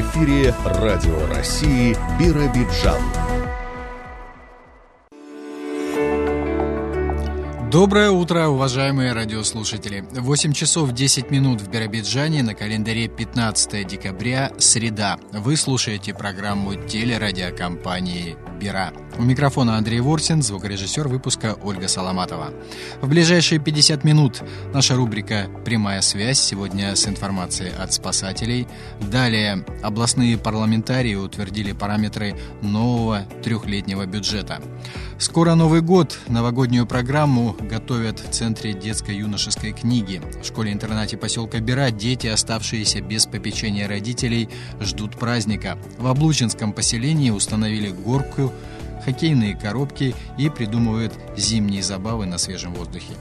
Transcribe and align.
Эфире 0.00 0.54
Радио 0.64 1.26
России 1.26 1.96
Биробиджан. 2.18 3.25
Доброе 7.76 8.10
утро, 8.10 8.48
уважаемые 8.48 9.12
радиослушатели. 9.12 10.02
8 10.12 10.52
часов 10.54 10.92
10 10.92 11.30
минут 11.30 11.60
в 11.60 11.68
Биробиджане, 11.68 12.42
на 12.42 12.54
календаре 12.54 13.06
15 13.06 13.86
декабря, 13.86 14.50
среда. 14.56 15.18
Вы 15.30 15.58
слушаете 15.58 16.14
программу 16.14 16.74
телерадиокомпании 16.74 18.38
«Бира». 18.58 18.94
У 19.18 19.22
микрофона 19.22 19.76
Андрей 19.76 20.00
Ворсин, 20.00 20.40
звукорежиссер 20.42 21.06
выпуска 21.06 21.54
Ольга 21.62 21.86
Соломатова. 21.86 22.54
В 23.02 23.08
ближайшие 23.08 23.60
50 23.60 24.04
минут 24.04 24.42
наша 24.72 24.94
рубрика 24.94 25.46
«Прямая 25.66 26.00
связь» 26.00 26.40
сегодня 26.40 26.96
с 26.96 27.06
информацией 27.06 27.72
от 27.78 27.92
спасателей. 27.92 28.66
Далее 29.02 29.66
областные 29.82 30.38
парламентарии 30.38 31.14
утвердили 31.14 31.72
параметры 31.72 32.36
нового 32.62 33.26
трехлетнего 33.42 34.06
бюджета. 34.06 34.62
Скоро 35.18 35.54
Новый 35.54 35.80
год. 35.80 36.18
Новогоднюю 36.28 36.86
программу 36.86 37.56
готовят 37.66 38.20
в 38.20 38.30
Центре 38.30 38.72
детско-юношеской 38.72 39.72
книги. 39.72 40.20
В 40.42 40.46
школе-интернате 40.46 41.16
поселка 41.16 41.60
Бера 41.60 41.90
дети, 41.90 42.26
оставшиеся 42.26 43.00
без 43.00 43.26
попечения 43.26 43.88
родителей, 43.88 44.48
ждут 44.80 45.16
праздника. 45.16 45.78
В 45.98 46.06
Облучинском 46.06 46.72
поселении 46.72 47.30
установили 47.30 47.90
горку 47.90 48.52
хоккейные 49.04 49.56
коробки 49.56 50.14
и 50.36 50.50
придумывают 50.50 51.12
зимние 51.36 51.82
забавы 51.82 52.26
на 52.26 52.38
свежем 52.38 52.74
воздухе. 52.74 53.14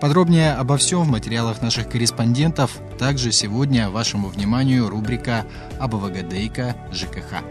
Подробнее 0.00 0.52
обо 0.52 0.76
всем 0.76 1.02
в 1.02 1.08
материалах 1.08 1.62
наших 1.62 1.88
корреспондентов. 1.88 2.78
Также 2.98 3.32
сегодня 3.32 3.90
вашему 3.90 4.28
вниманию 4.28 4.88
рубрика 4.88 5.44
«АБВГДейка 5.80 6.76
ЖКХ». 6.92 7.42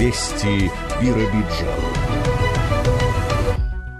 Вести 0.00 0.72
Биробиджан. 1.02 2.00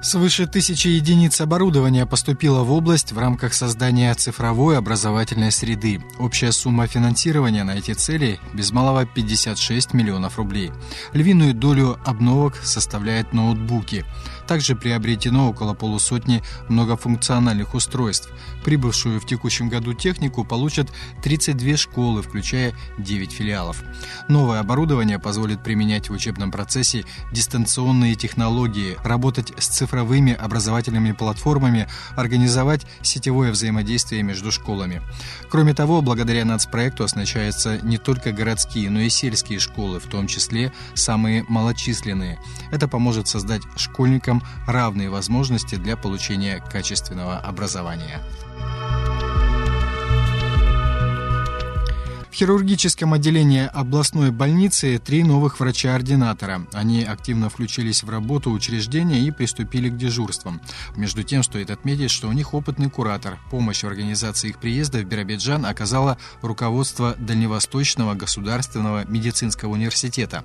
Свыше 0.02 0.46
тысячи 0.46 0.88
единиц 0.88 1.42
оборудования 1.42 2.06
поступило 2.06 2.62
в 2.62 2.72
область 2.72 3.12
в 3.12 3.18
рамках 3.18 3.52
создания 3.52 4.14
цифровой 4.14 4.78
образовательной 4.78 5.52
среды. 5.52 6.02
Общая 6.18 6.52
сумма 6.52 6.86
финансирования 6.86 7.64
на 7.64 7.72
эти 7.72 7.92
цели 7.92 8.40
без 8.54 8.72
малого 8.72 9.04
56 9.04 9.92
миллионов 9.92 10.38
рублей. 10.38 10.72
Львиную 11.12 11.52
долю 11.52 11.98
обновок 12.06 12.56
составляют 12.56 13.34
ноутбуки. 13.34 14.06
Также 14.50 14.74
приобретено 14.74 15.48
около 15.48 15.74
полусотни 15.74 16.42
многофункциональных 16.68 17.74
устройств. 17.74 18.30
Прибывшую 18.64 19.20
в 19.20 19.24
текущем 19.24 19.68
году 19.68 19.94
технику 19.94 20.44
получат 20.44 20.88
32 21.22 21.76
школы, 21.76 22.20
включая 22.20 22.74
9 22.98 23.30
филиалов. 23.30 23.84
Новое 24.26 24.58
оборудование 24.58 25.20
позволит 25.20 25.62
применять 25.62 26.08
в 26.10 26.12
учебном 26.14 26.50
процессе 26.50 27.04
дистанционные 27.30 28.16
технологии, 28.16 28.96
работать 29.04 29.52
с 29.56 29.68
цифровыми 29.68 30.32
образовательными 30.32 31.12
платформами, 31.12 31.86
организовать 32.16 32.84
сетевое 33.02 33.52
взаимодействие 33.52 34.24
между 34.24 34.50
школами. 34.50 35.00
Кроме 35.48 35.74
того, 35.74 36.02
благодаря 36.02 36.44
нацпроекту 36.44 37.04
оснащаются 37.04 37.78
не 37.82 37.98
только 37.98 38.32
городские, 38.32 38.90
но 38.90 38.98
и 38.98 39.10
сельские 39.10 39.60
школы, 39.60 40.00
в 40.00 40.06
том 40.06 40.26
числе 40.26 40.72
самые 40.94 41.44
малочисленные. 41.46 42.40
Это 42.72 42.88
поможет 42.88 43.28
создать 43.28 43.62
школьникам 43.76 44.39
равные 44.66 45.10
возможности 45.10 45.76
для 45.76 45.96
получения 45.96 46.62
качественного 46.70 47.38
образования. 47.38 48.20
В 52.30 52.34
хирургическом 52.34 53.12
отделении 53.12 53.68
областной 53.72 54.30
больницы 54.30 55.00
три 55.04 55.24
новых 55.24 55.58
врача-ординатора. 55.58 56.64
Они 56.72 57.02
активно 57.02 57.50
включились 57.50 58.04
в 58.04 58.08
работу 58.08 58.52
учреждения 58.52 59.18
и 59.18 59.32
приступили 59.32 59.88
к 59.90 59.96
дежурствам. 59.96 60.60
Между 60.96 61.24
тем, 61.24 61.42
стоит 61.42 61.70
отметить, 61.70 62.12
что 62.12 62.28
у 62.28 62.32
них 62.32 62.54
опытный 62.54 62.88
куратор. 62.88 63.40
Помощь 63.50 63.82
в 63.82 63.88
организации 63.88 64.50
их 64.50 64.58
приезда 64.58 64.98
в 64.98 65.04
Биробиджан 65.04 65.66
оказало 65.66 66.18
руководство 66.40 67.16
Дальневосточного 67.18 68.14
государственного 68.14 69.04
медицинского 69.08 69.72
университета. 69.72 70.44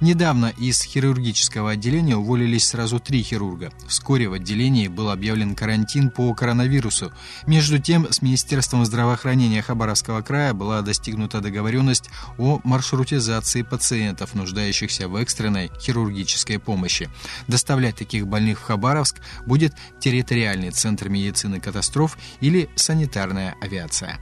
Недавно 0.00 0.52
из 0.58 0.82
хирургического 0.82 1.70
отделения 1.70 2.16
уволились 2.16 2.66
сразу 2.66 2.98
три 2.98 3.22
хирурга. 3.22 3.70
Вскоре 3.86 4.28
в 4.28 4.32
отделении 4.32 4.88
был 4.88 5.10
объявлен 5.10 5.54
карантин 5.54 6.10
по 6.10 6.34
коронавирусу. 6.34 7.12
Между 7.46 7.78
тем, 7.78 8.10
с 8.10 8.20
Министерством 8.20 8.84
здравоохранения 8.84 9.62
Хабаровского 9.62 10.22
края 10.22 10.54
была 10.54 10.82
достигнута 10.82 11.20
достигнута 11.30 11.40
договоренность 11.40 12.10
о 12.38 12.60
маршрутизации 12.64 13.62
пациентов, 13.62 14.34
нуждающихся 14.34 15.08
в 15.08 15.16
экстренной 15.16 15.70
хирургической 15.80 16.58
помощи. 16.58 17.08
Доставлять 17.48 17.96
таких 17.96 18.26
больных 18.26 18.60
в 18.60 18.62
Хабаровск 18.62 19.20
будет 19.46 19.74
территориальный 20.00 20.70
центр 20.70 21.08
медицины 21.08 21.60
катастроф 21.60 22.16
или 22.40 22.68
санитарная 22.76 23.54
авиация. 23.62 24.18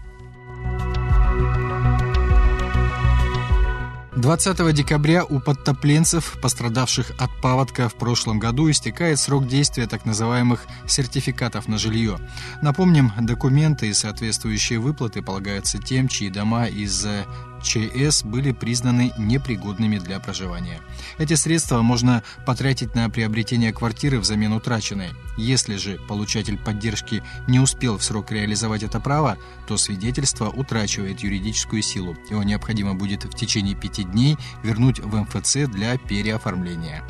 20 4.20 4.72
декабря 4.74 5.24
у 5.24 5.38
подтопленцев, 5.38 6.38
пострадавших 6.42 7.12
от 7.18 7.30
паводка 7.40 7.88
в 7.88 7.94
прошлом 7.94 8.40
году, 8.40 8.68
истекает 8.68 9.20
срок 9.20 9.46
действия 9.46 9.86
так 9.86 10.04
называемых 10.04 10.66
сертификатов 10.88 11.68
на 11.68 11.78
жилье. 11.78 12.18
Напомним, 12.60 13.12
документы 13.20 13.86
и 13.86 13.92
соответствующие 13.92 14.80
выплаты 14.80 15.22
полагаются 15.22 15.78
тем, 15.78 16.08
чьи 16.08 16.30
дома 16.30 16.66
из-за 16.66 17.26
ЧС 17.62 18.22
были 18.22 18.52
признаны 18.52 19.12
непригодными 19.18 19.98
для 19.98 20.20
проживания. 20.20 20.80
Эти 21.18 21.34
средства 21.34 21.82
можно 21.82 22.22
потратить 22.46 22.94
на 22.94 23.08
приобретение 23.10 23.72
квартиры 23.72 24.18
взамен 24.20 24.52
утраченной. 24.52 25.10
Если 25.36 25.76
же 25.76 25.98
получатель 26.08 26.58
поддержки 26.58 27.22
не 27.46 27.60
успел 27.60 27.98
в 27.98 28.04
срок 28.04 28.30
реализовать 28.30 28.82
это 28.82 29.00
право, 29.00 29.38
то 29.66 29.76
свидетельство 29.76 30.48
утрачивает 30.48 31.20
юридическую 31.20 31.82
силу. 31.82 32.16
Его 32.30 32.42
необходимо 32.42 32.94
будет 32.94 33.24
в 33.24 33.34
течение 33.34 33.74
пяти 33.74 34.04
дней 34.04 34.36
вернуть 34.62 35.00
в 35.00 35.14
МФЦ 35.16 35.68
для 35.68 35.96
переоформления. 35.98 37.02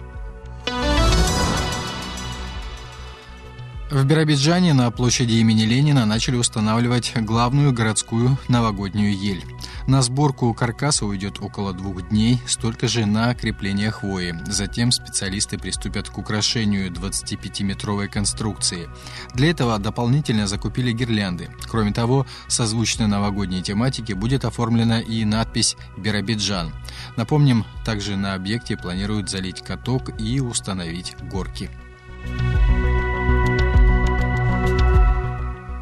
В 3.90 4.04
Биробиджане 4.04 4.74
на 4.74 4.90
площади 4.90 5.36
имени 5.36 5.62
Ленина 5.62 6.04
начали 6.04 6.36
устанавливать 6.36 7.14
главную 7.16 7.72
городскую 7.72 8.36
новогоднюю 8.46 9.18
ель. 9.18 9.42
На 9.86 10.02
сборку 10.02 10.52
каркаса 10.52 11.06
уйдет 11.06 11.38
около 11.40 11.72
двух 11.72 12.06
дней, 12.10 12.38
столько 12.46 12.86
же 12.86 13.06
на 13.06 13.34
крепление 13.34 13.90
хвои. 13.90 14.34
Затем 14.46 14.92
специалисты 14.92 15.56
приступят 15.56 16.10
к 16.10 16.18
украшению 16.18 16.90
25-метровой 16.90 18.08
конструкции. 18.08 18.90
Для 19.32 19.50
этого 19.52 19.78
дополнительно 19.78 20.46
закупили 20.46 20.92
гирлянды. 20.92 21.48
Кроме 21.66 21.92
того, 21.92 22.26
созвучно 22.46 23.06
новогодней 23.06 23.62
тематике 23.62 24.14
будет 24.14 24.44
оформлена 24.44 25.00
и 25.00 25.24
надпись 25.24 25.76
«Биробиджан». 25.96 26.74
Напомним, 27.16 27.64
также 27.86 28.16
на 28.16 28.34
объекте 28.34 28.76
планируют 28.76 29.30
залить 29.30 29.62
каток 29.62 30.10
и 30.20 30.40
установить 30.40 31.16
горки. 31.22 31.70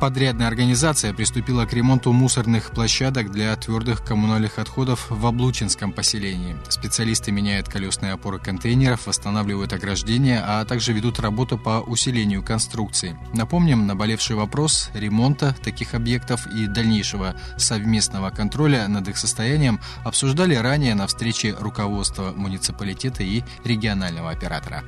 Подрядная 0.07 0.47
организация 0.47 1.13
приступила 1.13 1.67
к 1.67 1.73
ремонту 1.73 2.13
мусорных 2.13 2.71
площадок 2.71 3.33
для 3.33 3.57
твердых 3.57 4.05
коммунальных 4.05 4.61
отходов 4.61 5.11
в 5.11 5.27
Облучинском 5.27 5.91
поселении. 5.91 6.57
Специалисты 6.69 7.33
меняют 7.33 7.69
колесные 7.69 8.13
опоры 8.13 8.39
контейнеров, 8.39 9.09
восстанавливают 9.09 9.73
ограждения, 9.73 10.45
а 10.47 10.65
также 10.65 10.93
ведут 10.93 11.19
работу 11.19 11.59
по 11.59 11.81
усилению 11.81 12.45
конструкции. 12.45 13.19
Напомним, 13.35 13.89
наболевший 13.89 14.37
вопрос 14.37 14.91
ремонта 14.95 15.57
таких 15.65 15.93
объектов 15.93 16.47
и 16.47 16.69
дальнейшего 16.69 17.35
совместного 17.57 18.31
контроля 18.31 18.87
над 18.87 19.09
их 19.09 19.19
состоянием 19.19 19.81
обсуждали 20.05 20.55
ранее 20.55 20.95
на 20.95 21.09
встрече 21.09 21.57
руководства 21.59 22.33
муниципалитета 22.33 23.25
и 23.25 23.43
регионального 23.65 24.31
оператора. 24.31 24.85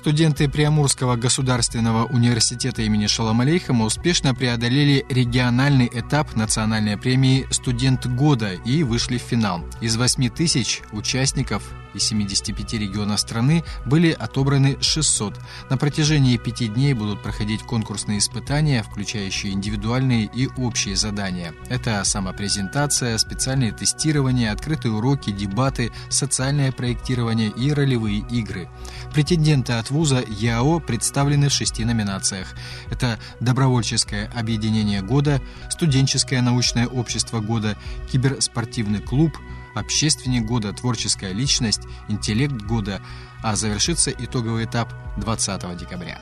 Студенты 0.00 0.48
Приамурского 0.48 1.16
государственного 1.16 2.06
университета 2.06 2.80
имени 2.80 3.06
Шалом 3.06 3.42
Алейхама 3.42 3.84
успешно 3.84 4.34
преодолели 4.34 5.04
региональный 5.10 5.90
этап 5.92 6.34
национальной 6.36 6.96
премии 6.96 7.46
«Студент 7.50 8.06
года» 8.06 8.54
и 8.54 8.82
вышли 8.82 9.18
в 9.18 9.22
финал. 9.22 9.62
Из 9.82 9.98
8 9.98 10.30
тысяч 10.30 10.80
участников 10.92 11.62
из 11.94 12.04
75 12.04 12.74
регионов 12.74 13.20
страны 13.20 13.64
были 13.84 14.10
отобраны 14.12 14.78
600. 14.80 15.34
На 15.68 15.76
протяжении 15.76 16.36
пяти 16.36 16.68
дней 16.68 16.94
будут 16.94 17.22
проходить 17.22 17.62
конкурсные 17.62 18.18
испытания, 18.18 18.82
включающие 18.82 19.52
индивидуальные 19.52 20.30
и 20.32 20.48
общие 20.56 20.96
задания. 20.96 21.54
Это 21.68 22.02
самопрезентация, 22.04 23.18
специальные 23.18 23.72
тестирования, 23.72 24.52
открытые 24.52 24.92
уроки, 24.92 25.30
дебаты, 25.30 25.90
социальное 26.08 26.72
проектирование 26.72 27.50
и 27.50 27.72
ролевые 27.72 28.20
игры. 28.30 28.68
Претенденты 29.12 29.74
от 29.74 29.89
вуза 29.90 30.24
ЯО 30.26 30.80
представлены 30.80 31.48
в 31.48 31.52
шести 31.52 31.84
номинациях. 31.84 32.54
Это 32.90 33.18
добровольческое 33.40 34.30
объединение 34.34 35.02
года, 35.02 35.40
студенческое 35.70 36.42
научное 36.42 36.86
общество 36.86 37.40
года, 37.40 37.76
киберспортивный 38.10 39.00
клуб, 39.00 39.36
общественник 39.74 40.46
года, 40.46 40.72
творческая 40.72 41.32
личность, 41.32 41.82
интеллект 42.08 42.54
года, 42.54 43.00
а 43.42 43.56
завершится 43.56 44.10
итоговый 44.10 44.64
этап 44.64 44.92
20 45.16 45.76
декабря. 45.76 46.20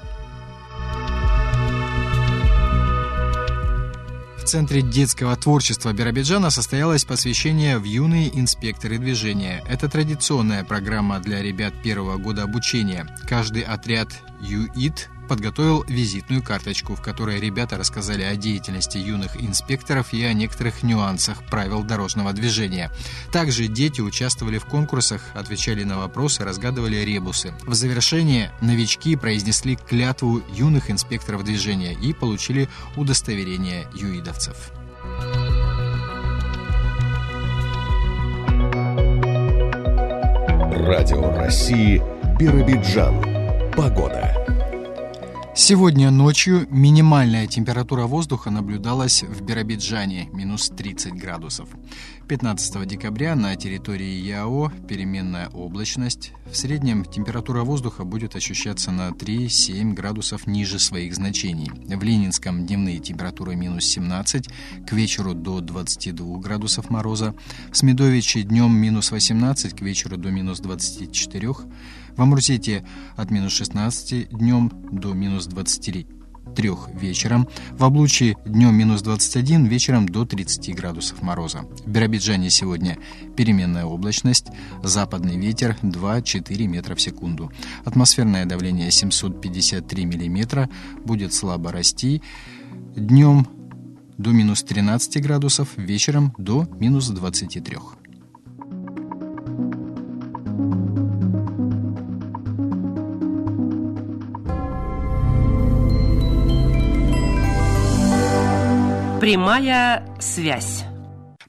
Центре 4.48 4.80
детского 4.80 5.36
творчества 5.36 5.92
Биробиджана 5.92 6.48
состоялось 6.48 7.04
посвящение 7.04 7.76
в 7.76 7.84
юные 7.84 8.30
инспекторы 8.40 8.96
движения. 8.96 9.62
Это 9.68 9.90
традиционная 9.90 10.64
программа 10.64 11.20
для 11.20 11.42
ребят 11.42 11.74
первого 11.82 12.16
года 12.16 12.44
обучения. 12.44 13.06
Каждый 13.28 13.60
отряд 13.60 14.08
ЮИТ 14.40 15.10
подготовил 15.28 15.84
визитную 15.86 16.42
карточку, 16.42 16.96
в 16.96 17.02
которой 17.02 17.38
ребята 17.38 17.76
рассказали 17.76 18.22
о 18.22 18.34
деятельности 18.34 18.98
юных 18.98 19.40
инспекторов 19.40 20.12
и 20.12 20.24
о 20.24 20.32
некоторых 20.32 20.82
нюансах 20.82 21.44
правил 21.44 21.84
дорожного 21.84 22.32
движения. 22.32 22.90
Также 23.30 23.68
дети 23.68 24.00
участвовали 24.00 24.58
в 24.58 24.64
конкурсах, 24.64 25.22
отвечали 25.34 25.84
на 25.84 25.98
вопросы, 25.98 26.44
разгадывали 26.44 26.96
ребусы. 26.96 27.52
В 27.64 27.74
завершение 27.74 28.50
новички 28.60 29.14
произнесли 29.14 29.76
клятву 29.76 30.42
юных 30.52 30.90
инспекторов 30.90 31.44
движения 31.44 31.92
и 31.92 32.12
получили 32.12 32.68
удостоверение 32.96 33.86
юидовцев. 33.94 34.72
Радио 40.88 41.36
России 41.36 42.02
Биробиджан. 42.38 43.22
Погода. 43.76 44.57
Сегодня 45.60 46.12
ночью 46.12 46.68
минимальная 46.70 47.48
температура 47.48 48.06
воздуха 48.06 48.48
наблюдалась 48.48 49.24
в 49.24 49.42
Биробиджане– 49.42 50.28
минус 50.32 50.68
30 50.68 51.14
градусов. 51.14 51.68
15 52.28 52.86
декабря 52.86 53.34
на 53.34 53.56
территории 53.56 54.20
ЯО 54.24 54.70
переменная 54.86 55.48
облачность. 55.48 56.30
В 56.48 56.56
среднем 56.56 57.04
температура 57.04 57.64
воздуха 57.64 58.04
будет 58.04 58.36
ощущаться 58.36 58.92
на 58.92 59.08
3-7 59.08 59.94
градусов 59.94 60.46
ниже 60.46 60.78
своих 60.78 61.16
значений. 61.16 61.70
В 61.72 62.02
Ленинском 62.04 62.64
дневные 62.64 63.00
температуры 63.00 63.56
минус 63.56 63.84
17, 63.86 64.48
к 64.86 64.92
вечеру 64.92 65.34
до 65.34 65.60
22 65.60 66.38
градусов 66.38 66.88
мороза. 66.88 67.34
В 67.72 67.76
Смедовиче 67.76 68.42
днем 68.42 68.76
минус 68.76 69.10
18, 69.10 69.74
к 69.74 69.80
вечеру 69.80 70.18
до 70.18 70.30
минус 70.30 70.60
24 70.60 71.48
в 72.18 72.22
Амурзете 72.22 72.84
от 73.16 73.30
минус 73.30 73.52
16 73.52 74.30
днем 74.30 74.72
до 74.90 75.14
минус 75.14 75.46
23 75.46 76.06
вечером. 76.94 77.46
В 77.72 77.84
Облуче 77.84 78.36
днем 78.44 78.74
минус 78.74 79.02
21, 79.02 79.66
вечером 79.66 80.08
до 80.08 80.24
30 80.24 80.74
градусов 80.74 81.22
мороза. 81.22 81.60
В 81.84 81.88
Биробиджане 81.88 82.50
сегодня 82.50 82.98
переменная 83.36 83.84
облачность, 83.84 84.46
западный 84.82 85.36
ветер 85.36 85.76
2-4 85.82 86.66
метра 86.66 86.96
в 86.96 87.00
секунду. 87.00 87.52
Атмосферное 87.84 88.44
давление 88.44 88.90
753 88.90 90.04
миллиметра, 90.04 90.68
будет 91.04 91.32
слабо 91.32 91.70
расти. 91.70 92.22
Днем 92.96 93.46
до 94.16 94.30
минус 94.30 94.64
13 94.64 95.22
градусов, 95.22 95.68
вечером 95.76 96.34
до 96.38 96.66
минус 96.80 97.08
23. 97.08 97.76
Прямая 109.20 110.06
связь. 110.20 110.84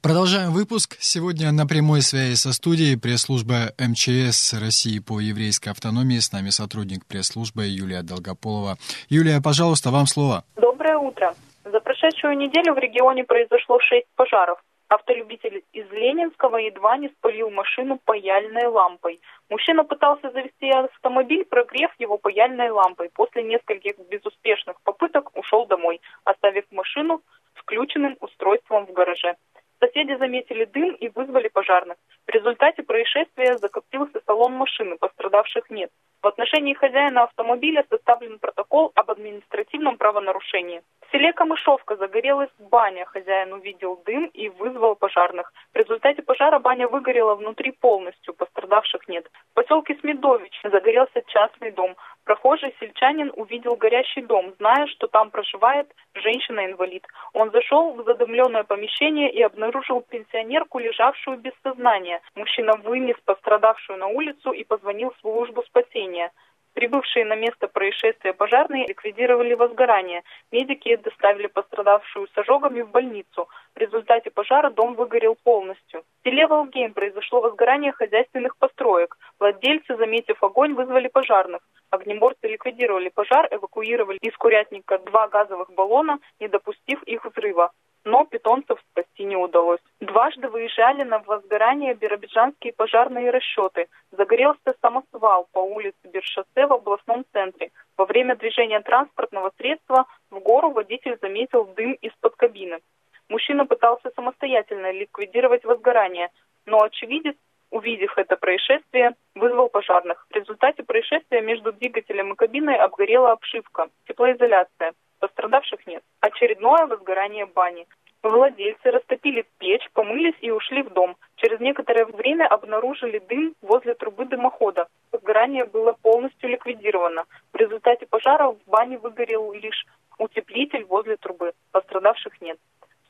Продолжаем 0.02 0.50
выпуск. 0.50 0.96
Сегодня 0.98 1.52
на 1.52 1.68
прямой 1.68 2.02
связи 2.02 2.34
со 2.34 2.52
студией 2.52 2.98
пресс-служба 2.98 3.70
МЧС 3.78 4.54
России 4.58 4.98
по 4.98 5.20
еврейской 5.20 5.68
автономии. 5.68 6.18
С 6.18 6.32
нами 6.32 6.50
сотрудник 6.50 7.06
пресс-службы 7.06 7.62
Юлия 7.66 8.02
Долгополова. 8.02 8.74
Юлия, 9.08 9.40
пожалуйста, 9.40 9.90
вам 9.90 10.06
слово. 10.06 10.42
Доброе 10.56 10.98
утро. 10.98 11.32
За 11.64 11.78
прошедшую 11.78 12.36
неделю 12.36 12.74
в 12.74 12.78
регионе 12.78 13.22
произошло 13.22 13.78
шесть 13.78 14.08
пожаров. 14.16 14.58
Автолюбитель 14.88 15.62
из 15.72 15.88
Ленинского 15.92 16.56
едва 16.56 16.96
не 16.96 17.08
спалил 17.10 17.50
машину 17.50 18.00
паяльной 18.04 18.66
лампой. 18.66 19.20
Мужчина 19.48 19.84
пытался 19.84 20.32
завести 20.32 20.68
автомобиль, 20.70 21.44
прогрев 21.44 21.92
его 22.00 22.18
паяльной 22.18 22.70
лампой. 22.70 23.10
После 23.14 23.44
нескольких 23.44 23.94
безуспешных 24.10 24.80
попыток 24.82 25.30
ушел 25.38 25.66
домой, 25.66 26.00
оставив 26.24 26.64
машину 26.72 27.22
включенным 27.70 28.16
устройством 28.20 28.86
в 28.86 28.92
гараже. 28.92 29.36
Соседи 29.78 30.14
заметили 30.16 30.64
дым 30.64 30.92
и 30.94 31.08
вызвали 31.08 31.48
пожарных. 31.48 31.96
В 32.26 32.30
результате 32.30 32.82
происшествия 32.82 33.56
закоптился 33.58 34.20
салон 34.26 34.52
машины, 34.52 34.98
пострадавших 34.98 35.70
нет. 35.70 35.90
В 36.22 36.26
отношении 36.26 36.74
хозяина 36.74 37.22
автомобиля 37.22 37.86
составлен 37.88 38.38
протокол 38.38 38.92
об 38.94 39.10
административном 39.10 39.96
правонарушении. 39.96 40.82
В 41.00 41.12
селе 41.12 41.32
Камышовка 41.32 41.96
загорелась 41.96 42.50
баня. 42.58 43.06
Хозяин 43.06 43.54
увидел 43.54 44.02
дым 44.04 44.26
и 44.26 44.50
вызвал 44.50 44.96
пожарных. 44.96 45.50
В 45.72 45.76
результате 45.76 46.22
пожара 46.22 46.58
баня 46.58 46.86
выгорела 46.88 47.34
внутри 47.36 47.72
полностью, 47.72 48.34
пострадавших 48.34 49.08
нет. 49.08 49.30
В 49.52 49.54
поселке 49.54 49.96
Смедович 50.00 50.60
загорелся 50.62 51.22
частный 51.28 51.70
дом. 51.70 51.96
Прохожий 52.24 52.74
сельчанин 52.78 53.32
увидел 53.34 53.76
горящий 53.76 54.22
дом, 54.22 54.54
зная, 54.58 54.86
что 54.88 55.06
там 55.06 55.30
проживает 55.30 55.90
женщина-инвалид. 56.14 57.06
Он 57.32 57.50
зашел 57.50 57.92
в 57.94 58.04
задымленное 58.04 58.64
помещение 58.64 59.30
и 59.32 59.42
обнаружил 59.42 60.02
пенсионерку, 60.02 60.78
лежавшую 60.78 61.38
без 61.38 61.52
сознания. 61.62 62.20
Мужчина 62.34 62.74
вынес 62.76 63.16
пострадавшую 63.24 63.98
на 63.98 64.06
улицу 64.08 64.52
и 64.52 64.64
позвонил 64.64 65.10
в 65.10 65.20
службу 65.20 65.62
спасения. 65.62 66.30
Прибывшие 66.74 67.24
на 67.24 67.34
место 67.34 67.66
происшествия 67.66 68.32
пожарные 68.32 68.86
ликвидировали 68.86 69.54
возгорание. 69.54 70.22
Медики 70.52 70.94
доставили 70.96 71.48
пострадавшую 71.48 72.28
с 72.28 72.38
ожогами 72.38 72.82
в 72.82 72.90
больницу. 72.90 73.48
В 73.74 73.78
результате 73.78 74.30
пожара 74.30 74.70
дом 74.70 74.94
выгорел 74.94 75.36
полностью. 75.42 76.04
В 76.20 76.28
селе 76.28 76.46
Волгейм 76.46 76.94
произошло 76.94 77.40
возгорание 77.40 77.92
хозяйственных 77.92 78.56
построек. 78.56 79.18
Владельцы, 79.40 79.96
заметив 79.96 80.42
огонь, 80.44 80.74
вызвали 80.74 81.08
пожарных. 81.08 81.62
Огнеборцы 81.90 82.46
ликвидировали 82.46 83.08
пожар, 83.08 83.48
эвакуировали 83.50 84.18
из 84.22 84.36
курятника 84.36 84.98
два 84.98 85.26
газовых 85.26 85.72
баллона, 85.74 86.20
не 86.38 86.46
допустив 86.46 87.02
их 87.02 87.24
взрыва 87.24 87.72
но 88.04 88.24
питомцев 88.24 88.78
спасти 88.90 89.24
не 89.24 89.36
удалось. 89.36 89.80
Дважды 90.00 90.48
выезжали 90.48 91.02
на 91.02 91.18
возгорание 91.18 91.94
биробиджанские 91.94 92.72
пожарные 92.72 93.30
расчеты. 93.30 93.88
Загорелся 94.10 94.74
самосвал 94.80 95.48
по 95.52 95.58
улице 95.60 95.98
Бершосе 96.04 96.66
в 96.66 96.72
областном 96.72 97.24
центре. 97.32 97.70
Во 97.96 98.06
время 98.06 98.36
движения 98.36 98.80
транспортного 98.80 99.52
средства 99.58 100.06
в 100.30 100.38
гору 100.40 100.70
водитель 100.70 101.18
заметил 101.20 101.64
дым 101.64 101.92
из-под 101.94 102.36
кабины. 102.36 102.80
Мужчина 103.28 103.64
пытался 103.66 104.10
самостоятельно 104.16 104.90
ликвидировать 104.90 105.64
возгорание, 105.64 106.30
но 106.66 106.82
очевидец, 106.82 107.36
увидев 107.70 108.18
это 108.18 108.36
происшествие, 108.36 109.14
вызвал 109.36 109.68
пожарных. 109.68 110.26
В 110.30 110.34
результате 110.34 110.82
происшествия 110.82 111.40
между 111.40 111.72
двигателем 111.72 112.32
и 112.32 112.36
кабиной 112.36 112.76
обгорела 112.76 113.32
обшивка, 113.32 113.88
теплоизоляция. 114.08 114.94
Пострадавших 115.20 115.86
нет. 115.86 116.02
Очередное 116.20 116.86
возгорание 116.86 117.46
бани. 117.46 117.86
Владельцы 118.22 118.90
растопили 118.90 119.46
печь, 119.58 119.88
помылись 119.92 120.36
и 120.40 120.50
ушли 120.50 120.82
в 120.82 120.90
дом. 120.92 121.16
Через 121.36 121.60
некоторое 121.60 122.04
время 122.04 122.46
обнаружили 122.46 123.18
дым 123.18 123.54
возле 123.62 123.94
трубы 123.94 124.26
дымохода. 124.26 124.88
Возгорание 125.12 125.64
было 125.64 125.92
полностью 125.92 126.50
ликвидировано. 126.50 127.24
В 127.52 127.56
результате 127.56 128.06
пожара 128.06 128.48
в 128.48 128.58
бане 128.66 128.98
выгорел 128.98 129.52
лишь 129.52 129.86
утеплитель 130.18 130.84
возле 130.84 131.16
трубы. 131.16 131.52
Пострадавших 131.72 132.40
нет. 132.42 132.58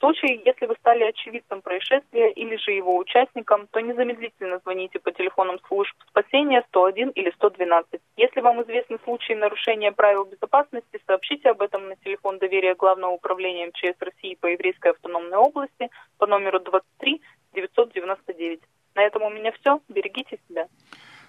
В 0.00 0.02
случае, 0.02 0.40
если 0.46 0.64
вы 0.64 0.76
стали 0.80 1.04
очевидцем 1.04 1.60
происшествия 1.60 2.32
или 2.32 2.56
же 2.56 2.70
его 2.70 2.96
участником, 2.96 3.66
то 3.70 3.80
незамедлительно 3.80 4.58
звоните 4.60 4.98
по 4.98 5.12
телефонам 5.12 5.58
служб 5.68 5.92
спасения 6.08 6.64
101 6.68 7.10
или 7.10 7.30
112. 7.32 8.00
Если 8.16 8.40
вам 8.40 8.62
известны 8.62 8.96
случаи 9.04 9.34
нарушения 9.34 9.92
правил 9.92 10.24
безопасности, 10.24 11.02
сообщите 11.06 11.50
об 11.50 11.60
этом 11.60 11.86
на 11.88 11.96
телефон 11.96 12.38
доверия 12.38 12.74
Главного 12.74 13.10
управления 13.10 13.66
МЧС 13.66 14.00
России 14.00 14.38
по 14.40 14.46
Еврейской 14.46 14.92
автономной 14.92 15.36
области 15.36 15.90
по 16.16 16.26
номеру 16.26 16.60
23 16.60 17.20
999. 17.52 18.60
На 18.94 19.02
этом 19.02 19.22
у 19.24 19.28
меня 19.28 19.52
все. 19.60 19.80
Берегите 19.90 20.38
себя. 20.48 20.66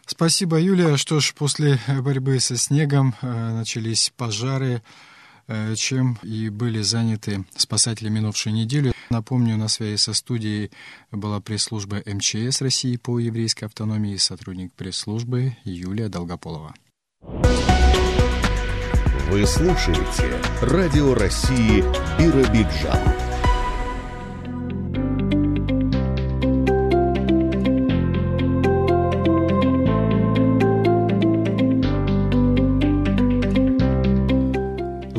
Спасибо, 0.06 0.58
Юлия. 0.58 0.96
Что 0.96 1.20
ж, 1.20 1.34
после 1.38 1.76
борьбы 2.02 2.40
со 2.40 2.56
снегом 2.56 3.16
э, 3.22 3.28
начались 3.28 4.12
пожары, 4.18 4.82
чем 5.76 6.18
и 6.24 6.50
были 6.50 6.82
заняты 6.82 7.46
спасатели 7.56 8.10
минувшую 8.10 8.54
неделю. 8.54 8.94
Напомню, 9.10 9.58
на 9.58 9.68
связи 9.68 9.98
со 9.98 10.14
студией 10.14 10.72
была 11.12 11.40
пресс-служба 11.42 12.02
МЧС 12.06 12.62
России 12.62 12.96
по 12.96 13.20
еврейской 13.20 13.66
автономии, 13.66 14.16
сотрудник 14.18 14.74
пресс-службы 14.74 15.58
Юлия 15.64 16.10
Долгополова. 16.10 16.74
Вы 19.30 19.46
слушаете 19.46 20.42
Радио 20.62 21.14
России 21.14 21.82
Биробиджан. 22.20 23.31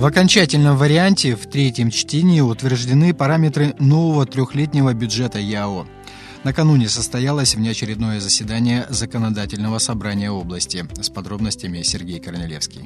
В 0.02 0.04
окончательном 0.04 0.76
варианте 0.76 1.36
в 1.36 1.46
третьем 1.46 1.92
чтении 1.92 2.40
утверждены 2.40 3.14
параметры 3.14 3.76
нового 3.78 4.26
трехлетнего 4.26 4.92
бюджета 4.94 5.38
ЯО. 5.38 5.86
Накануне 6.42 6.88
состоялось 6.88 7.54
внеочередное 7.54 8.18
заседание 8.18 8.84
Законодательного 8.88 9.78
собрания 9.78 10.32
области. 10.32 10.84
С 11.00 11.08
подробностями 11.08 11.82
Сергей 11.82 12.18
Корнелевский. 12.18 12.80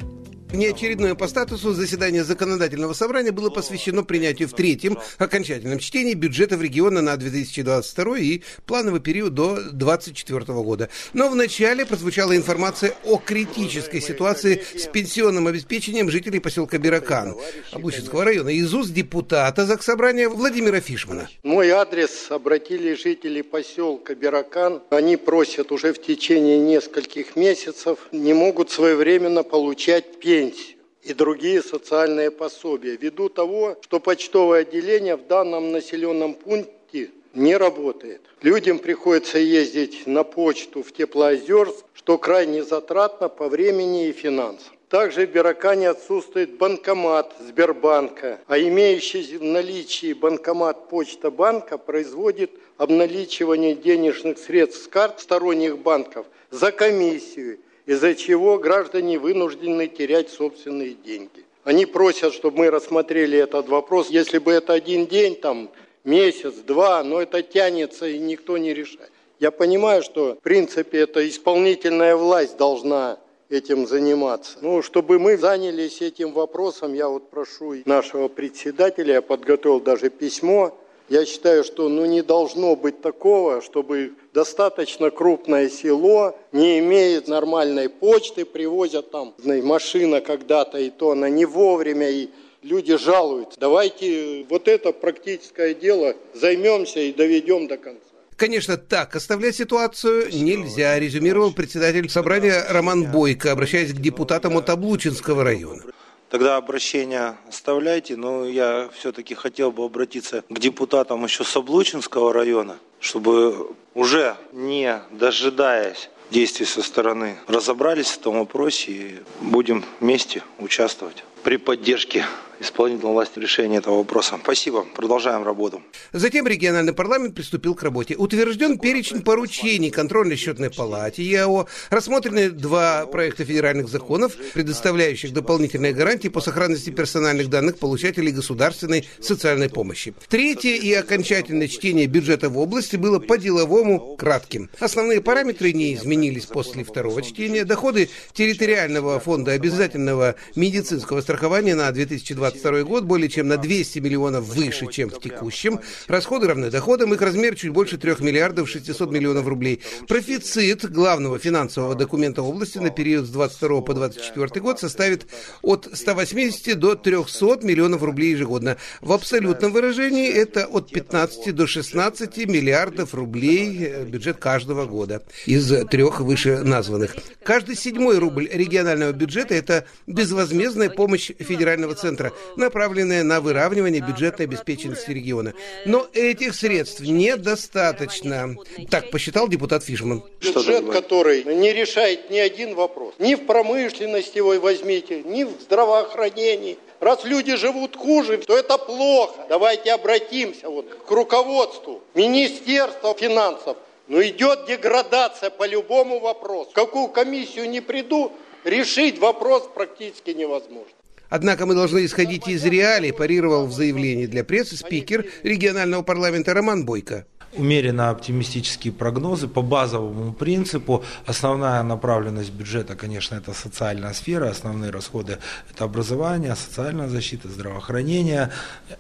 Внеочередное 0.51 1.17
по 1.17 1.27
статусу 1.27 1.73
заседание 1.73 2.23
законодательного 2.23 2.93
собрания 2.93 3.33
было 3.33 3.51
посвящено 3.51 4.05
принятию 4.05 4.49
в 4.49 4.53
третьем 4.53 4.97
окончательном 5.19 5.81
чтении 5.81 6.15
бюджета 6.15 6.57
в 6.57 6.63
региона 6.63 7.03
на 7.03 7.17
2022 7.17 8.19
и 8.19 8.43
плановый 8.65 9.01
период 9.01 9.35
до 9.35 9.57
2024 9.57 10.45
года. 10.63 10.89
Но 11.15 11.29
вначале 11.29 11.85
прозвучала 11.85 12.37
информация 12.37 12.95
о 13.05 13.19
критической 13.19 14.01
ситуации 14.01 14.63
с 14.77 14.87
пенсионным 14.87 15.49
обеспечением 15.49 16.11
жителей 16.11 16.39
поселка 16.39 16.79
Биракан 16.79 17.35
Обучинского 17.73 18.25
района 18.25 18.51
из 18.51 18.73
уст 18.73 18.93
депутата 18.93 19.67
Заксобрания 19.67 20.29
Владимира 20.29 20.81
Фишмана. 20.81 21.29
Мой 21.43 21.71
адрес 21.71 22.31
обратили 22.31 22.95
жители 22.95 23.43
поселка 23.43 24.15
Биракан. 24.15 24.81
Они 24.91 25.17
просят 25.17 25.73
уже 25.73 25.93
в 25.93 26.01
течение 26.01 26.59
нескольких 26.61 27.35
месяцев, 27.35 27.99
не 28.13 28.33
могут 28.33 28.71
своевременно 28.71 29.43
получать 29.43 30.21
пенсию 30.21 30.36
пенсию 30.37 30.77
и 31.03 31.15
другие 31.15 31.63
социальные 31.63 32.31
пособия 32.31 32.97
ввиду 32.97 33.29
того, 33.31 33.79
что 33.81 34.01
почтовое 34.01 34.63
отделение 34.63 35.17
в 35.17 35.27
данном 35.27 35.73
населенном 35.73 36.35
пункте 36.35 37.11
не 37.33 37.57
работает. 37.57 38.21
Людям 38.43 38.79
приходится 38.79 39.39
ездить 39.39 40.07
на 40.07 40.25
почту 40.25 40.83
в 40.83 40.93
Теплоозерск, 40.93 41.85
что 41.95 42.19
крайне 42.19 42.63
затратно 42.65 43.29
по 43.31 43.49
времени 43.49 44.09
и 44.09 44.13
финансам. 44.13 44.75
Также 44.91 45.27
в 45.27 45.31
Биракане 45.31 45.89
отсутствует 45.89 46.59
банкомат 46.59 47.35
Сбербанка, 47.41 48.39
а 48.47 48.59
имеющийся 48.59 49.39
в 49.39 49.43
наличии 49.43 50.13
банкомат 50.13 50.89
Почта 50.89 51.31
банка 51.31 51.79
производит 51.79 52.51
обналичивание 52.77 53.75
денежных 53.75 54.39
средств 54.39 54.85
с 54.85 54.89
карт 54.89 55.21
сторонних 55.21 55.79
банков 55.79 56.27
за 56.51 56.73
комиссию 56.73 57.59
из-за 57.87 58.15
чего 58.15 58.59
граждане 58.59 59.19
вынуждены 59.19 59.87
терять 59.87 60.29
собственные 60.29 60.95
деньги. 60.95 61.45
Они 61.65 61.87
просят, 61.87 62.35
чтобы 62.35 62.59
мы 62.59 62.71
рассмотрели 62.71 63.39
этот 63.39 63.69
вопрос. 63.69 64.11
Если 64.11 64.39
бы 64.39 64.53
это 64.53 64.73
один 64.73 65.07
день, 65.07 65.35
там, 65.37 65.71
месяц, 66.05 66.55
два, 66.55 67.03
но 67.03 67.21
это 67.21 67.43
тянется 67.43 68.07
и 68.07 68.19
никто 68.19 68.59
не 68.59 68.75
решает. 68.75 69.11
Я 69.41 69.51
понимаю, 69.51 70.03
что 70.03 70.35
в 70.37 70.41
принципе 70.41 71.01
это 71.01 71.29
исполнительная 71.29 72.17
власть 72.17 72.57
должна 72.57 73.19
этим 73.49 73.87
заниматься. 73.87 74.59
Ну, 74.61 74.83
чтобы 74.83 75.19
мы 75.19 75.37
занялись 75.37 76.01
этим 76.01 76.33
вопросом, 76.33 76.95
я 76.95 77.09
вот 77.09 77.31
прошу 77.31 77.75
нашего 77.85 78.29
председателя, 78.29 79.15
я 79.15 79.23
подготовил 79.23 79.81
даже 79.81 80.11
письмо 80.11 80.77
я 81.09 81.25
считаю, 81.25 81.65
что 81.65 81.89
ну, 81.89 82.05
не 82.05 82.23
должно 82.23 82.77
быть 82.77 83.01
такого, 83.01 83.63
чтобы 83.63 84.13
достаточно 84.35 85.11
крупное 85.11 85.69
село 85.69 86.37
не 86.53 86.79
имеет 86.81 87.29
нормальной 87.29 87.89
почты, 87.89 88.45
привозят 88.45 89.11
там 89.11 89.35
машина 89.45 90.21
когда-то, 90.21 90.79
и 90.79 90.91
то 90.91 91.13
она 91.13 91.29
не 91.29 91.45
вовремя, 91.45 92.09
и 92.11 92.29
люди 92.63 92.97
жалуются. 92.97 93.59
Давайте 93.59 94.45
вот 94.49 94.69
это 94.69 94.93
практическое 94.93 95.75
дело 95.75 96.17
займемся 96.35 97.01
и 97.01 97.13
доведем 97.13 97.69
до 97.69 97.77
конца. 97.77 98.01
Конечно, 98.37 98.77
так 98.77 99.17
оставлять 99.17 99.57
ситуацию 99.57 100.29
нельзя, 100.31 100.99
резюмировал 100.99 101.55
председатель 101.55 102.11
собрания 102.11 102.67
Роман 102.69 103.11
Бойко, 103.11 103.51
обращаясь 103.51 103.95
к 103.95 104.01
депутатам 104.01 104.59
от 104.59 104.69
Облучинского 104.69 105.43
района 105.43 105.83
тогда 106.31 106.57
обращение 106.57 107.37
оставляйте, 107.49 108.17
но 108.17 108.45
я 108.45 108.89
все-таки 108.95 109.35
хотел 109.35 109.73
бы 109.73 109.85
обратиться 109.85 110.43
к 110.49 110.59
депутатам 110.59 111.25
еще 111.25 111.45
Соблучинского 111.45 112.33
района, 112.33 112.79
чтобы 113.01 113.75
уже 113.95 114.37
не 114.53 115.01
дожидаясь 115.11 116.11
действий 116.31 116.67
со 116.67 116.83
стороны 116.83 117.39
разобрались 117.47 118.09
в 118.09 118.19
этом 118.19 118.39
вопросе 118.39 118.93
и 118.93 119.19
будем 119.41 119.85
вместе 120.01 120.43
участвовать 120.59 121.25
при 121.47 121.59
поддержке 121.59 122.27
исполнительной 122.61 123.13
власти 123.13 123.39
решения 123.39 123.77
этого 123.77 123.99
вопроса. 123.99 124.39
Спасибо. 124.43 124.85
Продолжаем 124.95 125.45
работу. 125.45 125.83
Затем 126.13 126.47
региональный 126.47 126.93
парламент 126.93 127.35
приступил 127.35 127.75
к 127.75 127.83
работе. 127.83 128.17
Утвержден 128.17 128.79
перечень 128.79 129.23
поручений 129.23 129.91
контрольно-счетной 129.91 130.71
палате 130.71 131.23
ЕАО. 131.23 131.67
Рассмотрены 131.91 132.51
два 132.51 133.07
проекта 133.07 133.45
федеральных 133.45 133.89
законов, 133.89 134.35
предоставляющих 134.55 135.33
дополнительные 135.33 135.93
гарантии 135.93 136.29
по 136.29 136.41
сохранности 136.41 136.91
персональных 136.91 137.51
данных 137.51 137.79
получателей 137.79 138.33
государственной 138.33 139.07
социальной 139.21 139.69
помощи. 139.69 140.15
Третье 140.29 140.77
и 140.77 140.93
окончательное 140.95 141.69
чтение 141.69 142.07
бюджета 142.07 142.49
в 142.49 142.59
области 142.59 142.97
было 142.97 143.19
по-деловому 143.19 144.17
кратким. 144.17 144.71
Основные 144.81 145.21
параметры 145.21 145.73
не 145.73 145.95
изменились 145.95 146.47
после 146.47 146.85
второго 146.85 147.23
чтения. 147.23 147.65
Доходы 147.65 148.09
территориального 148.33 149.21
фонда 149.21 149.53
обязательного 149.53 150.37
медицинского 150.55 151.21
страхования 151.21 151.36
на 151.41 151.93
2020 151.93 152.37
2022 152.37 152.83
год 152.85 153.05
более 153.05 153.29
чем 153.29 153.49
на 153.49 153.57
200 153.57 153.99
миллионов 153.99 154.45
выше, 154.45 154.87
чем 154.91 155.11
в 155.11 155.21
текущем. 155.21 155.81
Расходы 156.07 156.49
равны 156.49 156.71
доходам, 156.71 157.15
их 157.15 157.21
размер 157.21 157.55
чуть 157.55 157.71
больше 157.71 157.99
3 157.99 158.17
миллиардов 158.21 158.69
600 158.69 159.11
миллионов 159.11 159.47
рублей. 159.47 159.83
Профицит 160.09 160.91
главного 160.91 161.39
финансового 161.39 161.95
документа 161.95 162.43
области 162.43 162.79
на 162.79 162.91
период 162.91 163.27
с 163.27 163.31
22 163.31 163.81
по 163.83 163.95
24 163.95 164.61
год 164.61 164.81
составит 164.81 165.27
от 165.63 165.89
180 165.93 166.79
до 166.79 166.95
300 166.95 167.61
миллионов 167.63 168.03
рублей 168.03 168.33
ежегодно. 168.33 168.77
В 169.01 169.13
абсолютном 169.13 169.73
выражении 169.73 170.31
это 170.31 170.67
от 170.67 170.91
15 170.91 171.55
до 171.55 171.67
16 171.67 172.37
миллиардов 172.47 173.15
рублей 173.15 173.79
э, 173.81 174.05
бюджет 174.05 174.39
каждого 174.39 174.87
года 174.87 175.23
из 175.47 175.73
трех 175.89 176.21
выше 176.21 176.63
названных. 176.63 177.17
Каждый 177.43 177.77
седьмой 177.77 178.19
рубль 178.19 178.49
регионального 178.53 179.13
бюджета– 179.13 179.55
это 179.57 179.85
безвозмездная 180.07 180.91
помощь 180.91 181.26
федерального 181.39 181.95
центра 181.95 182.33
направленные 182.57 183.23
на 183.23 183.41
выравнивание 183.41 184.01
бюджетной 184.01 184.47
обеспеченности 184.47 185.11
региона. 185.11 185.55
Но 185.85 186.07
этих 186.13 186.55
средств 186.55 187.01
недостаточно, 187.01 188.57
так 188.91 189.11
посчитал 189.11 189.49
депутат 189.49 189.85
Фишман. 189.85 190.23
Бюджет, 190.41 190.91
который 190.91 191.45
не 191.45 191.73
решает 191.73 192.31
ни 192.31 192.39
один 192.39 192.75
вопрос. 192.75 193.15
Ни 193.19 193.35
в 193.35 193.47
промышленности 193.47 194.39
его 194.39 194.59
возьмите, 194.61 195.23
ни 195.23 195.45
в 195.45 195.51
здравоохранении. 195.61 196.79
Раз 197.01 197.25
люди 197.25 197.57
живут 197.57 197.97
хуже, 197.97 198.39
то 198.39 198.57
это 198.57 198.79
плохо. 198.79 199.47
Давайте 199.49 199.93
обратимся 199.93 200.69
вот 200.69 200.87
к 201.07 201.11
руководству 201.11 202.03
Министерства 202.15 203.15
финансов. 203.15 203.77
Но 204.09 204.23
идет 204.23 204.67
деградация 204.67 205.51
по 205.51 205.67
любому 205.67 206.21
вопросу. 206.21 206.71
какую 206.73 207.09
комиссию 207.09 207.69
не 207.69 207.81
приду, 207.81 208.33
решить 208.65 209.19
вопрос 209.19 209.69
практически 209.75 210.31
невозможно. 210.31 210.96
Однако 211.29 211.67
мы 211.67 211.75
должны 211.75 212.05
исходить 212.05 212.49
из 212.49 212.65
реалий, 212.65 213.13
парировал 213.13 213.67
в 213.67 213.73
заявлении 213.73 214.27
для 214.27 214.45
прессы 214.45 214.77
спикер 214.77 215.27
регионального 215.43 216.03
парламента 216.03 216.55
Роман 216.55 216.85
Бойко 216.85 217.27
умеренно 217.57 218.11
оптимистические 218.11 218.93
прогнозы 218.93 219.49
по 219.49 219.63
базовому 219.63 220.33
принципу. 220.33 221.03
Основная 221.27 221.83
направленность 221.83 222.53
бюджета, 222.53 222.95
конечно, 222.95 223.35
это 223.35 223.53
социальная 223.55 224.13
сфера, 224.13 224.51
основные 224.51 224.91
расходы 224.91 225.39
это 225.71 225.85
образование, 225.85 226.55
социальная 226.57 227.09
защита, 227.09 227.49
здравоохранение, 227.49 228.51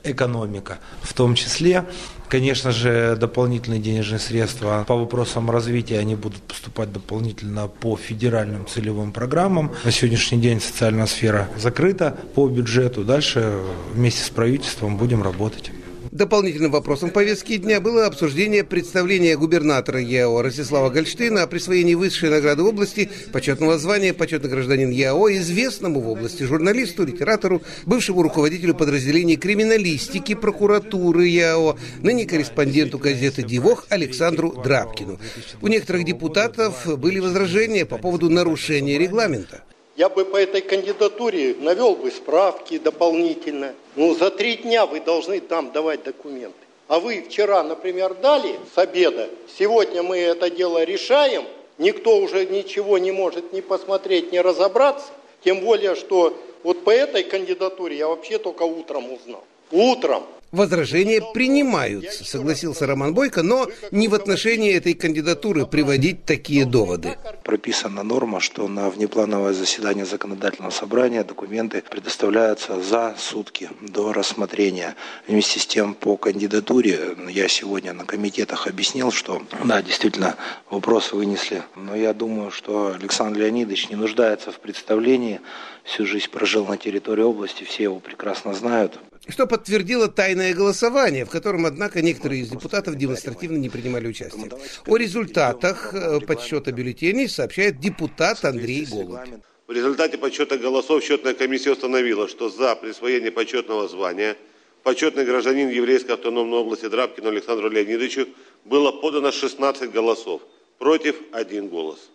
экономика. 0.05 0.79
В 1.03 1.13
том 1.15 1.35
числе, 1.35 1.85
конечно 2.29 2.73
же, 2.73 3.17
дополнительные 3.17 3.81
денежные 3.81 4.19
средства 4.19 4.85
по 4.87 4.97
вопросам 4.97 5.51
развития, 5.51 5.99
они 5.99 6.17
будут 6.17 6.43
поступать 6.43 6.93
дополнительно 6.93 7.69
по 7.69 7.97
федеральным 7.97 8.67
целевым 8.67 9.13
программам. 9.13 9.73
На 9.85 9.91
сегодняшний 9.91 10.41
день 10.41 10.61
социальная 10.61 11.07
сфера 11.07 11.49
закрыта 11.57 12.17
по 12.35 12.49
бюджету. 12.49 13.05
Дальше 13.05 13.59
вместе 13.93 14.25
с 14.25 14.31
правительством 14.31 14.97
будем 14.97 15.23
работать. 15.23 15.71
Дополнительным 16.17 16.71
вопросом 16.71 17.11
повестки 17.11 17.59
дня 17.59 17.79
было 17.79 18.07
обсуждение 18.07 18.65
представления 18.65 19.37
губернатора 19.37 20.01
ЕАО 20.01 20.41
Ростислава 20.41 20.89
Гольштейна 20.89 21.43
о 21.43 21.47
присвоении 21.47 21.93
высшей 21.95 22.31
награды 22.31 22.63
области 22.63 23.11
почетного 23.35 23.77
звания 23.77 24.15
почетный 24.15 24.49
гражданин 24.49 24.89
ЕАО 24.89 25.29
известному 25.37 26.01
в 26.01 26.09
области 26.09 26.45
журналисту, 26.45 27.05
литератору, 27.05 27.61
бывшему 27.85 28.23
руководителю 28.23 28.75
подразделений 28.75 29.37
криминалистики 29.37 30.35
прокуратуры 30.35 31.27
ЕАО, 31.27 31.77
ныне 32.01 32.25
корреспонденту 32.25 32.99
газеты 32.99 33.43
«Дивох» 33.43 33.85
Александру 33.91 34.53
Драбкину. 34.53 35.21
У 35.61 35.69
некоторых 35.69 36.07
депутатов 36.07 36.99
были 36.99 37.19
возражения 37.19 37.85
по 37.85 37.99
поводу 37.99 38.31
нарушения 38.31 38.97
регламента. 38.97 39.65
Я 39.97 40.11
бы 40.11 40.27
по 40.27 40.37
этой 40.37 40.61
кандидатуре 40.61 41.57
навел 41.59 41.95
бы 41.95 42.11
справки 42.11 42.77
дополнительно. 42.77 43.75
Ну, 43.95 44.15
за 44.15 44.31
три 44.31 44.57
дня 44.57 44.85
вы 44.85 45.01
должны 45.01 45.41
там 45.41 45.73
давать 45.73 46.05
документы. 46.05 46.59
А 46.87 47.01
вы 47.01 47.23
вчера, 47.23 47.63
например, 47.63 48.15
дали 48.15 48.57
с 48.75 48.79
обеда, 48.79 49.29
сегодня 49.59 50.03
мы 50.03 50.19
это 50.19 50.51
дело 50.51 50.85
решаем, 50.85 51.45
никто 51.79 52.19
уже 52.19 52.47
ничего 52.47 52.99
не 52.99 53.11
может 53.11 53.53
ни 53.53 53.61
посмотреть, 53.61 54.33
ни 54.33 54.39
разобраться. 54.39 55.09
Тем 55.43 55.61
более, 55.61 55.95
что 55.95 56.37
вот 56.63 56.85
по 56.85 56.91
этой 56.91 57.25
кандидатуре 57.25 57.97
я 57.97 58.09
вообще 58.09 58.39
только 58.39 58.65
утром 58.65 59.11
узнал. 59.13 59.45
Утром. 59.73 60.25
Возражения 60.57 61.23
принимаются, 61.35 62.25
согласился 62.25 62.87
Роман 62.87 63.13
Бойко, 63.13 63.43
но 63.43 63.69
не 63.91 64.09
в 64.09 64.15
отношении 64.15 64.75
этой 64.75 64.95
кандидатуры 64.95 65.67
приводить 65.67 66.25
такие 66.25 66.65
доводы. 66.65 67.17
Прописана 67.45 68.03
норма, 68.03 68.41
что 68.41 68.67
на 68.67 68.89
внеплановое 68.89 69.53
заседание 69.53 70.07
законодательного 70.07 70.71
собрания 70.71 71.25
документы 71.25 71.85
предоставляются 71.89 72.81
за 72.83 73.15
сутки 73.19 73.69
до 73.83 74.15
рассмотрения. 74.15 74.97
Вместе 75.29 75.61
с 75.61 75.67
тем 75.67 75.93
по 75.93 76.17
кандидатуре 76.17 77.17
я 77.29 77.49
сегодня 77.49 77.93
на 77.93 78.07
комитетах 78.07 78.67
объяснил, 78.67 79.13
что 79.13 79.43
да, 79.65 79.83
действительно 79.83 80.37
вопрос 80.71 81.13
вынесли, 81.13 81.63
но 81.75 81.95
я 81.95 82.15
думаю, 82.15 82.51
что 82.51 82.95
Александр 82.99 83.41
Леонидович 83.41 83.91
не 83.91 83.97
нуждается 83.97 84.53
в 84.53 84.59
представлении, 84.59 85.41
всю 85.85 86.07
жизнь 86.07 86.31
прожил 86.31 86.67
на 86.67 86.79
территории 86.79 87.23
области, 87.23 87.65
все 87.65 87.85
его 87.85 88.01
прекрасно 88.01 88.55
знают 88.55 88.99
что 89.29 89.47
подтвердило 89.47 90.09
тайное 90.09 90.55
голосование, 90.55 91.25
в 91.25 91.31
котором, 91.31 91.67
однако, 91.67 92.03
некоторые 92.03 92.43
из 92.43 92.49
депутатов 92.49 92.97
демонстративно 92.97 93.57
не 93.57 93.69
принимали 93.69 94.07
участие. 94.07 94.51
О 94.87 94.97
результатах 94.97 95.93
э, 95.95 96.21
подсчета 96.21 96.73
бюллетеней 96.73 97.29
сообщает 97.29 97.81
депутат 97.81 98.45
Андрей 98.45 98.85
Голубь. 98.85 99.19
В 99.67 99.73
результате 99.73 100.17
подсчета 100.17 100.59
голосов 100.59 101.03
счетная 101.03 101.35
комиссия 101.35 101.73
установила, 101.73 102.29
что 102.29 102.49
за 102.49 102.77
присвоение 102.77 103.33
почетного 103.33 103.89
звания 103.89 104.37
почетный 104.85 105.25
гражданин 105.25 105.69
Еврейской 105.69 106.13
автономной 106.13 106.59
области 106.59 106.89
Драбкину 106.89 107.31
Александру 107.31 107.69
Леонидовичу 107.69 108.29
было 108.65 108.93
подано 108.93 109.33
16 109.33 109.91
голосов, 109.91 110.43
против 110.79 111.17
один 111.33 111.67
голос. 111.67 112.11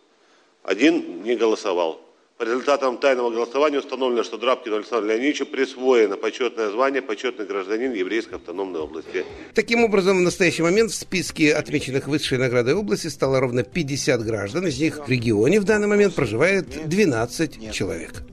Один 0.64 1.24
не 1.24 1.36
голосовал. 1.36 2.00
По 2.42 2.46
результатам 2.46 2.98
тайного 2.98 3.30
голосования 3.30 3.78
установлено, 3.78 4.24
что 4.24 4.36
Драбкину 4.36 4.78
Александру 4.78 5.10
Леонидовичу 5.10 5.46
присвоено 5.46 6.18
почетное 6.18 6.72
звание 6.72 7.04
почетный 7.04 7.46
гражданин 7.46 7.94
Еврейской 7.94 8.34
автономной 8.34 8.80
области. 8.80 9.24
Таким 9.54 9.84
образом, 9.84 10.18
в 10.18 10.22
настоящий 10.22 10.64
момент 10.64 10.90
в 10.90 10.96
списке 10.96 11.54
отмеченных 11.54 12.08
высшей 12.08 12.40
наградой 12.40 12.74
области 12.74 13.10
стало 13.10 13.40
ровно 13.40 13.62
50 13.62 14.24
граждан. 14.24 14.66
Из 14.66 14.80
них 14.80 15.06
в 15.06 15.08
регионе 15.08 15.60
в 15.60 15.66
данный 15.66 15.86
момент 15.86 16.16
проживает 16.16 16.66
12 16.90 17.72
человек. 17.72 18.24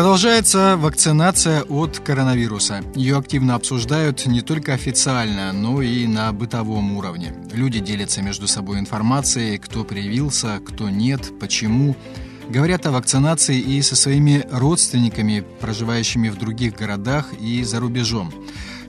Продолжается 0.00 0.78
вакцинация 0.78 1.62
от 1.64 1.98
коронавируса. 1.98 2.82
Ее 2.94 3.18
активно 3.18 3.54
обсуждают 3.54 4.24
не 4.24 4.40
только 4.40 4.72
официально, 4.72 5.52
но 5.52 5.82
и 5.82 6.06
на 6.06 6.32
бытовом 6.32 6.96
уровне. 6.96 7.34
Люди 7.52 7.80
делятся 7.80 8.22
между 8.22 8.48
собой 8.48 8.78
информацией, 8.78 9.58
кто 9.58 9.84
привился, 9.84 10.58
кто 10.66 10.88
нет, 10.88 11.38
почему. 11.38 11.94
Говорят 12.48 12.86
о 12.86 12.92
вакцинации 12.92 13.60
и 13.60 13.82
со 13.82 13.94
своими 13.94 14.46
родственниками, 14.50 15.44
проживающими 15.60 16.30
в 16.30 16.38
других 16.38 16.76
городах 16.76 17.34
и 17.38 17.62
за 17.62 17.78
рубежом. 17.78 18.32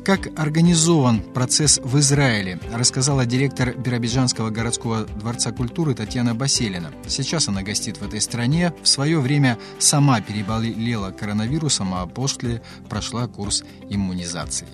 Как 0.03 0.27
организован 0.35 1.21
процесс 1.21 1.79
в 1.83 1.99
Израиле, 1.99 2.59
рассказала 2.73 3.27
директор 3.27 3.77
Биробиджанского 3.77 4.49
городского 4.49 5.05
дворца 5.05 5.51
культуры 5.51 5.93
Татьяна 5.93 6.33
Баселина. 6.33 6.91
Сейчас 7.07 7.47
она 7.47 7.61
гостит 7.61 7.97
в 7.97 8.07
этой 8.07 8.19
стране. 8.19 8.73
В 8.81 8.87
свое 8.87 9.19
время 9.19 9.59
сама 9.77 10.19
переболела 10.19 11.11
коронавирусом, 11.11 11.93
а 11.93 12.07
после 12.07 12.63
прошла 12.89 13.27
курс 13.27 13.63
иммунизации. 13.91 14.67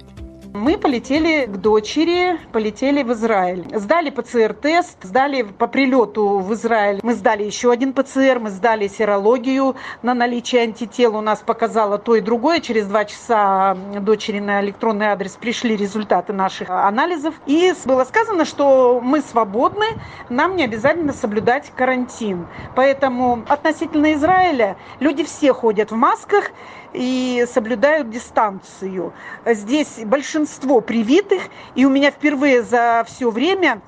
Мы 0.57 0.75
полетели 0.75 1.45
к 1.45 1.57
дочери, 1.57 2.39
полетели 2.51 3.03
в 3.03 3.13
Израиль. 3.13 3.63
Сдали 3.75 4.09
ПЦР-тест, 4.09 5.03
сдали 5.03 5.43
по 5.43 5.67
прилету 5.67 6.39
в 6.39 6.51
Израиль. 6.55 6.99
Мы 7.03 7.13
сдали 7.13 7.43
еще 7.43 7.71
один 7.71 7.93
ПЦР, 7.93 8.39
мы 8.39 8.49
сдали 8.49 8.87
серологию 8.87 9.75
на 10.01 10.15
наличие 10.15 10.63
антител. 10.63 11.15
У 11.15 11.21
нас 11.21 11.43
показало 11.45 11.99
то 11.99 12.15
и 12.15 12.21
другое. 12.21 12.59
Через 12.59 12.87
два 12.87 13.05
часа 13.05 13.77
дочери 14.01 14.39
на 14.39 14.59
электронный 14.61 15.07
адрес 15.07 15.33
пришли 15.33 15.75
результаты 15.77 16.33
наших 16.33 16.71
анализов. 16.71 17.35
И 17.45 17.71
было 17.85 18.03
сказано, 18.03 18.43
что 18.43 18.99
мы 18.99 19.21
свободны, 19.21 19.85
нам 20.29 20.55
не 20.55 20.63
обязательно 20.63 21.13
соблюдать 21.13 21.71
карантин. 21.75 22.47
Поэтому 22.75 23.43
относительно 23.47 24.11
Израиля 24.13 24.75
люди 24.99 25.23
все 25.23 25.53
ходят 25.53 25.91
в 25.91 25.95
масках 25.95 26.45
и 26.97 27.45
соблюдают 27.51 28.09
дистанцию. 28.09 29.13
Здесь 29.45 29.99
большинство 30.03 30.81
привитых, 30.81 31.43
и 31.75 31.85
у 31.85 31.89
меня 31.89 32.11
впервые 32.11 32.63
за 32.63 33.05
все 33.07 33.29
время 33.29 33.81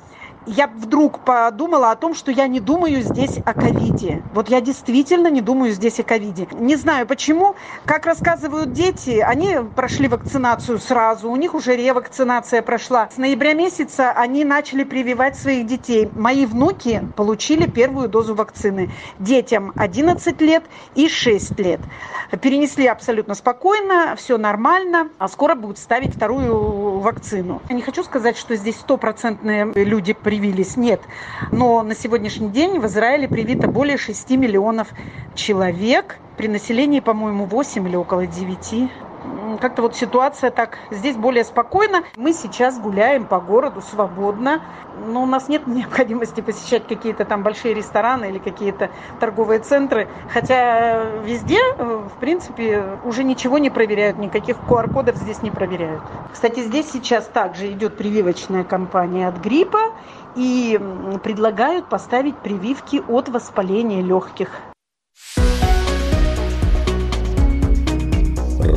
я 0.45 0.67
вдруг 0.67 1.19
подумала 1.19 1.91
о 1.91 1.95
том, 1.95 2.15
что 2.15 2.31
я 2.31 2.47
не 2.47 2.59
думаю 2.59 3.01
здесь 3.01 3.37
о 3.45 3.53
ковиде. 3.53 4.23
Вот 4.33 4.49
я 4.49 4.61
действительно 4.61 5.27
не 5.27 5.41
думаю 5.41 5.71
здесь 5.71 5.99
о 5.99 6.03
ковиде. 6.03 6.47
Не 6.53 6.75
знаю 6.75 7.05
почему. 7.05 7.55
Как 7.85 8.05
рассказывают 8.05 8.73
дети, 8.73 9.19
они 9.19 9.57
прошли 9.75 10.07
вакцинацию 10.07 10.79
сразу, 10.79 11.29
у 11.29 11.35
них 11.35 11.53
уже 11.53 11.75
ревакцинация 11.75 12.61
прошла. 12.61 13.09
С 13.13 13.17
ноября 13.17 13.53
месяца 13.53 14.11
они 14.11 14.45
начали 14.45 14.83
прививать 14.83 15.37
своих 15.37 15.67
детей. 15.67 16.09
Мои 16.15 16.45
внуки 16.45 17.03
получили 17.15 17.69
первую 17.69 18.09
дозу 18.09 18.33
вакцины. 18.35 18.91
Детям 19.19 19.73
11 19.75 20.41
лет 20.41 20.63
и 20.95 21.09
6 21.09 21.59
лет. 21.59 21.81
Перенесли 22.41 22.87
абсолютно 22.87 23.35
спокойно, 23.35 24.15
все 24.15 24.37
нормально, 24.37 25.09
а 25.17 25.27
скоро 25.27 25.55
будут 25.55 25.77
ставить 25.77 26.15
вторую 26.15 26.99
вакцину. 26.99 27.61
Я 27.69 27.75
не 27.75 27.81
хочу 27.81 28.03
сказать, 28.03 28.37
что 28.37 28.55
здесь 28.55 28.75
стопроцентные 28.75 29.71
люди 29.73 30.13
привились, 30.39 30.77
нет. 30.77 31.01
Но 31.51 31.83
на 31.83 31.95
сегодняшний 31.95 32.49
день 32.49 32.79
в 32.79 32.85
Израиле 32.85 33.27
привито 33.27 33.67
более 33.67 33.97
6 33.97 34.31
миллионов 34.31 34.93
человек. 35.35 36.21
При 36.37 36.47
населении, 36.47 37.01
по-моему, 37.01 37.45
8 37.45 37.85
или 37.87 37.97
около 37.97 38.25
9 38.25 38.91
как-то 39.59 39.81
вот 39.81 39.95
ситуация 39.95 40.51
так 40.51 40.77
здесь 40.91 41.15
более 41.15 41.43
спокойно. 41.43 42.03
Мы 42.15 42.33
сейчас 42.33 42.79
гуляем 42.79 43.25
по 43.25 43.39
городу 43.39 43.81
свободно, 43.81 44.61
но 45.05 45.23
у 45.23 45.25
нас 45.25 45.47
нет 45.47 45.67
необходимости 45.67 46.41
посещать 46.41 46.87
какие-то 46.87 47.25
там 47.25 47.43
большие 47.43 47.73
рестораны 47.73 48.29
или 48.29 48.39
какие-то 48.39 48.89
торговые 49.19 49.59
центры, 49.59 50.07
хотя 50.29 51.03
везде, 51.23 51.59
в 51.77 52.11
принципе, 52.19 52.83
уже 53.03 53.23
ничего 53.23 53.57
не 53.57 53.69
проверяют, 53.69 54.17
никаких 54.17 54.57
QR-кодов 54.67 55.15
здесь 55.15 55.41
не 55.41 55.51
проверяют. 55.51 56.01
Кстати, 56.31 56.61
здесь 56.61 56.91
сейчас 56.91 57.25
также 57.25 57.71
идет 57.71 57.97
прививочная 57.97 58.63
кампания 58.63 59.27
от 59.27 59.37
гриппа 59.37 59.93
и 60.35 60.79
предлагают 61.23 61.87
поставить 61.87 62.37
прививки 62.37 63.01
от 63.07 63.29
воспаления 63.29 64.01
легких. 64.01 64.49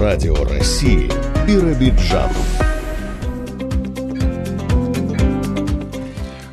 Радио 0.02 0.34
России 0.34 1.08
Биробиджан. 1.46 2.28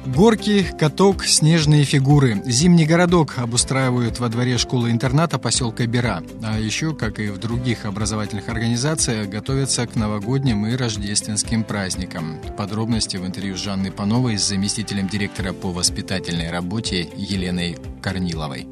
Горки, 0.05 0.67
каток, 0.77 1.23
снежные 1.23 1.83
фигуры. 1.83 2.35
Зимний 2.45 2.85
городок 2.85 3.39
обустраивают 3.39 4.19
во 4.19 4.29
дворе 4.29 4.59
школы-интерната 4.59 5.39
поселка 5.39 5.87
Бера. 5.87 6.21
А 6.43 6.59
еще, 6.59 6.93
как 6.93 7.17
и 7.17 7.29
в 7.29 7.39
других 7.39 7.85
образовательных 7.85 8.49
организациях, 8.49 9.29
готовятся 9.29 9.87
к 9.87 9.95
новогодним 9.95 10.67
и 10.67 10.75
рождественским 10.75 11.63
праздникам. 11.63 12.37
Подробности 12.55 13.17
в 13.17 13.25
интервью 13.25 13.57
с 13.57 13.61
Жанной 13.61 13.91
Пановой 13.91 14.37
с 14.37 14.47
заместителем 14.47 15.07
директора 15.07 15.53
по 15.53 15.71
воспитательной 15.71 16.51
работе 16.51 17.09
Еленой 17.15 17.79
Корниловой 18.03 18.67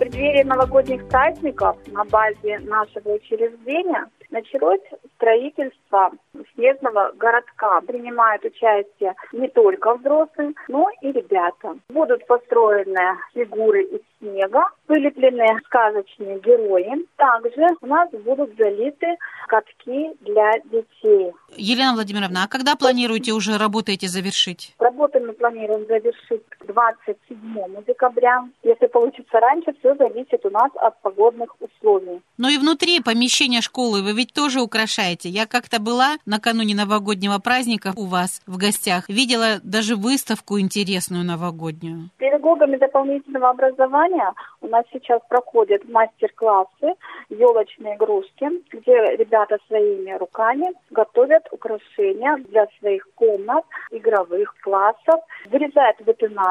преддверии 0.00 0.42
новогодних 0.44 1.06
праздников 1.08 1.76
на 1.88 2.04
базе 2.06 2.58
нашего 2.60 3.14
учреждения 3.14 4.06
началось 4.30 4.80
строительство 5.16 6.12
снежного 6.54 7.12
городка. 7.16 7.80
Принимают 7.82 8.44
участие 8.44 9.14
не 9.32 9.48
только 9.48 9.94
взрослые, 9.96 10.54
но 10.68 10.88
и 11.02 11.12
ребята. 11.12 11.76
Будут 11.88 12.26
построены 12.26 13.18
фигуры 13.34 13.82
из 13.84 14.00
снега, 14.18 14.64
вылеплены 14.88 15.60
сказочные 15.66 16.38
герои. 16.40 17.06
Также 17.16 17.66
у 17.80 17.86
нас 17.86 18.10
будут 18.10 18.56
залиты 18.56 19.16
катки 19.48 20.12
для 20.20 20.58
детей. 20.64 21.32
Елена 21.56 21.94
Владимировна, 21.94 22.44
а 22.44 22.48
когда 22.48 22.76
планируете 22.76 23.32
уже 23.32 23.58
работы 23.58 23.92
эти 23.92 24.06
завершить? 24.06 24.74
Работы 24.78 25.20
мы 25.20 25.32
планируем 25.32 25.86
завершить 25.86 26.44
27 26.72 27.84
декабря. 27.86 28.48
Если 28.62 28.86
получится 28.86 29.40
раньше, 29.40 29.72
все 29.80 29.94
зависит 29.96 30.44
у 30.44 30.50
нас 30.50 30.70
от 30.76 31.00
погодных 31.02 31.56
условий. 31.60 32.20
Но 32.38 32.48
и 32.48 32.58
внутри 32.58 33.00
помещения 33.00 33.60
школы 33.60 34.02
вы 34.02 34.12
ведь 34.12 34.32
тоже 34.32 34.60
украшаете. 34.60 35.28
Я 35.28 35.46
как-то 35.46 35.80
была 35.80 36.16
накануне 36.26 36.74
новогоднего 36.74 37.38
праздника 37.38 37.92
у 37.96 38.06
вас 38.06 38.40
в 38.46 38.56
гостях. 38.56 39.08
Видела 39.08 39.60
даже 39.62 39.96
выставку 39.96 40.58
интересную 40.58 41.24
новогоднюю. 41.24 42.10
Педагогами 42.18 42.76
дополнительного 42.76 43.50
образования 43.50 44.32
у 44.60 44.68
нас 44.68 44.84
сейчас 44.92 45.20
проходят 45.28 45.88
мастер-классы 45.88 46.94
елочные 47.30 47.96
игрушки, 47.96 48.46
где 48.72 49.16
ребята 49.16 49.58
своими 49.66 50.16
руками 50.18 50.72
готовят 50.90 51.46
украшения 51.50 52.36
для 52.48 52.66
своих 52.78 53.08
комнат, 53.14 53.64
игровых 53.90 54.54
классов, 54.62 55.20
вырезают 55.50 56.00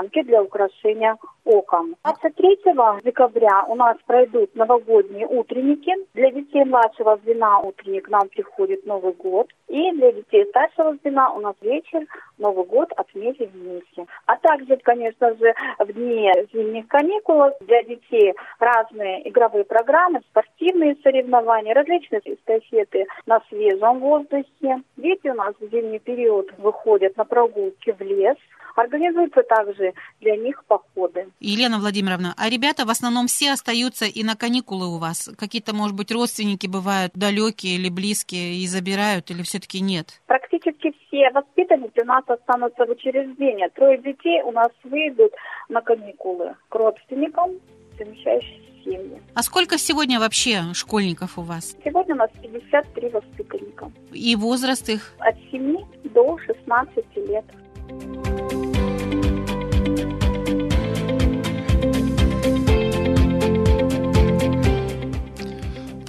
выпинанки 0.10 0.24
для 0.24 0.41
украшения 0.41 1.17
окон. 1.45 1.95
23 2.04 2.60
декабря 3.04 3.65
у 3.67 3.76
нас 3.76 3.98
пройдут 4.06 4.56
новогодние 4.56 5.28
утренники. 5.28 5.91
Для 6.13 6.32
детей 6.32 6.63
младшего 6.65 7.17
звена 7.24 7.60
утренник 7.60 8.10
нам 8.10 8.28
приходит 8.30 8.86
Новый 8.86 9.13
год. 9.13 9.48
И 9.67 9.91
для 9.93 10.12
детей 10.12 10.45
старшего 10.50 10.95
звена 11.02 11.32
у 11.32 11.39
нас 11.39 11.56
вечер 11.62 12.06
Новый 12.38 12.65
год 12.65 12.91
отметим 12.95 13.50
вместе. 13.54 14.06
А 14.26 14.38
также, 14.38 14.78
конечно 14.78 15.36
же, 15.36 15.54
в 15.80 15.93
дни 15.93 16.32
зимних 16.54 16.88
каникул 16.88 17.52
для 17.62 17.84
детей 17.84 18.34
разные 18.60 19.28
игровые 19.30 19.63
программы, 19.63 20.22
спортивные 20.32 20.98
соревнования, 21.04 21.74
различные 21.74 22.22
эстафеты 22.26 23.06
на 23.26 23.41
свежем 23.50 24.00
воздухе. 24.00 24.82
Дети 24.98 25.28
у 25.30 25.34
нас 25.34 25.56
в 25.60 25.69
зимний 25.72 26.00
период 26.00 26.52
выходят 26.58 27.17
на 27.17 27.26
прогулки 27.26 27.91
в 27.91 28.02
лес, 28.02 28.38
Организуются 28.75 29.43
также 29.43 29.93
для 30.21 30.36
них 30.38 30.63
походы. 30.65 31.27
Елена 31.39 31.79
Владимировна, 31.79 32.34
а 32.38 32.49
ребята 32.49 32.86
в 32.86 32.89
основном 32.89 33.27
все 33.27 33.51
остаются 33.51 34.05
и 34.05 34.23
на 34.23 34.36
каникулы 34.36 34.88
у 34.88 34.97
вас? 34.97 35.29
Какие-то, 35.38 35.73
может 35.75 35.95
быть, 35.95 36.12
родственники 36.12 36.67
бывают 36.67 37.13
далекие 37.13 37.75
или 37.75 37.89
близкие 37.89 38.55
и 38.55 38.67
забирают, 38.67 39.32
или 39.32 39.43
все-таки 39.43 39.82
нет? 39.82 40.21
Практически 40.27 40.93
все 41.08 41.29
воспитанники 41.32 42.01
у 42.01 42.05
нас 42.05 42.23
останутся 42.27 42.86
в 42.86 42.89
учреждении. 42.89 43.67
Трое 43.75 43.97
детей 43.97 44.41
у 44.43 44.51
нас 44.51 44.69
выйдут 44.84 45.34
на 45.69 45.82
каникулы 45.82 46.55
к 46.69 46.75
родственникам, 46.75 47.51
совмещающимся 47.97 48.69
семьи. 48.84 49.21
А 49.34 49.43
сколько 49.43 49.77
сегодня 49.77 50.19
вообще 50.19 50.73
школьников 50.73 51.38
у 51.38 51.41
вас? 51.41 51.75
Сегодня 51.84 52.15
у 52.15 52.17
нас 52.17 52.29
53 52.41 53.10
воспитанника. 53.10 53.91
И 54.12 54.36
возраст 54.36 54.88
их? 54.89 55.13
От 55.19 55.36
7 55.51 55.77
до 56.13 56.38
16 56.38 57.05
лет. 57.27 57.45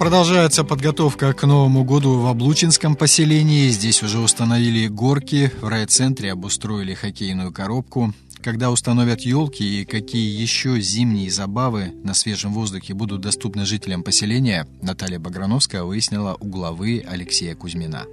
Продолжается 0.01 0.63
подготовка 0.63 1.31
к 1.31 1.43
Новому 1.45 1.83
году 1.83 2.19
в 2.19 2.25
Облучинском 2.25 2.95
поселении. 2.95 3.69
Здесь 3.69 4.01
уже 4.01 4.17
установили 4.17 4.87
горки, 4.87 5.51
в 5.61 5.67
райцентре 5.67 6.31
обустроили 6.31 6.95
хоккейную 6.95 7.53
коробку. 7.53 8.11
Когда 8.41 8.71
установят 8.71 9.21
елки 9.21 9.81
и 9.81 9.85
какие 9.85 10.41
еще 10.41 10.81
зимние 10.81 11.29
забавы 11.29 11.93
на 12.03 12.15
свежем 12.15 12.51
воздухе 12.51 12.95
будут 12.95 13.21
доступны 13.21 13.65
жителям 13.65 14.01
поселения, 14.01 14.67
Наталья 14.81 15.19
Баграновская 15.19 15.83
выяснила 15.83 16.35
у 16.39 16.47
главы 16.47 17.05
Алексея 17.07 17.53
Кузьмина. 17.53 18.07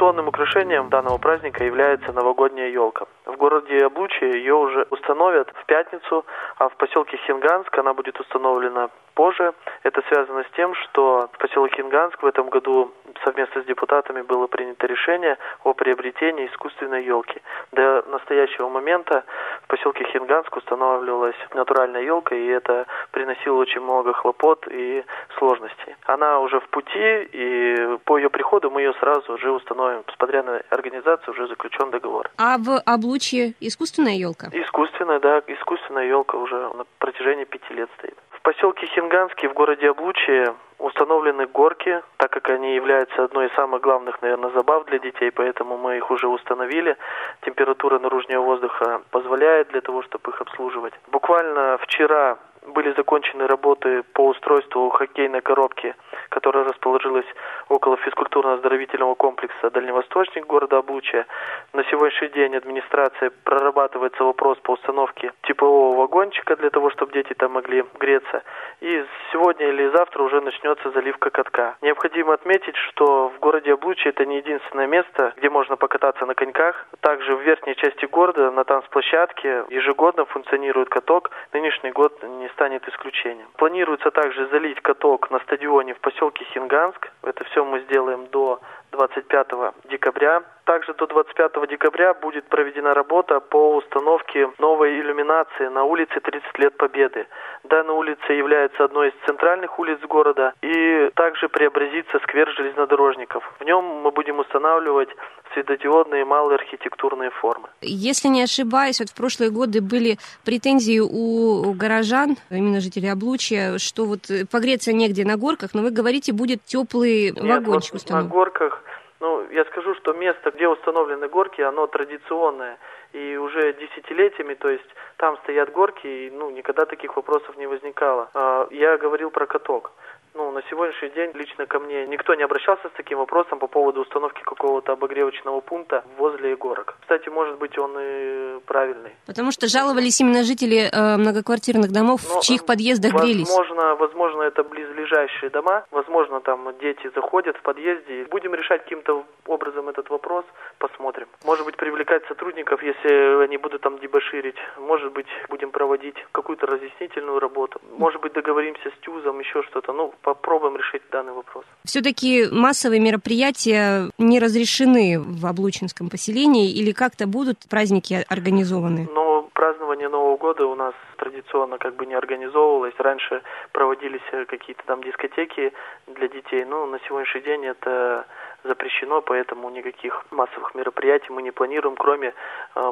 Традиционным 0.00 0.28
украшением 0.28 0.88
данного 0.88 1.18
праздника 1.18 1.62
является 1.62 2.10
новогодняя 2.12 2.70
елка. 2.70 3.04
В 3.26 3.36
городе 3.36 3.84
Облучье 3.84 4.30
ее 4.30 4.54
уже 4.54 4.86
установят 4.88 5.52
в 5.54 5.66
пятницу, 5.66 6.24
а 6.56 6.70
в 6.70 6.76
поселке 6.76 7.18
Хинганск 7.18 7.76
она 7.76 7.92
будет 7.92 8.18
установлена 8.18 8.88
позже. 9.14 9.52
Это 9.82 10.00
связано 10.08 10.44
с 10.44 10.50
тем, 10.56 10.74
что 10.74 11.28
в 11.32 11.38
поселок 11.38 11.72
Хинганск 11.74 12.22
в 12.22 12.26
этом 12.26 12.48
году 12.48 12.90
совместно 13.24 13.60
с 13.60 13.66
депутатами 13.66 14.22
было 14.22 14.46
принято 14.46 14.86
решение 14.86 15.36
о 15.64 15.74
приобретении 15.74 16.46
искусственной 16.46 17.04
елки. 17.04 17.42
До 17.72 18.02
настоящего 18.08 18.70
момента 18.70 19.24
в 19.64 19.66
поселке 19.66 20.04
Хинганск 20.04 20.56
устанавливалась 20.56 21.36
натуральная 21.52 22.02
елка, 22.02 22.34
и 22.34 22.46
это 22.46 22.86
приносило 23.10 23.56
очень 23.56 23.82
много 23.82 24.14
хлопот 24.14 24.66
и 24.70 25.04
сложностей. 25.36 25.94
Она 26.06 26.38
уже 26.38 26.58
в 26.58 26.68
пути, 26.68 27.28
и 27.32 27.98
по 28.04 28.16
ее 28.16 28.30
приходу 28.30 28.70
мы 28.70 28.80
ее 28.80 28.94
сразу 28.94 29.36
же 29.36 29.50
установим. 29.50 29.89
С 30.12 30.16
подрядной 30.16 30.60
организацией 30.70 31.30
уже 31.30 31.46
заключен 31.48 31.90
договор. 31.90 32.30
А 32.38 32.58
в 32.58 32.80
Облучье 32.84 33.54
искусственная 33.60 34.14
елка? 34.14 34.48
Искусственная, 34.52 35.20
да, 35.20 35.42
искусственная 35.46 36.06
елка 36.06 36.36
уже 36.38 36.56
на 36.56 36.84
протяжении 36.98 37.44
пяти 37.44 37.74
лет 37.74 37.88
стоит. 37.98 38.16
В 38.30 38.42
поселке 38.42 38.86
Хинганске 38.86 39.48
в 39.48 39.52
городе 39.52 39.90
Облучье 39.90 40.54
установлены 40.78 41.46
горки, 41.46 42.02
так 42.16 42.30
как 42.30 42.48
они 42.48 42.74
являются 42.74 43.24
одной 43.24 43.48
из 43.48 43.52
самых 43.52 43.82
главных, 43.82 44.22
наверное, 44.22 44.50
забав 44.50 44.86
для 44.86 44.98
детей, 44.98 45.30
поэтому 45.30 45.76
мы 45.76 45.98
их 45.98 46.10
уже 46.10 46.26
установили. 46.26 46.96
Температура 47.42 47.98
наружного 47.98 48.42
воздуха 48.42 49.02
позволяет 49.10 49.68
для 49.68 49.82
того, 49.82 50.02
чтобы 50.02 50.30
их 50.30 50.40
обслуживать. 50.40 50.94
Буквально 51.08 51.78
вчера 51.82 52.38
были 52.66 52.92
закончены 52.92 53.46
работы 53.46 54.02
по 54.12 54.28
устройству 54.28 54.88
хоккейной 54.90 55.40
коробки, 55.40 55.94
которая 56.28 56.64
расположилась 56.64 57.26
около 57.68 57.96
физкультурно-оздоровительного 57.96 59.14
комплекса 59.14 59.70
«Дальневосточник» 59.70 60.46
города 60.46 60.78
Облучья. 60.78 61.26
На 61.72 61.84
сегодняшний 61.84 62.28
день 62.28 62.56
администрация 62.56 63.30
прорабатывается 63.44 64.24
вопрос 64.24 64.58
по 64.58 64.72
установке 64.72 65.32
теплового 65.42 65.96
вагончика 65.96 66.56
для 66.56 66.70
того, 66.70 66.90
чтобы 66.90 67.12
дети 67.12 67.32
там 67.34 67.52
могли 67.52 67.84
греться. 67.98 68.42
И 68.80 69.04
сегодня 69.32 69.68
или 69.68 69.88
завтра 69.88 70.22
уже 70.22 70.40
начнется 70.40 70.90
заливка 70.90 71.30
катка. 71.30 71.76
Необходимо 71.82 72.34
отметить, 72.34 72.76
что 72.76 73.30
в 73.30 73.38
городе 73.40 73.72
Облучье 73.72 74.10
это 74.10 74.26
не 74.26 74.36
единственное 74.36 74.86
место, 74.86 75.32
где 75.36 75.48
можно 75.48 75.76
покататься 75.76 76.26
на 76.26 76.34
коньках. 76.34 76.86
Также 77.00 77.34
в 77.34 77.40
верхней 77.40 77.74
части 77.76 78.04
города 78.06 78.50
на 78.50 78.64
танцплощадке 78.64 79.64
ежегодно 79.70 80.24
функционирует 80.26 80.88
каток. 80.88 81.30
Нынешний 81.52 81.90
год 81.90 82.22
не 82.22 82.49
станет 82.52 82.86
исключением. 82.88 83.48
Планируется 83.56 84.10
также 84.10 84.46
залить 84.48 84.80
каток 84.80 85.30
на 85.30 85.38
стадионе 85.40 85.94
в 85.94 86.00
поселке 86.00 86.44
Хинганск. 86.52 87.10
Это 87.22 87.44
все 87.44 87.64
мы 87.64 87.80
сделаем 87.80 88.26
до 88.28 88.60
25 89.00 89.46
декабря. 89.90 90.42
Также 90.64 90.92
до 90.94 91.06
25 91.06 91.68
декабря 91.68 92.12
будет 92.12 92.44
проведена 92.44 92.92
работа 92.92 93.40
по 93.40 93.76
установке 93.76 94.50
новой 94.58 95.00
иллюминации 95.00 95.68
на 95.68 95.84
улице 95.84 96.20
30 96.20 96.58
лет 96.58 96.76
Победы. 96.76 97.26
Данная 97.64 97.94
улица 97.94 98.32
является 98.32 98.84
одной 98.84 99.08
из 99.08 99.14
центральных 99.26 99.78
улиц 99.78 99.98
города 100.08 100.52
и 100.62 101.10
также 101.14 101.48
преобразится 101.48 102.18
сквер 102.22 102.48
железнодорожников. 102.50 103.42
В 103.58 103.64
нем 103.64 103.84
мы 103.84 104.10
будем 104.10 104.38
устанавливать 104.38 105.08
светодиодные 105.54 106.24
малые 106.24 106.56
архитектурные 106.56 107.30
формы. 107.30 107.68
Если 107.80 108.28
не 108.28 108.42
ошибаюсь, 108.42 109.00
вот 109.00 109.08
в 109.08 109.16
прошлые 109.16 109.50
годы 109.50 109.80
были 109.80 110.18
претензии 110.44 111.00
у 111.00 111.72
горожан, 111.72 112.36
именно 112.50 112.80
жителей 112.80 113.08
Облучья, 113.08 113.78
что 113.78 114.04
вот 114.04 114.30
погреться 114.52 114.92
негде 114.92 115.24
на 115.24 115.36
горках, 115.36 115.70
но 115.74 115.82
вы 115.82 115.90
говорите, 115.90 116.32
будет 116.32 116.62
теплый 116.64 117.32
Нет, 117.32 117.42
вагончик 117.42 117.94
вот 117.94 118.02
установлен. 118.02 118.28
На 118.28 118.34
горках 118.34 118.82
ну, 119.20 119.46
я 119.50 119.64
скажу, 119.66 119.94
что 119.96 120.14
место, 120.14 120.50
где 120.50 120.66
установлены 120.66 121.28
горки, 121.28 121.60
оно 121.60 121.86
традиционное. 121.86 122.78
И 123.12 123.36
уже 123.36 123.74
десятилетиями, 123.74 124.54
то 124.54 124.68
есть 124.68 124.88
там 125.16 125.36
стоят 125.38 125.72
горки, 125.72 126.06
и 126.06 126.30
ну, 126.30 126.50
никогда 126.50 126.86
таких 126.86 127.16
вопросов 127.16 127.56
не 127.56 127.66
возникало. 127.66 128.30
А, 128.34 128.66
Я 128.70 128.96
говорил 128.96 129.30
про 129.30 129.46
каток. 129.46 129.92
Ну, 130.34 130.52
на 130.52 130.62
сегодняшний 130.70 131.10
день 131.10 131.32
лично 131.34 131.66
ко 131.66 131.80
мне 131.80 132.06
никто 132.06 132.34
не 132.34 132.44
обращался 132.44 132.88
с 132.88 132.92
таким 132.96 133.18
вопросом 133.18 133.58
по 133.58 133.66
поводу 133.66 134.02
установки 134.02 134.42
какого-то 134.42 134.92
обогревочного 134.92 135.60
пункта 135.60 136.04
возле 136.18 136.54
горок. 136.56 136.96
Кстати, 137.00 137.28
может 137.28 137.58
быть, 137.58 137.76
он 137.78 137.96
и 137.98 138.60
правильный. 138.66 139.10
Потому 139.26 139.50
что 139.50 139.66
жаловались 139.66 140.20
именно 140.20 140.44
жители 140.44 140.88
э, 140.90 141.16
многоквартирных 141.16 141.90
домов, 141.90 142.20
Но, 142.28 142.40
в 142.40 142.44
чьих 142.44 142.64
подъездах 142.64 143.12
грелись. 143.12 143.48
Возможно, 143.48 143.96
возможно, 143.96 144.42
это 144.42 144.62
близлежащие 144.62 145.50
дома. 145.50 145.84
Возможно, 145.90 146.40
там 146.40 146.72
дети 146.80 147.10
заходят 147.14 147.56
в 147.56 147.62
подъезде. 147.62 148.24
Будем 148.30 148.54
решать 148.54 148.84
каким-то 148.84 149.24
образом 149.46 149.88
этот 149.88 150.10
вопрос. 150.10 150.44
Посмотрим. 150.78 151.26
Может 151.44 151.64
быть, 151.64 151.76
привлекать 151.76 152.24
сотрудников, 152.26 152.82
если 152.82 153.42
они 153.42 153.56
будут 153.56 153.82
там 153.82 153.98
дебоширить. 153.98 154.56
Может 154.78 155.12
быть, 155.12 155.26
будем 155.48 155.70
проводить 155.70 156.16
какую-то 156.32 156.66
разъяснительную 156.66 157.40
работу. 157.40 157.80
Может 157.98 158.20
быть, 158.20 158.32
договоримся 158.32 158.90
с 158.90 159.04
ТЮЗом, 159.04 159.40
еще 159.40 159.62
что-то. 159.64 159.92
Ну, 159.92 160.14
попробуем 160.22 160.76
решить 160.76 161.02
данный 161.10 161.32
вопрос. 161.32 161.64
Все-таки 161.84 162.46
массовые 162.50 163.00
мероприятия 163.00 164.10
не 164.18 164.38
разрешены 164.38 165.18
в 165.18 165.46
Облучинском 165.46 166.10
поселении 166.10 166.70
или 166.70 166.92
как-то 166.92 167.26
будут 167.26 167.58
праздники 167.68 168.24
организованы? 168.28 169.08
Ну, 169.12 169.48
празднование 169.54 170.08
Нового 170.08 170.36
года 170.36 170.66
у 170.66 170.74
нас 170.74 170.94
традиционно 171.16 171.78
как 171.78 171.96
бы 171.96 172.06
не 172.06 172.14
организовывалось. 172.14 172.94
Раньше 172.98 173.42
проводились 173.72 174.22
какие-то 174.48 174.82
там 174.86 175.02
дискотеки 175.02 175.72
для 176.06 176.28
детей, 176.28 176.64
но 176.64 176.86
на 176.86 176.98
сегодняшний 177.00 177.42
день 177.42 177.66
это 177.66 178.26
запрещено, 178.64 179.20
поэтому 179.22 179.70
никаких 179.70 180.24
массовых 180.30 180.74
мероприятий 180.74 181.30
мы 181.30 181.42
не 181.42 181.50
планируем, 181.50 181.96
кроме, 181.96 182.28
э, 182.28 182.32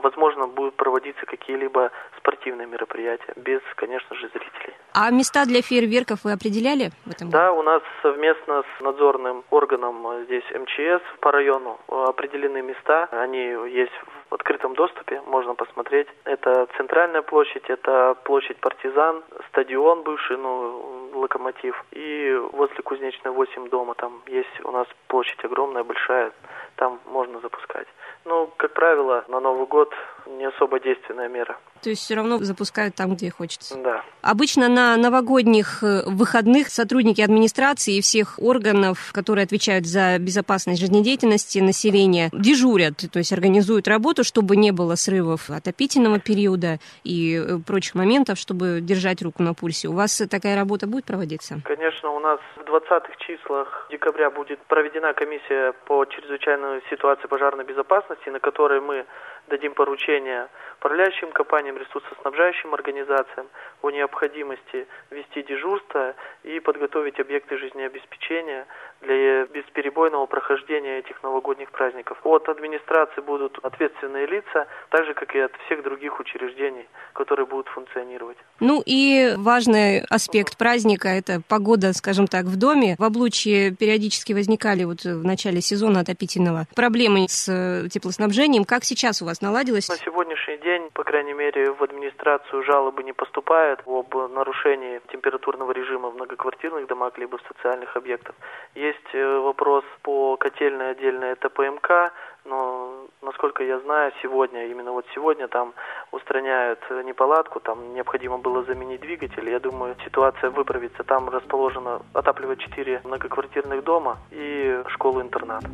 возможно, 0.02 0.46
будут 0.46 0.74
проводиться 0.74 1.26
какие-либо 1.26 1.90
спортивные 2.18 2.66
мероприятия, 2.66 3.32
без, 3.36 3.60
конечно 3.76 4.16
же, 4.16 4.28
зрителей. 4.28 4.74
А 4.94 5.10
места 5.10 5.44
для 5.44 5.62
фейерверков 5.62 6.24
вы 6.24 6.32
определяли 6.32 6.90
в 7.06 7.10
этом 7.10 7.30
Да, 7.30 7.52
у 7.52 7.62
нас 7.62 7.82
совместно 8.02 8.62
с 8.62 8.80
надзорным 8.80 9.44
органом 9.50 10.06
э, 10.08 10.24
здесь 10.24 10.44
МЧС 10.50 11.02
по 11.20 11.32
району 11.32 11.78
э, 11.88 12.04
определены 12.08 12.62
места. 12.62 13.08
Они 13.12 13.44
есть 13.70 13.92
в 14.30 14.34
открытом 14.34 14.74
доступе, 14.74 15.20
можно 15.26 15.54
посмотреть. 15.54 16.08
Это 16.24 16.66
центральная 16.76 17.22
площадь, 17.22 17.64
это 17.68 18.16
площадь 18.24 18.58
Партизан, 18.58 19.22
стадион 19.48 20.02
бывший, 20.02 20.36
ну, 20.36 21.10
локомотив. 21.14 21.84
И 21.92 22.34
возле 22.52 22.82
Кузнечной 22.82 23.32
8 23.32 23.68
дома 23.68 23.94
там 23.94 24.22
есть 24.26 24.64
у 24.64 24.70
нас 24.70 24.86
площадь 25.06 25.42
огромная, 25.44 25.84
большая, 25.84 26.32
там 26.76 27.00
можно 27.06 27.40
запускать. 27.40 27.88
Ну, 28.24 28.50
как 28.56 28.72
правило, 28.74 29.24
на 29.28 29.40
Новый 29.40 29.66
год 29.66 29.94
не 30.36 30.46
особо 30.46 30.80
действенная 30.80 31.28
мера. 31.28 31.58
То 31.82 31.90
есть 31.90 32.02
все 32.02 32.14
равно 32.14 32.38
запускают 32.38 32.94
там, 32.94 33.14
где 33.14 33.30
хочется. 33.30 33.76
Да. 33.78 34.04
Обычно 34.22 34.68
на 34.68 34.96
новогодних 34.96 35.82
э, 35.82 36.02
выходных 36.06 36.68
сотрудники 36.68 37.20
администрации 37.20 37.96
и 37.96 38.00
всех 38.00 38.38
органов, 38.38 39.10
которые 39.12 39.44
отвечают 39.44 39.86
за 39.86 40.18
безопасность 40.18 40.80
жизнедеятельности 40.80 41.60
населения, 41.60 42.30
дежурят, 42.32 42.96
то 43.12 43.18
есть 43.18 43.32
организуют 43.32 43.86
работу, 43.86 44.24
чтобы 44.24 44.56
не 44.56 44.72
было 44.72 44.96
срывов 44.96 45.50
отопительного 45.50 46.18
периода 46.18 46.78
и 47.04 47.36
э, 47.36 47.58
прочих 47.64 47.94
моментов, 47.94 48.38
чтобы 48.38 48.80
держать 48.80 49.22
руку 49.22 49.42
на 49.42 49.54
пульсе. 49.54 49.88
У 49.88 49.92
вас 49.92 50.20
такая 50.30 50.56
работа 50.56 50.86
будет 50.86 51.04
проводиться? 51.04 51.60
Конечно, 51.64 52.10
у 52.10 52.18
нас 52.18 52.40
в 52.56 52.60
20-х 52.68 53.14
числах 53.18 53.86
декабря 53.90 54.30
будет 54.30 54.58
проведена 54.66 55.14
комиссия 55.14 55.72
по 55.86 56.04
чрезвычайной 56.04 56.82
ситуации 56.90 57.28
пожарной 57.28 57.64
безопасности, 57.64 58.28
на 58.28 58.40
которой 58.40 58.80
мы 58.80 59.06
дадим 59.48 59.74
поручение 59.74 60.48
управляющим 60.78 61.32
компаниям, 61.32 61.76
ресурсоснабжающим 61.76 62.72
организациям 62.74 63.48
о 63.82 63.90
необходимости 63.90 64.86
вести 65.10 65.42
дежурство 65.42 66.14
и 66.44 66.60
подготовить 66.60 67.18
объекты 67.18 67.58
жизнеобеспечения 67.58 68.66
для 69.00 69.46
бесперебойного 69.46 70.26
прохождения 70.26 70.98
этих 70.98 71.22
новогодних 71.22 71.70
праздников. 71.70 72.18
От 72.24 72.48
администрации 72.48 73.20
будут 73.20 73.58
ответственные 73.62 74.26
лица, 74.26 74.66
так 74.90 75.04
же, 75.06 75.14
как 75.14 75.34
и 75.34 75.38
от 75.38 75.52
всех 75.66 75.82
других 75.82 76.18
учреждений, 76.20 76.86
которые 77.12 77.46
будут 77.46 77.68
функционировать. 77.68 78.36
Ну 78.60 78.82
и 78.84 79.34
важный 79.36 80.02
аспект 80.10 80.58
праздника– 80.58 81.08
это 81.08 81.40
погода, 81.48 81.92
скажем 81.92 82.26
так, 82.26 82.44
в 82.44 82.58
доме. 82.58 82.96
В 82.98 83.04
облучье 83.04 83.74
периодически 83.74 84.32
возникали 84.32 84.84
вот 84.84 85.04
в 85.04 85.24
начале 85.24 85.60
сезона 85.60 86.00
отопительного 86.00 86.66
проблемы 86.74 87.26
с 87.28 87.48
э, 87.48 87.88
теплоснабжением. 87.88 88.64
Как 88.64 88.84
сейчас 88.84 89.22
у 89.22 89.26
вас 89.26 89.40
наладилось? 89.40 89.88
На 89.88 89.96
сегодняшний 89.96 90.58
день, 90.58 90.90
по 90.92 91.04
крайней 91.04 91.34
мере, 91.34 91.72
в 91.72 91.82
администрацию 91.82 92.62
жалобы 92.64 93.02
не 93.02 93.12
поступают 93.12 93.80
об 93.86 94.14
нарушении 94.32 95.00
температурного 95.12 95.72
режима 95.72 96.10
в 96.10 96.14
многоквартирных 96.14 96.86
домах 96.86 97.16
либо 97.18 97.38
в 97.38 97.42
социальных 97.46 97.96
объектах. 97.96 98.34
Есть 98.74 98.87
э, 99.12 99.38
вопрос 99.38 99.84
по 100.02 100.36
котельной 100.36 100.90
отдельной, 100.90 101.30
это 101.30 101.48
ПМК, 101.48 102.12
но, 102.44 103.06
насколько 103.22 103.62
я 103.62 103.78
знаю, 103.80 104.12
сегодня, 104.22 104.66
именно 104.66 104.92
вот 104.92 105.04
сегодня 105.14 105.48
там 105.48 105.74
устраняют 106.12 106.80
неполадку, 107.04 107.60
там 107.60 107.94
необходимо 107.94 108.38
было 108.38 108.62
заменить 108.64 109.00
двигатель. 109.00 109.48
Я 109.48 109.60
думаю, 109.60 109.96
ситуация 110.04 110.50
выправится. 110.50 111.04
Там 111.04 111.28
расположено 111.28 112.00
отапливать 112.14 112.60
четыре 112.60 113.00
многоквартирных 113.04 113.84
дома 113.84 114.18
и 114.30 114.82
школу-интернат. 114.88 115.64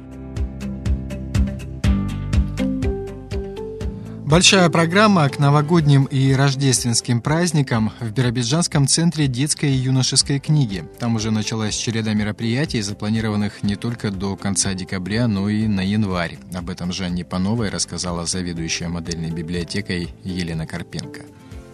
Большая 4.24 4.70
программа 4.70 5.28
к 5.28 5.38
новогодним 5.38 6.04
и 6.04 6.32
рождественским 6.32 7.20
праздникам 7.20 7.92
в 8.00 8.10
Биробиджанском 8.10 8.86
центре 8.88 9.26
детской 9.26 9.68
и 9.68 9.76
юношеской 9.76 10.40
книги. 10.40 10.82
Там 10.98 11.16
уже 11.16 11.30
началась 11.30 11.76
череда 11.76 12.14
мероприятий, 12.14 12.80
запланированных 12.80 13.62
не 13.62 13.76
только 13.76 14.10
до 14.10 14.34
конца 14.36 14.72
декабря, 14.72 15.28
но 15.28 15.50
и 15.50 15.66
на 15.66 15.82
январь. 15.82 16.38
Об 16.54 16.70
этом 16.70 16.90
Жанне 16.90 17.22
Пановой 17.26 17.68
рассказала 17.68 18.24
заведующая 18.24 18.88
модельной 18.88 19.30
библиотекой 19.30 20.14
Елена 20.24 20.66
Карпенко. 20.66 21.20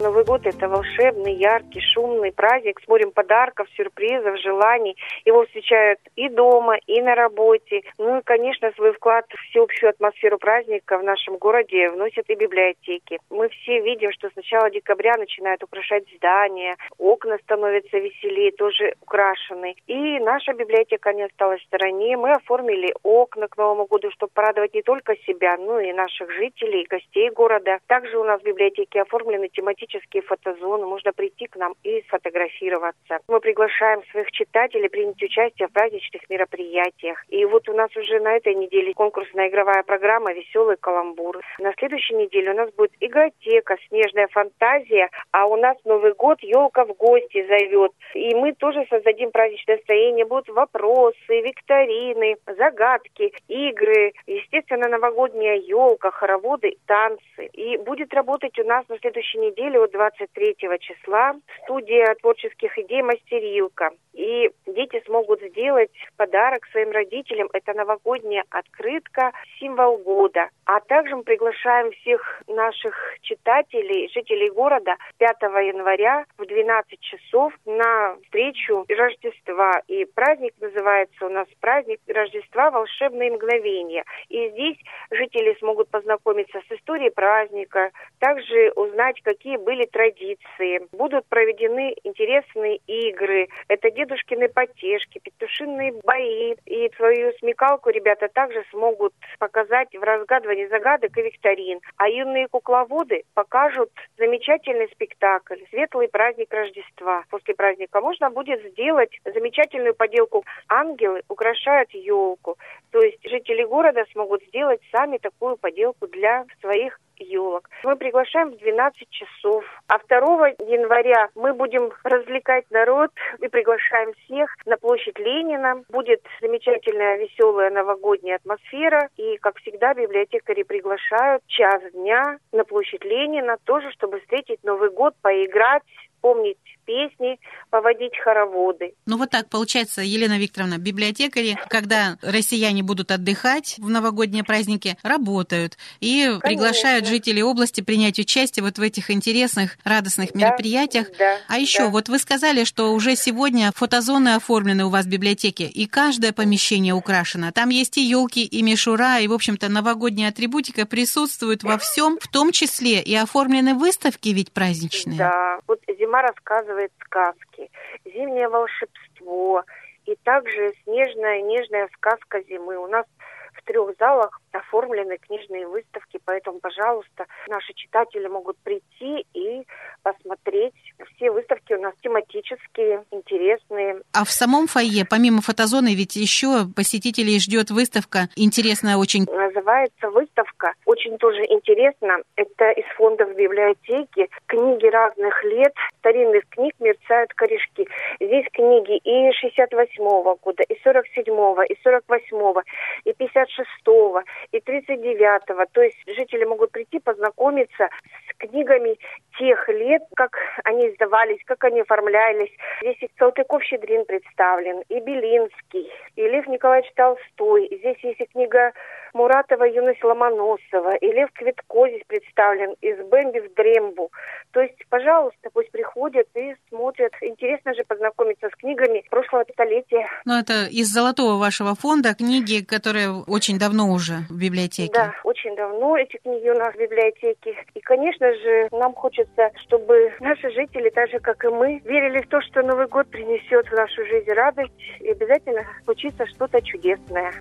Новый 0.00 0.24
год– 0.24 0.40
это 0.46 0.66
волшебный, 0.66 1.34
яркий, 1.34 1.82
шумный 1.92 2.32
праздник 2.32 2.80
с 2.80 2.88
морем 2.88 3.10
подарков, 3.10 3.68
сюрпризов, 3.76 4.40
желаний. 4.40 4.96
Его 5.26 5.44
встречают 5.44 6.00
и 6.16 6.30
дома, 6.30 6.78
и 6.86 7.02
на 7.02 7.14
работе. 7.14 7.82
Ну 7.98 8.18
и, 8.18 8.22
конечно, 8.22 8.72
свой 8.76 8.94
вклад 8.94 9.26
в 9.28 9.50
всеобщую 9.50 9.90
атмосферу 9.90 10.38
праздника 10.38 10.96
в 10.96 11.04
нашем 11.04 11.36
городе 11.36 11.90
вносят 11.90 12.30
и 12.30 12.34
библиотеки. 12.34 13.18
Мы 13.28 13.50
все 13.50 13.80
видим, 13.80 14.10
что 14.12 14.30
с 14.30 14.36
начала 14.36 14.70
декабря 14.70 15.18
начинают 15.18 15.62
украшать 15.62 16.04
здания, 16.16 16.76
окна 16.96 17.36
становятся 17.42 17.98
веселее, 17.98 18.52
тоже 18.52 18.94
украшены. 19.02 19.74
И 19.86 20.18
наша 20.20 20.54
библиотека 20.54 21.12
не 21.12 21.24
осталась 21.24 21.60
в 21.60 21.66
стороне. 21.66 22.16
Мы 22.16 22.32
оформили 22.32 22.94
окна 23.02 23.48
к 23.48 23.58
Новому 23.58 23.84
году, 23.84 24.10
чтобы 24.12 24.32
порадовать 24.32 24.72
не 24.72 24.80
только 24.80 25.14
себя, 25.26 25.58
но 25.58 25.78
и 25.78 25.92
наших 25.92 26.30
жителей, 26.30 26.86
гостей 26.88 27.28
города. 27.28 27.80
Также 27.86 28.16
у 28.16 28.24
нас 28.24 28.40
в 28.40 28.44
библиотеке 28.44 29.02
оформлены 29.02 29.48
тематические 29.48 29.89
тематические 29.90 30.22
фотозоны, 30.22 30.86
можно 30.86 31.12
прийти 31.12 31.46
к 31.46 31.56
нам 31.56 31.74
и 31.82 32.02
сфотографироваться. 32.02 33.18
Мы 33.28 33.40
приглашаем 33.40 34.02
своих 34.10 34.30
читателей 34.30 34.88
принять 34.88 35.22
участие 35.22 35.68
в 35.68 35.72
праздничных 35.72 36.28
мероприятиях. 36.28 37.22
И 37.28 37.44
вот 37.44 37.68
у 37.68 37.74
нас 37.74 37.94
уже 37.96 38.20
на 38.20 38.36
этой 38.36 38.54
неделе 38.54 38.94
конкурсная 38.94 39.48
игровая 39.48 39.82
программа 39.82 40.32
«Веселый 40.32 40.76
каламбур». 40.76 41.40
На 41.58 41.72
следующей 41.78 42.14
неделе 42.14 42.52
у 42.52 42.54
нас 42.54 42.70
будет 42.74 42.92
игротека, 43.00 43.76
снежная 43.88 44.28
фантазия, 44.28 45.10
а 45.32 45.46
у 45.46 45.56
нас 45.56 45.76
Новый 45.84 46.14
год, 46.14 46.38
елка 46.42 46.84
в 46.84 46.94
гости 46.94 47.46
зовет. 47.46 47.92
И 48.14 48.34
мы 48.34 48.52
тоже 48.52 48.86
создадим 48.90 49.30
праздничное 49.30 49.76
настроение. 49.76 50.24
Будут 50.24 50.48
вопросы, 50.48 51.16
викторины, 51.28 52.36
загадки, 52.46 53.32
игры, 53.48 54.12
естественно, 54.26 54.88
новогодняя 54.88 55.56
елка, 55.56 56.10
хороводы, 56.10 56.76
танцы. 56.86 57.46
И 57.52 57.76
будет 57.78 58.12
работать 58.14 58.58
у 58.58 58.64
нас 58.64 58.84
на 58.88 58.98
следующей 58.98 59.38
неделе 59.38 59.79
от 59.84 59.92
23 59.92 60.56
числа 60.80 61.34
студия 61.62 62.14
творческих 62.20 62.78
идей 62.78 63.02
«Мастерилка». 63.02 63.90
И 64.12 64.50
дети 64.66 65.02
смогут 65.06 65.40
сделать 65.40 65.90
подарок 66.16 66.66
своим 66.72 66.90
родителям. 66.90 67.48
Это 67.52 67.74
новогодняя 67.74 68.44
открытка, 68.50 69.32
символ 69.58 69.98
года. 69.98 70.48
А 70.66 70.80
также 70.80 71.16
мы 71.16 71.22
приглашаем 71.22 71.92
всех 71.92 72.42
наших 72.48 72.94
читателей, 73.22 74.10
жителей 74.12 74.50
города 74.50 74.96
5 75.18 75.36
января 75.42 76.24
в 76.38 76.44
12 76.44 77.00
часов 77.00 77.52
на 77.64 78.16
встречу 78.24 78.84
Рождества. 78.88 79.80
И 79.86 80.04
праздник 80.04 80.54
называется 80.60 81.26
у 81.26 81.28
нас 81.28 81.46
праздник 81.60 82.00
Рождества 82.08 82.70
«Волшебные 82.70 83.30
мгновения». 83.30 84.04
И 84.28 84.48
здесь 84.50 84.76
жители 85.10 85.56
смогут 85.60 85.88
познакомиться 85.88 86.60
с 86.68 86.72
историей 86.72 87.10
праздника, 87.10 87.90
также 88.18 88.72
узнать, 88.76 89.20
какие 89.22 89.56
были 89.56 89.69
традиции. 89.86 90.86
Будут 90.92 91.26
проведены 91.26 91.94
интересные 92.04 92.76
игры. 92.86 93.48
Это 93.68 93.90
дедушкины 93.90 94.48
потешки, 94.48 95.20
петушиные 95.22 95.92
бои. 96.04 96.54
И 96.66 96.90
свою 96.96 97.32
смекалку 97.38 97.90
ребята 97.90 98.28
также 98.28 98.64
смогут 98.70 99.12
показать 99.38 99.94
в 99.94 100.02
разгадывании 100.02 100.66
загадок 100.66 101.16
и 101.16 101.22
викторин. 101.22 101.80
А 101.96 102.08
юные 102.08 102.48
кукловоды 102.48 103.24
покажут 103.34 103.90
замечательный 104.18 104.88
спектакль 104.92 105.60
«Светлый 105.70 106.08
праздник 106.08 106.52
Рождества». 106.52 107.24
После 107.30 107.54
праздника 107.54 108.00
можно 108.00 108.30
будет 108.30 108.62
сделать 108.72 109.10
замечательную 109.24 109.94
поделку. 109.94 110.44
Ангелы 110.68 111.22
украшают 111.28 111.90
елку. 111.92 112.56
То 112.90 113.00
есть 113.00 113.18
жители 113.28 113.64
города 113.64 114.04
смогут 114.12 114.42
сделать 114.44 114.80
сами 114.92 115.18
такую 115.18 115.56
поделку 115.56 116.06
для 116.06 116.44
своих 116.60 116.98
елок. 117.22 117.68
Мы 117.84 117.96
приглашаем 117.96 118.50
в 118.50 118.58
12 118.58 119.08
часов. 119.10 119.64
А 119.88 119.98
2 119.98 120.48
января 120.66 121.28
мы 121.34 121.52
будем 121.52 121.90
развлекать 122.04 122.64
народ 122.70 123.10
и 123.40 123.48
приглашаем 123.48 124.12
всех 124.24 124.54
на 124.66 124.76
площадь 124.76 125.18
Ленина. 125.18 125.82
Будет 125.88 126.22
замечательная, 126.40 127.16
веселая 127.16 127.70
новогодняя 127.70 128.36
атмосфера. 128.36 129.08
И, 129.16 129.36
как 129.38 129.58
всегда, 129.58 129.94
библиотекари 129.94 130.62
приглашают 130.62 131.42
час 131.46 131.82
дня 131.92 132.38
на 132.52 132.64
площадь 132.64 133.04
Ленина 133.04 133.56
тоже, 133.64 133.90
чтобы 133.92 134.20
встретить 134.20 134.62
Новый 134.64 134.90
год, 134.90 135.14
поиграть, 135.22 135.82
помнить 136.20 136.58
песни, 136.90 137.38
поводить 137.70 138.18
хороводы. 138.18 138.94
Ну 139.06 139.16
вот 139.16 139.30
так 139.30 139.48
получается, 139.48 140.02
Елена 140.02 140.38
Викторовна, 140.38 140.78
библиотекари, 140.78 141.56
когда 141.68 142.16
россияне 142.20 142.82
будут 142.82 143.12
отдыхать 143.12 143.76
в 143.78 143.88
новогодние 143.88 144.42
праздники, 144.42 144.96
работают 145.04 145.78
и 146.00 146.24
Конечно. 146.24 146.40
приглашают 146.40 147.06
жителей 147.06 147.44
области 147.44 147.80
принять 147.80 148.18
участие 148.18 148.64
вот 148.64 148.78
в 148.78 148.82
этих 148.82 149.10
интересных, 149.10 149.78
радостных 149.84 150.32
да, 150.32 150.40
мероприятиях. 150.40 151.06
Да, 151.16 151.36
а 151.48 151.58
еще, 151.58 151.84
да. 151.84 151.88
вот 151.90 152.08
вы 152.08 152.18
сказали, 152.18 152.64
что 152.64 152.92
уже 152.92 153.14
сегодня 153.14 153.70
фотозоны 153.74 154.34
оформлены 154.34 154.84
у 154.84 154.88
вас 154.88 155.06
в 155.06 155.08
библиотеке, 155.08 155.66
и 155.66 155.86
каждое 155.86 156.32
помещение 156.32 156.94
украшено. 156.94 157.52
Там 157.52 157.68
есть 157.68 157.98
и 157.98 158.02
елки, 158.02 158.44
и 158.44 158.62
мишура, 158.62 159.20
и, 159.20 159.28
в 159.28 159.32
общем-то, 159.32 159.68
новогодняя 159.68 160.30
атрибутика 160.30 160.86
присутствует 160.86 161.62
во 161.62 161.78
всем, 161.78 162.18
в 162.20 162.26
том 162.28 162.50
числе 162.50 163.00
и 163.00 163.14
оформлены 163.14 163.74
выставки 163.74 164.30
ведь 164.30 164.52
праздничные. 164.52 165.18
Да, 165.18 165.60
вот 165.68 165.78
зима 166.00 166.09
рассказывает 166.18 166.92
сказки, 167.04 167.70
зимнее 168.04 168.48
волшебство, 168.48 169.64
и 170.06 170.16
также 170.24 170.74
снежная 170.84 171.42
нежная 171.42 171.88
сказка 171.96 172.42
зимы. 172.42 172.78
У 172.78 172.86
нас 172.86 173.06
в 173.54 173.62
трех 173.64 173.96
залах 173.98 174.40
оформлены 174.52 175.18
книжные 175.18 175.66
выставки, 175.66 176.18
поэтому, 176.24 176.60
пожалуйста, 176.60 177.26
наши 177.48 177.72
читатели 177.74 178.26
могут 178.26 178.56
прийти 178.58 179.26
и 179.34 179.66
посмотреть. 180.02 180.74
Все 181.16 181.30
выставки 181.30 181.72
у 181.72 181.80
нас 181.80 181.94
тематические, 182.02 183.04
интересные. 183.10 184.02
А 184.12 184.24
в 184.24 184.30
самом 184.30 184.66
фойе, 184.66 185.04
помимо 185.08 185.42
фотозоны, 185.42 185.94
ведь 185.94 186.16
еще 186.16 186.66
посетителей 186.74 187.38
ждет 187.40 187.70
выставка 187.70 188.28
интересная 188.36 188.96
очень. 188.96 189.24
Называется 189.24 190.10
выставка, 190.10 190.74
очень 190.86 191.18
тоже 191.18 191.42
интересно. 191.44 192.18
Это 192.36 192.70
из 192.70 192.84
фондов 192.96 193.34
библиотеки. 193.36 194.28
Книги 194.46 194.86
разных 194.86 195.44
лет, 195.44 195.74
старинных 195.98 196.48
книг 196.50 196.74
мерцают 196.80 197.32
корешки. 197.34 197.86
Здесь 198.20 198.46
книги 198.52 198.96
и 198.98 199.30
68-го 199.44 200.36
года, 200.42 200.62
и 200.62 200.74
47-го, 200.84 201.62
и 201.62 201.74
48-го, 201.84 202.62
и 203.04 203.10
56-го, 203.10 204.22
и 204.52 204.58
39-го. 204.58 205.64
То 205.72 205.82
есть 205.82 205.98
жители 206.06 206.44
могут 206.44 206.70
прийти 206.72 206.98
познакомиться 206.98 207.88
с 208.28 208.29
книгами 208.40 208.96
тех 209.38 209.68
лет, 209.68 210.02
как 210.16 210.36
они 210.64 210.88
издавались, 210.88 211.40
как 211.46 211.62
они 211.64 211.82
оформлялись. 211.82 212.50
Здесь 212.80 213.02
и 213.02 213.10
Салтыков-Щедрин 213.18 214.04
представлен, 214.06 214.82
и 214.88 215.00
Белинский, 215.00 215.90
и 216.16 216.22
Лев 216.22 216.46
Николаевич 216.46 216.90
Толстой. 216.94 217.68
Здесь 217.70 217.98
есть 218.02 218.20
и 218.20 218.26
книга 218.26 218.72
Муратова 219.14 219.64
«Юность 219.64 220.02
Ломоносова», 220.02 220.96
и 220.96 221.06
Лев 221.12 221.30
Квитко 221.32 221.88
здесь 221.88 222.02
представлен, 222.06 222.74
из 222.80 222.96
Бэмби 223.08 223.40
в 223.40 223.54
Дрембу. 223.54 224.10
То 224.52 224.60
есть, 224.60 224.76
пожалуйста, 224.88 225.50
пусть 225.52 225.70
приходят 225.70 226.26
и 226.34 226.54
смотрят. 226.68 227.12
Интересно 227.20 227.74
же 227.74 227.84
познакомиться 227.84 228.48
с 228.48 228.56
книгами 228.56 229.04
прошлого 229.10 229.44
столетия. 229.52 230.06
Ну, 230.24 230.38
это 230.38 230.66
из 230.70 230.88
золотого 230.88 231.38
вашего 231.38 231.74
фонда 231.74 232.14
книги, 232.14 232.64
которые 232.64 233.10
очень 233.26 233.58
давно 233.58 233.92
уже 233.92 234.24
в 234.28 234.38
библиотеке. 234.38 234.92
Да, 234.92 235.14
очень 235.24 235.54
давно 235.56 235.96
эти 235.96 236.16
книги 236.16 236.48
у 236.48 236.54
нас 236.54 236.74
в 236.74 236.78
библиотеке. 236.78 237.56
И, 237.74 237.80
конечно 237.80 238.32
же, 238.34 238.68
нам 238.72 238.94
хочется, 238.94 239.50
чтобы 239.66 240.12
наши 240.20 240.50
жители, 240.50 240.90
так 240.90 241.08
же, 241.10 241.18
как 241.20 241.44
и 241.44 241.48
мы, 241.48 241.80
верили 241.84 242.22
в 242.22 242.28
то, 242.28 242.40
что 242.40 242.62
Новый 242.62 242.86
год 242.86 243.08
принесет 243.08 243.66
в 243.68 243.72
нашу 243.72 244.04
жизнь 244.06 244.30
радость 244.30 244.72
и 245.00 245.10
обязательно 245.10 245.64
случится 245.84 246.26
что-то 246.26 246.60
чудесное. 246.62 247.32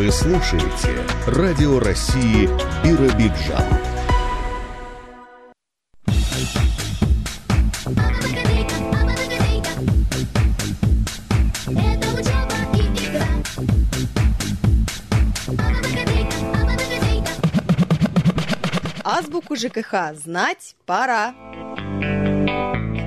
Вы 0.00 0.10
слушаете 0.10 0.96
Радио 1.26 1.78
России 1.78 2.48
Биробиджан. 2.82 3.62
Азбуку 19.04 19.54
ЖКХ 19.54 20.14
знать 20.14 20.76
пора. 20.86 21.34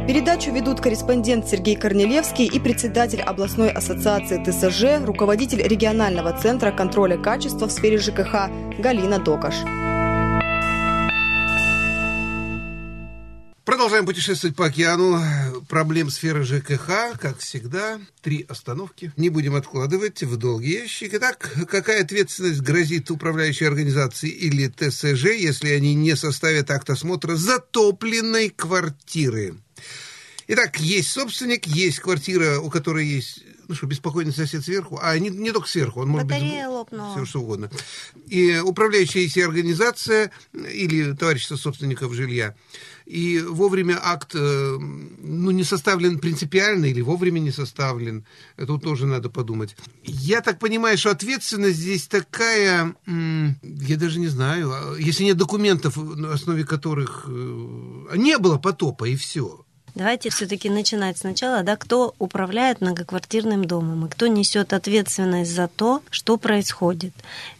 Передачу 0.05 0.51
ведут 0.51 0.81
корреспондент 0.81 1.47
Сергей 1.47 1.77
Корнелевский 1.77 2.45
и 2.45 2.59
председатель 2.59 3.21
областной 3.21 3.71
ассоциации 3.71 4.43
ТСЖ, 4.43 5.05
руководитель 5.05 5.65
регионального 5.65 6.37
центра 6.37 6.71
контроля 6.71 7.17
качества 7.17 7.67
в 7.67 7.71
сфере 7.71 7.97
ЖКХ 7.97 8.49
Галина 8.79 9.19
Докаш. 9.19 9.55
Продолжаем 13.63 14.05
путешествовать 14.05 14.57
по 14.57 14.65
океану. 14.65 15.21
Проблем 15.69 16.09
сферы 16.09 16.43
ЖКХ, 16.43 17.17
как 17.17 17.37
всегда. 17.39 17.97
Три 18.21 18.45
остановки. 18.49 19.13
Не 19.15 19.29
будем 19.29 19.55
откладывать 19.55 20.21
в 20.21 20.35
долгий 20.35 20.81
ящик. 20.81 21.13
Итак, 21.13 21.49
какая 21.69 22.03
ответственность 22.03 22.61
грозит 22.61 23.09
управляющей 23.09 23.65
организации 23.65 24.29
или 24.29 24.67
ТСЖ, 24.67 25.27
если 25.27 25.69
они 25.69 25.95
не 25.95 26.17
составят 26.17 26.69
акт 26.71 26.89
осмотра 26.89 27.35
затопленной 27.37 28.49
квартиры? 28.49 29.55
Итак, 30.47 30.79
есть 30.79 31.09
собственник, 31.09 31.67
есть 31.67 31.99
квартира, 31.99 32.59
у 32.59 32.69
которой 32.69 33.05
есть 33.05 33.43
ну 33.67 33.75
что, 33.75 33.87
беспокойный 33.87 34.33
сосед 34.33 34.63
сверху, 34.63 34.99
а 35.01 35.17
не, 35.17 35.29
не 35.29 35.51
только 35.51 35.67
сверху, 35.67 36.01
он 36.01 36.09
может 36.09 36.27
Батарея 36.27 36.67
быть 36.67 36.75
лопнула. 36.75 37.11
все 37.11 37.25
что 37.25 37.41
угодно. 37.41 37.69
И 38.27 38.57
управляющая 38.57 39.45
организация 39.45 40.31
или 40.53 41.13
товарищество 41.13 41.55
собственников 41.55 42.13
жилья, 42.13 42.55
и 43.05 43.39
вовремя 43.39 43.99
акт 44.01 44.31
э, 44.33 44.77
ну, 44.79 45.51
не 45.51 45.63
составлен 45.63 46.19
принципиально 46.19 46.85
или 46.85 47.01
вовремя 47.01 47.39
не 47.39 47.51
составлен, 47.51 48.25
тут 48.57 48.83
тоже 48.83 49.05
надо 49.05 49.29
подумать. 49.29 49.75
Я 50.03 50.41
так 50.41 50.59
понимаю, 50.59 50.97
что 50.97 51.11
ответственность 51.11 51.77
здесь 51.77 52.07
такая, 52.07 52.95
я 53.05 53.97
даже 53.97 54.19
не 54.19 54.27
знаю, 54.27 54.71
а 54.71 54.95
если 54.97 55.23
нет 55.23 55.37
документов, 55.37 55.97
на 55.97 56.33
основе 56.33 56.65
которых 56.65 57.25
э, 57.27 58.15
не 58.15 58.37
было 58.37 58.57
потопа 58.57 59.05
и 59.05 59.15
все. 59.15 59.65
Давайте 59.95 60.31
все-таки 60.31 60.69
начинать 60.69 61.19
сначала, 61.19 61.61
да, 61.61 61.75
кто 61.75 62.15
управляет 62.17 62.81
многоквартирным 62.81 63.65
домом 63.65 64.05
и 64.05 64.09
кто 64.09 64.27
несет 64.27 64.73
ответственность 64.73 65.51
за 65.51 65.67
то, 65.67 66.01
что 66.09 66.37
происходит. 66.37 67.13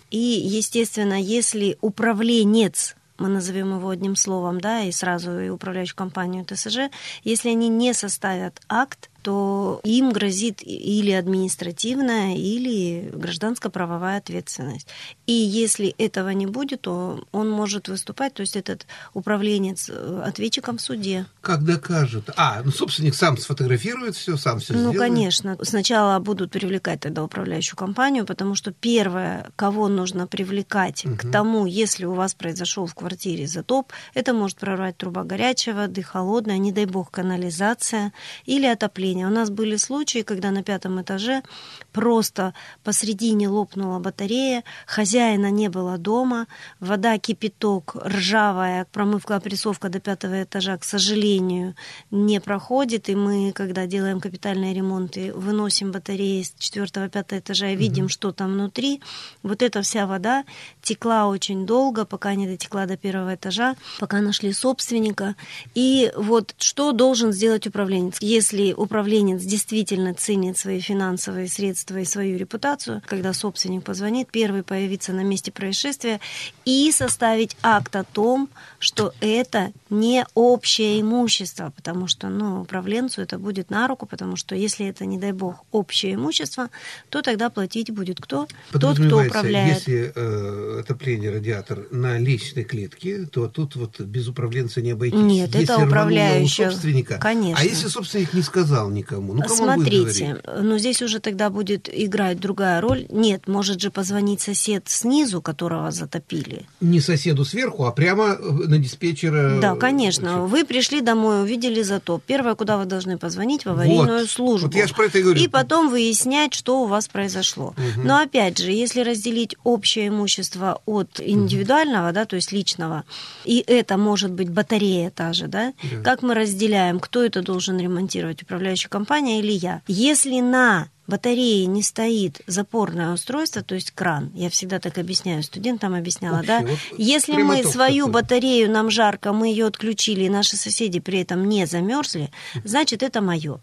И, 0.10 0.18
естественно, 0.18 1.20
если 1.20 1.78
управленец 1.82 2.96
мы 3.20 3.30
назовем 3.30 3.78
его 3.78 3.90
одним 3.90 4.16
словом, 4.16 4.60
да, 4.60 4.82
и 4.82 4.92
сразу 4.92 5.40
и 5.40 5.50
управляющую 5.50 5.96
компанию 5.96 6.46
ТСЖ, 6.46 6.92
если 7.24 7.50
они 7.50 7.70
не 7.70 7.94
составят 7.94 8.60
акт, 8.68 9.10
то 9.24 9.80
им 9.84 10.12
грозит 10.12 10.60
или 10.62 11.12
административная, 11.12 12.36
или 12.36 13.10
гражданско-правовая 13.14 14.18
ответственность. 14.18 14.88
И 15.26 15.34
если 15.34 15.96
этого 15.98 16.30
не 16.30 16.46
будет, 16.46 16.82
то 16.82 17.24
он 17.32 17.50
может 17.50 17.88
выступать, 17.88 18.34
то 18.34 18.42
есть 18.42 18.56
этот 18.56 18.86
управленец 19.14 19.90
э, 19.90 20.24
ответчиком 20.26 20.78
в 20.78 20.82
суде. 20.82 21.26
Как 21.42 21.64
докажут? 21.64 22.30
А, 22.36 22.62
ну 22.64 22.72
собственник 22.72 23.16
сам 23.16 23.38
сфотографирует 23.38 24.16
все, 24.16 24.36
сам 24.36 24.60
все 24.60 24.74
ну, 24.74 24.80
сделает? 24.80 25.00
Ну, 25.00 25.00
конечно. 25.00 25.58
Сначала 25.62 26.20
будут 26.20 26.52
привлекать 26.52 27.00
тогда 27.00 27.24
управляющую 27.24 27.78
компанию, 27.78 28.26
потому 28.26 28.56
что 28.56 28.74
первое, 28.74 29.52
кого 29.56 29.88
нужно 29.88 30.28
привлекать 30.28 31.06
угу. 31.06 31.16
к 31.16 31.32
тому, 31.32 31.66
если 31.66 32.06
у 32.06 32.14
вас 32.14 32.34
произошел 32.36 32.86
в 32.86 32.94
квартире 32.94 33.48
затоп, 33.48 33.92
это 34.14 34.34
может 34.34 34.58
прорвать 34.58 34.98
труба 34.98 35.24
горячей 35.24 35.72
воды, 35.72 36.04
холодная, 36.04 36.58
не 36.58 36.74
дай 36.74 36.86
бог 36.86 37.10
канализация 37.10 38.12
или 38.46 38.66
отопление 38.66 39.13
отопления. 39.14 39.28
У 39.28 39.30
нас 39.30 39.50
были 39.50 39.78
случаи, 39.78 40.24
когда 40.24 40.52
на 40.52 40.64
пятом 40.64 41.02
этаже 41.02 41.44
просто 41.92 42.54
посредине 42.84 43.50
лопнула 43.50 44.00
батарея, 44.00 44.64
хозяина 44.88 45.52
не 45.52 45.70
было 45.70 45.98
дома, 45.98 46.48
вода, 46.80 47.18
кипяток, 47.18 47.96
ржавая, 47.96 48.86
промывка, 48.92 49.36
опрессовка 49.36 49.90
до 49.90 50.00
пятого 50.00 50.44
этажа, 50.44 50.78
к 50.78 50.84
сожалению, 50.84 51.76
не 52.12 52.40
проходит, 52.40 53.10
и 53.10 53.16
мы, 53.16 53.52
когда 53.54 53.86
делаем 53.86 54.20
капитальные 54.20 54.74
ремонты, 54.74 55.34
выносим 55.34 55.92
батареи 55.92 56.44
с 56.44 56.54
четвертого, 56.58 57.10
пятого 57.10 57.40
этажа 57.40 57.70
и 57.70 57.76
видим, 57.76 58.06
угу. 58.06 58.10
что 58.10 58.32
там 58.32 58.54
внутри, 58.54 59.02
вот 59.44 59.62
эта 59.62 59.82
вся 59.82 60.06
вода 60.06 60.44
текла 60.82 61.28
очень 61.28 61.66
долго, 61.66 62.06
пока 62.06 62.36
не 62.36 62.48
дотекла 62.48 62.86
до 62.86 62.98
первого 62.98 63.36
этажа, 63.36 63.76
пока 64.00 64.22
нашли 64.22 64.54
собственника. 64.54 65.36
И 65.76 66.12
вот 66.16 66.56
что 66.58 66.92
должен 66.92 67.32
сделать 67.32 67.68
управленец? 67.68 68.18
Если 68.22 68.74
управленец 68.74 69.03
управленец 69.04 69.42
действительно 69.42 70.14
ценит 70.14 70.58
свои 70.58 70.80
финансовые 70.80 71.48
средства 71.48 71.98
и 71.98 72.06
свою 72.06 72.38
репутацию, 72.38 73.02
когда 73.06 73.34
собственник 73.34 73.84
позвонит, 73.84 74.30
первый 74.32 74.64
появиться 74.64 75.12
на 75.12 75.24
месте 75.24 75.52
происшествия 75.52 76.22
и 76.64 76.90
составить 76.94 77.58
акт 77.62 77.96
о 77.98 78.06
том, 78.06 78.50
что 78.80 79.14
это 79.20 79.74
не 79.90 80.26
общее 80.36 81.02
имущество, 81.02 81.74
потому 81.76 82.08
что 82.08 82.30
ну, 82.30 82.62
управленцу 82.62 83.22
это 83.22 83.38
будет 83.38 83.70
на 83.70 83.88
руку, 83.88 84.06
потому 84.06 84.38
что 84.38 84.56
если 84.56 84.88
это, 84.88 85.06
не 85.06 85.18
дай 85.18 85.34
бог, 85.34 85.66
общее 85.72 86.14
имущество, 86.14 86.70
то 87.10 87.22
тогда 87.22 87.50
платить 87.50 87.92
будет 87.92 88.22
кто? 88.22 88.48
Тот, 88.72 88.98
кто 88.98 89.20
управляет. 89.20 89.76
Если 89.76 90.14
э, 90.16 90.80
отопление 90.80 91.32
радиатор 91.32 91.88
на 91.92 92.18
личной 92.18 92.64
клетке, 92.64 93.26
то 93.26 93.48
тут 93.48 93.76
вот 93.76 94.00
без 94.00 94.28
управленца 94.30 94.82
не 94.82 94.92
обойтись. 94.92 95.20
Нет, 95.20 95.56
если 95.56 95.64
это 95.64 95.86
управляющий. 95.86 96.70
собственника. 96.70 97.18
Конечно. 97.18 97.62
А 97.62 97.66
если 97.66 97.88
собственник 97.88 98.34
не 98.34 98.42
сказал 98.42 98.90
никому? 98.94 99.34
Ну, 99.34 99.42
кому 99.42 99.56
Смотрите, 99.56 100.42
ну 100.60 100.78
здесь 100.78 101.02
уже 101.02 101.20
тогда 101.20 101.50
будет 101.50 101.90
играть 101.92 102.40
другая 102.40 102.80
роль. 102.82 103.06
Нет, 103.10 103.48
может 103.48 103.82
же 103.82 103.92
позвонить 103.92 104.42
сосед 104.42 104.84
снизу, 104.88 105.42
которого 105.42 105.92
затопили. 105.92 106.66
Не 106.82 107.00
соседу 107.00 107.46
сверху, 107.46 107.86
а 107.86 107.92
прямо 107.92 108.38
на 108.38 108.78
диспетчера. 108.78 109.60
Да, 109.60 109.76
конечно. 109.76 110.46
Вы 110.46 110.64
пришли 110.66 111.02
домой, 111.02 111.42
увидели 111.42 111.82
затоп. 111.82 112.24
Первое, 112.26 112.56
куда 112.56 112.78
вы 112.78 112.86
должны 112.86 113.18
позвонить, 113.18 113.66
в 113.66 113.70
аварийную 113.70 114.22
вот. 114.22 114.30
службу. 114.30 114.68
Вот 114.68 114.76
я 114.76 114.88
же 114.88 114.94
про 114.94 115.06
это 115.06 115.20
и 115.20 115.24
говорю. 115.24 115.42
И 115.42 115.48
потом 115.48 115.90
выяснять, 115.90 116.54
что 116.54 116.82
у 116.84 116.86
вас 116.86 117.08
произошло. 117.08 117.74
Угу. 117.78 118.06
Но 118.06 118.20
опять 118.20 118.60
же, 118.60 118.72
если 118.72 119.02
разделить 119.02 119.56
общее 119.64 120.10
имущество 120.10 120.82
от 120.86 121.20
индивидуального, 121.20 122.08
угу. 122.08 122.16
да, 122.16 122.26
то 122.26 122.36
есть 122.36 122.52
личного, 122.52 123.04
и 123.46 123.64
это 123.66 123.98
может 123.98 124.32
быть 124.32 124.50
батарея 124.50 125.10
та 125.10 125.34
же, 125.34 125.48
да, 125.48 125.74
да, 125.84 126.04
как 126.04 126.22
мы 126.22 126.34
разделяем, 126.34 127.00
кто 127.00 127.24
это 127.24 127.42
должен 127.42 127.80
ремонтировать, 127.80 128.42
управляющая 128.84 128.90
компания 128.90 129.40
или 129.40 129.52
я. 129.52 129.82
Если 129.88 130.40
на 130.42 130.88
батарее 131.08 131.66
не 131.66 131.84
стоит 131.84 132.42
запорное 132.48 133.14
устройство, 133.14 133.62
то 133.62 133.76
есть 133.76 133.92
кран, 133.92 134.32
я 134.34 134.50
всегда 134.50 134.80
так 134.80 134.98
объясняю, 134.98 135.44
студентам 135.44 135.96
объясняла, 135.96 136.38
Общий, 136.40 136.48
да, 136.48 136.60
вот 136.62 136.80
если 136.98 137.42
мы 137.42 137.64
свою 137.64 138.06
такой. 138.06 138.22
батарею, 138.22 138.72
нам 138.72 138.90
жарко, 138.90 139.34
мы 139.34 139.50
ее 139.50 139.68
отключили, 139.68 140.24
и 140.24 140.30
наши 140.30 140.56
соседи 140.56 141.00
при 141.00 141.20
этом 141.20 141.48
не 141.50 141.66
замерзли, 141.66 142.32
значит, 142.64 143.04
это 143.04 143.22
мое. 143.22 143.60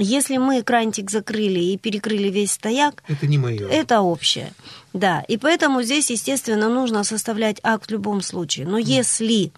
Если 0.00 0.36
мы 0.36 0.62
крантик 0.62 1.10
закрыли 1.10 1.58
и 1.58 1.76
перекрыли 1.76 2.28
весь 2.28 2.52
стояк, 2.52 3.02
это 3.08 3.26
не 3.26 3.36
мое. 3.36 3.68
Это 3.68 4.00
общее. 4.00 4.52
Да, 4.92 5.24
и 5.26 5.36
поэтому 5.36 5.82
здесь, 5.82 6.10
естественно, 6.10 6.68
нужно 6.68 7.02
составлять 7.02 7.58
акт 7.64 7.88
в 7.88 7.92
любом 7.92 8.22
случае. 8.22 8.66
Но 8.68 8.78
если 8.78 9.50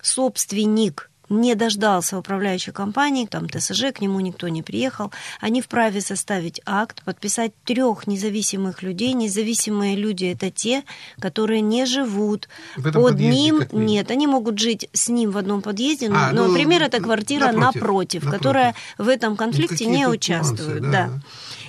собственник 0.00 1.07
не 1.28 1.54
дождался 1.54 2.18
управляющей 2.18 2.72
компании, 2.72 3.26
там 3.26 3.48
ТСЖ, 3.48 3.92
к 3.92 4.00
нему 4.00 4.20
никто 4.20 4.48
не 4.48 4.62
приехал, 4.62 5.12
они 5.40 5.60
вправе 5.60 6.00
составить 6.00 6.60
акт, 6.66 7.02
подписать 7.04 7.52
трех 7.64 8.06
независимых 8.06 8.82
людей. 8.82 9.12
Независимые 9.12 9.96
люди 9.96 10.26
это 10.26 10.50
те, 10.50 10.84
которые 11.20 11.60
не 11.60 11.86
живут 11.86 12.48
под 12.76 13.18
ним. 13.18 13.62
Нет, 13.72 14.10
они 14.10 14.26
могут 14.26 14.58
жить 14.58 14.88
с 14.92 15.08
ним 15.08 15.30
в 15.30 15.38
одном 15.38 15.62
подъезде, 15.62 16.08
а, 16.08 16.32
но, 16.32 16.44
ну, 16.44 16.48
например, 16.48 16.82
это 16.82 17.00
квартира 17.00 17.46
напротив, 17.52 17.58
напротив, 17.58 18.24
напротив. 18.24 18.30
которая 18.30 18.74
в 18.98 19.08
этом 19.08 19.36
конфликте 19.36 19.84
Ну, 19.84 19.90
не 19.90 20.04
тут 20.04 20.14
участвует. 20.14 20.82
нюансы, 20.82 20.92
да. 20.92 21.06
да. 21.08 21.20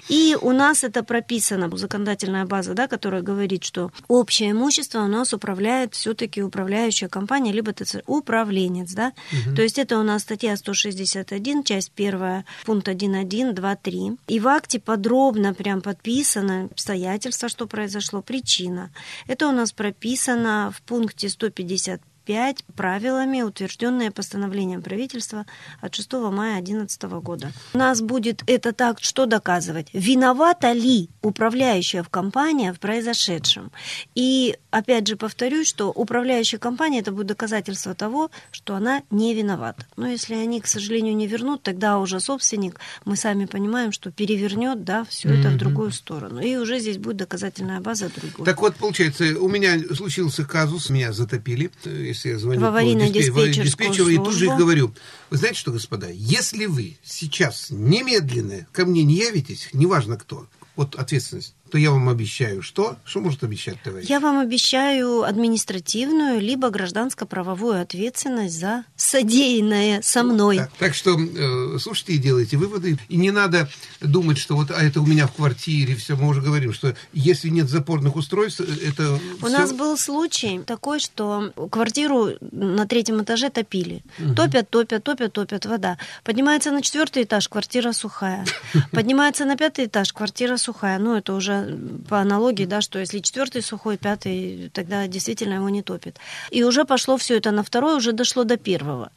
И 0.09 0.35
у 0.41 0.51
нас 0.51 0.83
это 0.83 1.03
прописано, 1.03 1.69
законодательная 1.77 2.45
база, 2.45 2.73
да, 2.73 2.87
которая 2.87 3.21
говорит, 3.21 3.63
что 3.63 3.91
общее 4.07 4.51
имущество 4.51 5.01
у 5.01 5.07
нас 5.07 5.33
управляет 5.33 5.93
все-таки 5.93 6.41
управляющая 6.41 7.07
компания, 7.07 7.51
либо 7.51 7.71
ТЦ, 7.71 7.97
управленец, 8.07 8.91
да. 8.93 9.13
Мгм. 9.31 9.55
То 9.55 9.61
есть 9.61 9.77
это 9.77 9.99
у 9.99 10.03
нас 10.03 10.23
статья 10.23 10.57
161, 10.57 11.63
часть 11.63 11.91
1, 11.95 12.43
пункт 12.65 12.87
1.1, 12.87 13.53
2, 13.53 13.75
3. 13.75 14.17
И 14.27 14.39
в 14.39 14.47
акте 14.47 14.79
подробно 14.79 15.53
прям 15.53 15.81
подписано 15.81 16.65
обстоятельства, 16.71 17.47
что 17.47 17.67
произошло, 17.67 18.21
причина. 18.21 18.89
Это 19.27 19.47
у 19.47 19.51
нас 19.51 19.71
прописано 19.71 20.73
в 20.75 20.81
пункте 20.81 21.29
150 21.29 22.01
5 22.29 22.63
правилами, 22.75 23.41
утвержденные 23.41 24.11
постановлением 24.11 24.83
правительства 24.83 25.47
от 25.81 25.95
6 25.95 26.13
мая 26.13 26.61
2011 26.61 27.01
года. 27.23 27.51
У 27.73 27.79
нас 27.79 28.03
будет 28.03 28.43
этот 28.45 28.79
акт 28.81 29.03
что 29.03 29.25
доказывать? 29.25 29.87
Виновата 29.93 30.71
ли 30.71 31.09
управляющая 31.23 32.03
в 32.03 32.09
компания 32.09 32.71
в 32.71 32.79
произошедшем? 32.79 33.71
И 34.13 34.55
опять 34.69 35.07
же 35.07 35.15
повторюсь, 35.15 35.67
что 35.67 35.89
управляющая 35.89 36.59
компания 36.59 36.99
это 36.99 37.11
будет 37.11 37.25
доказательство 37.25 37.95
того, 37.95 38.29
что 38.51 38.75
она 38.75 39.01
не 39.09 39.33
виновата. 39.33 39.87
Но 39.97 40.07
если 40.07 40.35
они, 40.35 40.61
к 40.61 40.67
сожалению, 40.67 41.15
не 41.15 41.25
вернут, 41.25 41.63
тогда 41.63 41.97
уже 41.97 42.19
собственник, 42.19 42.79
мы 43.05 43.15
сами 43.15 43.45
понимаем, 43.45 43.91
что 43.91 44.11
перевернет 44.11 44.83
да, 44.83 45.03
все 45.05 45.29
это 45.29 45.49
в 45.49 45.57
другую 45.57 45.89
сторону. 45.91 46.41
И 46.41 46.57
уже 46.57 46.77
здесь 46.77 46.99
будет 46.99 47.17
доказательная 47.17 47.79
база 47.79 48.07
другой. 48.15 48.45
Так 48.45 48.61
вот, 48.61 48.75
получается, 48.75 49.23
у 49.39 49.47
меня 49.47 49.79
случился 49.95 50.45
казус, 50.45 50.91
меня 50.91 51.11
затопили. 51.11 51.71
Если 51.85 52.18
я 52.27 52.37
звоню 52.37 52.59
В 52.59 52.65
аварийно-диспетчерскую 52.65 53.55
по 53.57 53.63
диспетчеру, 53.63 54.09
и 54.09 54.17
тут 54.17 54.33
же 54.33 54.47
говорю, 54.47 54.93
вы 55.29 55.37
знаете 55.37 55.59
что, 55.59 55.71
господа, 55.71 56.09
если 56.09 56.65
вы 56.65 56.97
сейчас 57.03 57.67
немедленно 57.69 58.67
ко 58.71 58.85
мне 58.85 59.03
не 59.03 59.15
явитесь, 59.15 59.69
неважно 59.73 60.17
кто, 60.17 60.47
вот 60.75 60.95
ответственность, 60.95 61.55
то 61.71 61.77
я 61.77 61.91
вам 61.91 62.09
обещаю, 62.09 62.61
что? 62.61 62.97
Что 63.05 63.19
может 63.21 63.43
обещать 63.43 63.81
товарищ? 63.83 64.07
Я 64.07 64.19
вам 64.19 64.39
обещаю 64.39 65.23
административную 65.23 66.39
либо 66.39 66.69
гражданско-правовую 66.69 67.81
ответственность 67.81 68.59
за 68.59 68.83
содеянное 68.95 70.01
со 70.01 70.23
мной. 70.23 70.57
Так, 70.57 70.71
так 70.79 70.95
что 70.95 71.17
э, 71.19 71.77
слушайте 71.79 72.13
и 72.13 72.17
делайте 72.17 72.57
выводы. 72.57 72.97
И 73.09 73.17
не 73.17 73.31
надо 73.31 73.69
думать, 74.01 74.37
что 74.37 74.55
вот 74.55 74.71
а 74.71 74.81
это 74.83 75.01
у 75.01 75.05
меня 75.05 75.27
в 75.27 75.33
квартире, 75.33 75.95
все. 75.95 76.15
Мы 76.15 76.27
уже 76.27 76.41
говорим, 76.41 76.73
что 76.73 76.95
если 77.13 77.49
нет 77.49 77.69
запорных 77.69 78.15
устройств, 78.15 78.61
э, 78.61 78.65
это 78.87 79.19
У 79.41 79.45
всё- 79.45 79.49
нас 79.57 79.73
был 79.73 79.97
случай 79.97 80.59
такой, 80.65 80.99
что 80.99 81.51
квартиру 81.71 82.29
на 82.51 82.85
третьем 82.87 83.21
этаже 83.21 83.49
топили. 83.49 84.03
Мгм. 84.17 84.35
Топят, 84.35 84.69
топят, 84.69 85.03
топят, 85.03 85.33
топят, 85.33 85.65
вода. 85.65 85.97
Поднимается 86.23 86.71
на 86.71 86.81
четвертый 86.81 87.23
этаж, 87.23 87.47
квартира 87.47 87.91
сухая. 87.91 88.45
Поднимается 88.91 89.45
на 89.45 89.55
пятый 89.55 89.85
этаж, 89.85 90.13
квартира 90.13 90.57
сухая. 90.57 90.99
Ну, 90.99 91.15
это 91.15 91.33
уже 91.33 91.58
по 92.07 92.19
аналогии, 92.19 92.65
да, 92.65 92.81
что 92.81 92.99
если 92.99 93.19
четвертый 93.19 93.61
сухой, 93.61 93.97
пятый, 93.97 94.69
тогда 94.73 95.07
действительно 95.07 95.55
его 95.55 95.69
не 95.69 95.81
топит. 95.81 96.17
И 96.51 96.63
уже 96.63 96.85
пошло 96.85 97.17
все 97.17 97.37
это 97.37 97.51
на 97.51 97.63
второй, 97.63 97.97
уже 97.97 98.11
дошло 98.11 98.43
до 98.43 98.57
первого. 98.57 99.11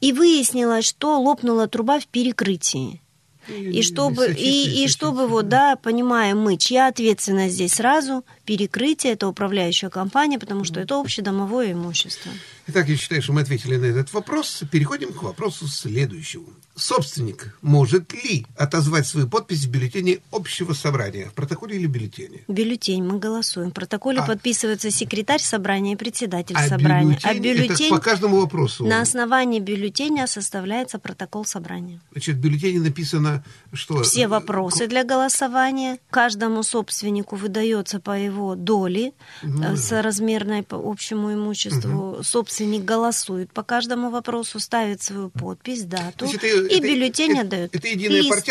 И 0.00 0.12
выяснилось, 0.12 0.84
что 0.84 1.20
лопнула 1.20 1.68
труба 1.68 2.00
в 2.00 2.06
перекрытии. 2.06 3.00
И 3.48 3.82
чтобы, 3.82 4.32
и, 4.32 4.84
и 4.84 4.88
чтобы 4.88 5.26
вот, 5.26 5.48
да, 5.48 5.74
понимаем 5.76 6.38
мы, 6.38 6.56
чья 6.56 6.86
ответственность 6.86 7.54
здесь 7.54 7.74
сразу, 7.74 8.24
перекрытие, 8.44 9.14
это 9.14 9.26
управляющая 9.26 9.90
компания, 9.90 10.38
потому 10.38 10.64
что 10.64 10.78
это 10.78 11.00
общедомовое 11.00 11.72
имущество. 11.72 12.30
Итак, 12.68 12.88
я 12.88 12.96
считаю, 12.96 13.22
что 13.22 13.32
мы 13.32 13.40
ответили 13.40 13.76
на 13.76 13.86
этот 13.86 14.12
вопрос. 14.12 14.62
Переходим 14.70 15.12
к 15.12 15.22
вопросу 15.22 15.66
следующему. 15.66 16.46
Собственник 16.74 17.58
может 17.60 18.12
ли 18.14 18.46
отозвать 18.56 19.06
свою 19.06 19.28
подпись 19.28 19.64
в 19.66 19.70
бюллетене 19.70 20.20
общего 20.30 20.72
собрания, 20.72 21.26
в 21.28 21.34
протоколе 21.34 21.76
или 21.76 21.86
бюллетене? 21.86 22.44
Бюллетень 22.48 23.04
мы 23.04 23.18
голосуем. 23.18 23.70
В 23.70 23.74
протоколе 23.74 24.20
А. 24.20 24.26
подписывается 24.26 24.90
секретарь 24.90 25.40
собрания 25.42 25.92
и 25.92 25.96
председатель 25.96 26.56
А 26.56 26.66
собрания. 26.66 27.18
бюллетень, 27.34 27.86
это 27.86 27.96
по 27.96 28.00
каждому 28.00 28.40
вопросу. 28.40 28.86
на 28.86 29.02
основании 29.02 29.60
бюллетеня 29.60 30.26
составляется 30.26 30.98
протокол 30.98 31.44
собрания. 31.44 32.00
Значит, 32.12 32.36
в 32.36 32.38
бюллетене 32.38 32.80
написано, 32.80 33.44
что... 33.74 34.02
Все 34.02 34.26
вопросы 34.26 34.86
для 34.86 35.04
голосования. 35.04 35.98
Каждому 36.10 36.62
собственнику 36.62 37.36
выдается 37.36 38.00
по 38.00 38.18
его 38.18 38.54
доле 38.54 39.12
Ну, 39.42 39.74
э, 39.74 39.76
соразмерной 39.76 40.62
по 40.62 40.76
общему 40.76 41.34
имуществу. 41.34 42.20
Собственник 42.52 42.84
голосует 42.84 43.50
по 43.50 43.62
каждому 43.62 44.10
вопросу, 44.10 44.60
ставит 44.60 45.02
свою 45.02 45.30
подпись, 45.30 45.84
дату, 45.84 46.26
это- 46.26 46.46
и 46.46 46.76
это- 46.76 46.86
бюллетень 46.86 47.32
это- 47.32 47.40
отдает. 47.40 47.74
Это 47.74 47.88
единая 47.88 48.20
Лист. 48.20 48.46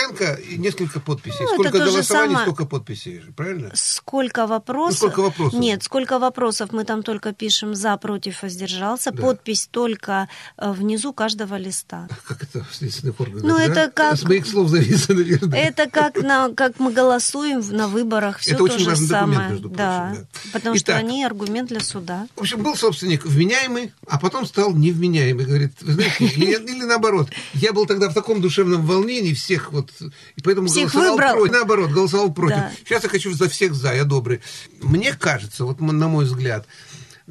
и 0.50 0.58
несколько 0.58 1.00
подписей. 1.00 1.38
Ну, 1.42 1.54
сколько 1.54 1.78
голосований, 1.78 2.34
самое. 2.34 2.46
столько 2.46 2.66
подписей 2.66 3.22
правильно? 3.36 3.70
Сколько 3.76 4.48
вопросов? 4.48 5.02
Ну, 5.04 5.08
сколько 5.10 5.22
вопросов? 5.22 5.60
Нет, 5.60 5.84
сколько 5.84 6.18
вопросов 6.18 6.72
мы 6.72 6.84
там 6.84 7.04
только 7.04 7.32
пишем 7.32 7.76
за, 7.76 7.96
против, 7.98 8.42
воздержался. 8.42 9.12
Да. 9.12 9.22
Подпись 9.22 9.68
только 9.70 10.28
э, 10.58 10.72
внизу 10.72 11.14
каждого 11.14 11.56
листа. 11.58 12.08
Как 12.28 12.42
это 12.42 12.64
в 12.64 12.74
следственных 12.76 13.20
органах, 13.20 13.44
Ну, 13.44 13.58
да? 13.58 13.64
это 13.64 13.92
как- 13.92 14.18
С 14.18 14.24
моих 14.24 14.48
слов 14.48 14.70
зависит, 14.70 15.10
наверное. 15.10 15.60
Это 15.60 15.88
как, 15.88 16.18
на, 16.24 16.50
как 16.50 16.80
мы 16.80 16.92
голосуем 16.92 17.60
на 17.70 17.88
выборах, 17.88 18.40
все 18.40 18.52
Это 18.52 18.58
то 18.60 18.64
очень 18.64 18.80
же 18.80 18.90
важный 18.90 19.08
документ, 19.08 19.34
самое. 19.36 19.52
между 19.52 19.70
прочим, 19.70 19.78
да. 19.78 20.16
да. 20.16 20.26
Потому 20.54 20.76
что 20.76 20.92
Итак. 20.92 21.00
они 21.04 21.24
аргумент 21.24 21.70
для 21.70 21.80
суда. 21.82 22.28
В 22.36 22.42
общем, 22.42 22.64
был 22.64 22.76
собственник 22.76 23.26
вменяемый, 23.26 23.91
а 24.08 24.20
потом 24.20 24.46
стал 24.46 24.74
невменяемый. 24.74 25.46
Говорит, 25.46 25.74
вы 25.82 25.94
знаете, 25.94 26.26
или, 26.36 26.54
или 26.54 26.84
наоборот. 26.84 27.30
Я 27.54 27.74
был 27.74 27.86
тогда 27.86 28.10
в 28.10 28.14
таком 28.14 28.42
душевном 28.42 28.86
волнении 28.86 29.34
всех 29.34 29.72
вот, 29.72 29.92
и 30.36 30.42
поэтому 30.42 30.68
Всех 30.68 30.92
голосовал 30.92 31.12
выбрал. 31.12 31.34
против. 31.34 31.54
Наоборот, 31.54 31.92
голосовал 31.92 32.34
против. 32.34 32.58
Да. 32.58 32.72
Сейчас 32.86 33.04
я 33.04 33.10
хочу 33.10 33.34
за 33.34 33.50
всех 33.50 33.74
за, 33.74 33.94
я 33.94 34.04
добрый. 34.04 34.42
Мне 34.82 35.14
кажется, 35.14 35.66
вот 35.66 35.80
на 35.80 36.08
мой 36.08 36.26
взгляд, 36.26 36.68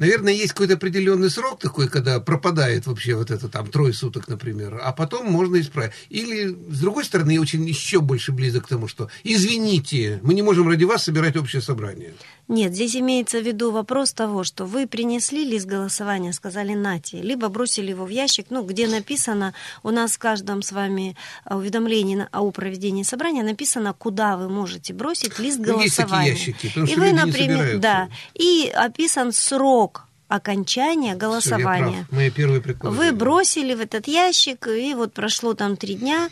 Наверное, 0.01 0.33
есть 0.33 0.53
какой-то 0.53 0.73
определенный 0.73 1.29
срок 1.29 1.59
такой, 1.59 1.87
когда 1.87 2.19
пропадает 2.19 2.87
вообще 2.87 3.13
вот 3.13 3.29
это 3.29 3.49
там 3.49 3.67
трое 3.67 3.93
суток, 3.93 4.27
например, 4.27 4.79
а 4.81 4.93
потом 4.93 5.27
можно 5.27 5.59
исправить. 5.59 5.93
Или, 6.09 6.47
с 6.47 6.79
другой 6.79 7.05
стороны, 7.05 7.31
я 7.33 7.39
очень 7.39 7.67
еще 7.67 8.01
больше 8.01 8.31
близок 8.31 8.65
к 8.65 8.69
тому, 8.69 8.87
что 8.87 9.11
извините, 9.23 10.19
мы 10.23 10.33
не 10.33 10.41
можем 10.41 10.67
ради 10.67 10.85
вас 10.85 11.03
собирать 11.03 11.35
общее 11.35 11.61
собрание. 11.61 12.15
Нет, 12.47 12.73
здесь 12.73 12.95
имеется 12.95 13.39
в 13.39 13.45
виду 13.45 13.71
вопрос 13.71 14.13
того, 14.13 14.43
что 14.43 14.65
вы 14.65 14.87
принесли 14.87 15.45
лист 15.45 15.65
голосования, 15.65 16.33
сказали 16.33 16.73
«нате», 16.73 17.21
либо 17.21 17.49
бросили 17.49 17.91
его 17.91 18.05
в 18.05 18.09
ящик, 18.09 18.47
ну, 18.49 18.63
где 18.63 18.87
написано, 18.87 19.53
у 19.83 19.91
нас 19.91 20.13
в 20.13 20.19
каждом 20.19 20.61
с 20.61 20.71
вами 20.71 21.15
уведомлении 21.49 22.27
о 22.31 22.51
проведении 22.51 23.03
собрания 23.03 23.43
написано, 23.43 23.93
куда 23.93 24.37
вы 24.37 24.49
можете 24.49 24.93
бросить 24.93 25.39
лист 25.39 25.59
голосования. 25.59 25.75
Ну, 25.75 25.81
есть 25.83 25.97
такие 25.97 26.29
ящики, 26.29 26.67
потому 26.67 26.85
и 26.85 26.91
что 26.91 26.99
вы, 26.99 27.13
например, 27.13 27.77
да, 27.77 28.09
и 28.33 28.71
описан 28.73 29.31
срок 29.31 30.07
окончания 30.31 31.15
голосования. 31.15 31.97
я 31.97 32.05
прав. 32.05 32.11
Мои. 32.11 32.29
Вы 32.81 33.11
бросили 33.11 33.73
в 33.73 33.81
этот 33.81 34.07
ящик, 34.07 34.67
и 34.67 34.93
вот 34.93 35.13
прошло 35.13 35.53
там 35.53 35.75
три 35.75 35.95
дня, 35.95 36.29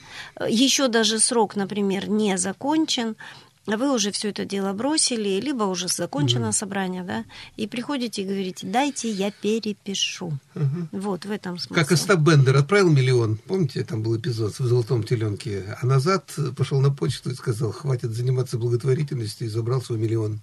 еще 0.48 0.88
даже 0.88 1.20
срок, 1.20 1.56
например, 1.56 2.10
не 2.10 2.38
закончен, 2.38 3.10
а 3.10 3.49
вы 3.78 3.94
уже 3.94 4.12
все 4.12 4.30
это 4.30 4.46
дело 4.46 4.74
бросили, 4.74 5.40
либо 5.42 5.64
уже 5.64 5.88
закончено 5.88 6.46
Мгм. 6.48 6.54
собрание, 6.54 7.04
да, 7.04 7.26
и 7.58 7.68
приходите 7.68 8.22
и 8.22 8.26
говорите, 8.26 8.68
дайте 8.68 9.10
я 9.10 9.32
перепишу. 9.32 10.32
Мгм. 10.56 10.90
Вот 10.92 11.26
в 11.26 11.32
этом 11.32 11.58
смысл. 11.58 11.74
Как 11.74 11.92
Остап 11.92 12.20
Бендер 12.20 12.56
отправил 12.58 12.90
миллион, 12.90 13.38
помните, 13.38 13.84
там 13.84 14.04
был 14.04 14.18
эпизод 14.18 14.58
в 14.60 14.66
«Золотом 14.68 15.04
теленке», 15.04 15.78
а 15.82 15.86
назад 15.86 16.34
пошел 16.58 16.80
на 16.82 16.92
почту 16.92 17.32
и 17.32 17.36
сказал, 17.36 17.72
хватит 17.72 18.12
заниматься 18.12 18.58
благотворительностью, 18.58 19.48
и 19.48 19.50
забрал 19.50 19.82
свой 19.82 19.98
миллион. 20.00 20.40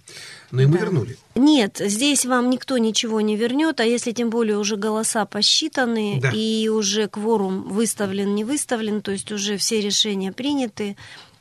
Но 0.51 0.61
ему 0.61 0.73
Да. 0.73 0.79
вернули. 0.79 1.17
Нет, 1.35 1.81
здесь 1.83 2.25
вам 2.25 2.49
никто 2.49 2.77
ничего 2.77 3.21
не 3.21 3.35
вернет, 3.35 3.79
а 3.79 3.83
если 3.85 4.11
тем 4.11 4.29
более 4.29 4.57
уже 4.57 4.75
голоса 4.75 5.25
посчитаны 5.25 6.19
Да. 6.21 6.31
и 6.33 6.67
уже 6.69 7.07
кворум 7.07 7.63
выставлен, 7.63 8.35
не 8.35 8.43
выставлен, 8.43 9.01
то 9.01 9.11
есть 9.11 9.31
уже 9.31 9.57
все 9.57 9.81
решения 9.81 10.31
приняты, 10.31 10.95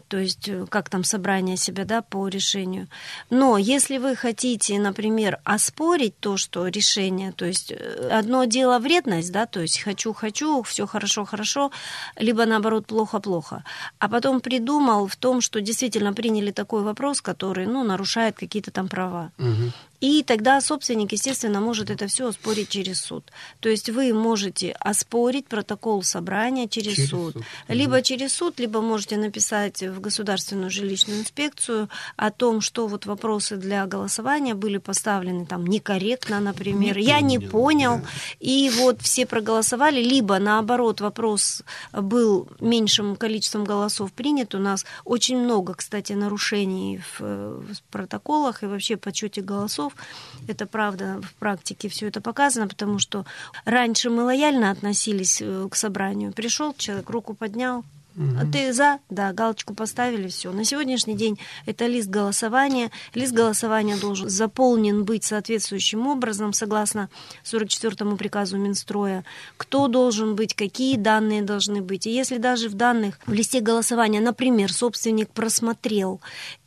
то 0.08 0.18
есть 0.18 0.48
э, 0.48 0.66
как 0.68 0.88
там 0.88 1.04
собрание 1.04 1.56
себя, 1.56 1.84
да, 1.84 2.02
по 2.02 2.28
решению. 2.28 2.88
Но 3.30 3.58
если 3.58 3.98
вы 3.98 4.16
хотите, 4.16 4.78
например, 4.78 5.38
оспорить 5.44 6.18
то, 6.20 6.36
что 6.36 6.66
решение, 6.68 7.32
то 7.32 7.44
есть 7.44 7.72
э, 7.72 8.08
одно 8.12 8.44
дело 8.44 8.78
вредность, 8.78 9.32
да, 9.32 9.46
то 9.46 9.60
есть 9.60 9.80
хочу-хочу, 9.80 10.62
все 10.62 10.86
хорошо-хорошо, 10.86 11.70
либо 12.16 12.46
наоборот 12.46 12.86
плохо-плохо, 12.86 13.64
а 13.98 14.08
потом 14.08 14.40
придумал 14.40 15.06
в 15.06 15.16
том, 15.16 15.40
что 15.40 15.60
действительно 15.60 16.12
приняли 16.12 16.50
такой 16.50 16.82
вопрос, 16.82 17.20
который, 17.20 17.66
ну, 17.66 17.84
нарушает 17.84 18.36
какие-то 18.36 18.70
там 18.70 18.88
права. 18.88 19.32
И 20.00 20.22
тогда 20.22 20.60
собственник, 20.60 21.12
естественно, 21.12 21.60
может 21.60 21.90
это 21.90 22.06
все 22.06 22.28
оспорить 22.28 22.68
через 22.68 23.00
суд. 23.00 23.30
То 23.60 23.68
есть 23.68 23.88
вы 23.90 24.12
можете 24.12 24.72
оспорить 24.72 25.46
протокол 25.46 26.02
собрания 26.02 26.68
через, 26.68 26.94
Через 26.94 27.10
суд. 27.10 27.32
суд. 27.34 27.44
Либо 27.68 28.02
через 28.02 28.32
суд, 28.34 28.58
либо 28.58 28.80
можете 28.80 29.16
написать 29.16 29.82
в 29.82 30.00
Государственную 30.00 30.70
жилищную 30.70 31.20
инспекцию 31.20 31.88
о 32.16 32.30
том, 32.30 32.60
что 32.60 32.86
вот 32.86 33.06
вопросы 33.06 33.56
для 33.56 33.86
голосования 33.86 34.54
были 34.54 34.78
поставлены 34.78 35.46
там 35.46 35.66
некорректно, 35.66 36.40
например. 36.40 36.96
Не 36.96 37.04
Я 37.04 37.20
не 37.20 37.38
понял, 37.38 37.92
понял. 37.96 38.06
И 38.40 38.70
вот 38.76 39.02
все 39.02 39.26
проголосовали, 39.26 40.02
либо 40.02 40.38
наоборот 40.38 41.00
вопрос 41.00 41.62
был 41.92 42.48
меньшим 42.60 43.16
количеством 43.16 43.64
голосов 43.64 44.12
принят. 44.12 44.54
У 44.54 44.58
нас 44.58 44.84
очень 45.04 45.38
много, 45.38 45.74
кстати, 45.74 46.12
нарушений 46.12 47.00
в, 47.18 47.20
в 47.20 47.82
протоколах 47.90 48.62
и 48.62 48.66
вообще 48.66 48.96
подсчете 48.96 49.40
голосов. 49.40 49.85
Это 50.48 50.66
правда, 50.66 51.20
в 51.22 51.34
практике 51.34 51.88
все 51.88 52.08
это 52.08 52.20
показано, 52.20 52.68
потому 52.68 52.98
что 52.98 53.24
раньше 53.64 54.10
мы 54.10 54.24
лояльно 54.24 54.70
относились 54.70 55.40
э, 55.42 55.68
к 55.70 55.74
собранию. 55.76 56.32
Пришел 56.32 56.74
человек, 56.74 57.10
руку 57.10 57.34
поднял, 57.34 57.84
а 58.16 58.46
Ты 58.50 58.72
за? 58.72 58.98
Да, 59.10 59.32
галочку 59.32 59.74
поставили, 59.74 60.28
все. 60.28 60.50
На 60.50 60.64
сегодняшний 60.64 61.14
день 61.14 61.38
это 61.66 61.86
лист 61.86 62.08
голосования. 62.08 62.90
Лист 63.14 63.34
голосования 63.34 63.96
должен 63.96 64.30
заполнен 64.30 65.04
быть 65.04 65.24
соответствующим 65.24 66.06
образом, 66.06 66.54
согласно 66.54 67.10
44-му 67.44 68.16
приказу 68.16 68.56
Минстроя. 68.56 69.22
Кто 69.58 69.86
должен 69.88 70.34
быть, 70.34 70.54
какие 70.54 70.96
данные 70.96 71.42
должны 71.42 71.82
быть. 71.82 72.06
И 72.06 72.14
если 72.14 72.38
даже 72.38 72.70
в 72.70 72.74
данных 72.74 73.18
в 73.26 73.32
листе 73.34 73.60
голосования, 73.60 74.20
например, 74.20 74.72
собственник 74.72 75.28
просмотрел 75.28 76.20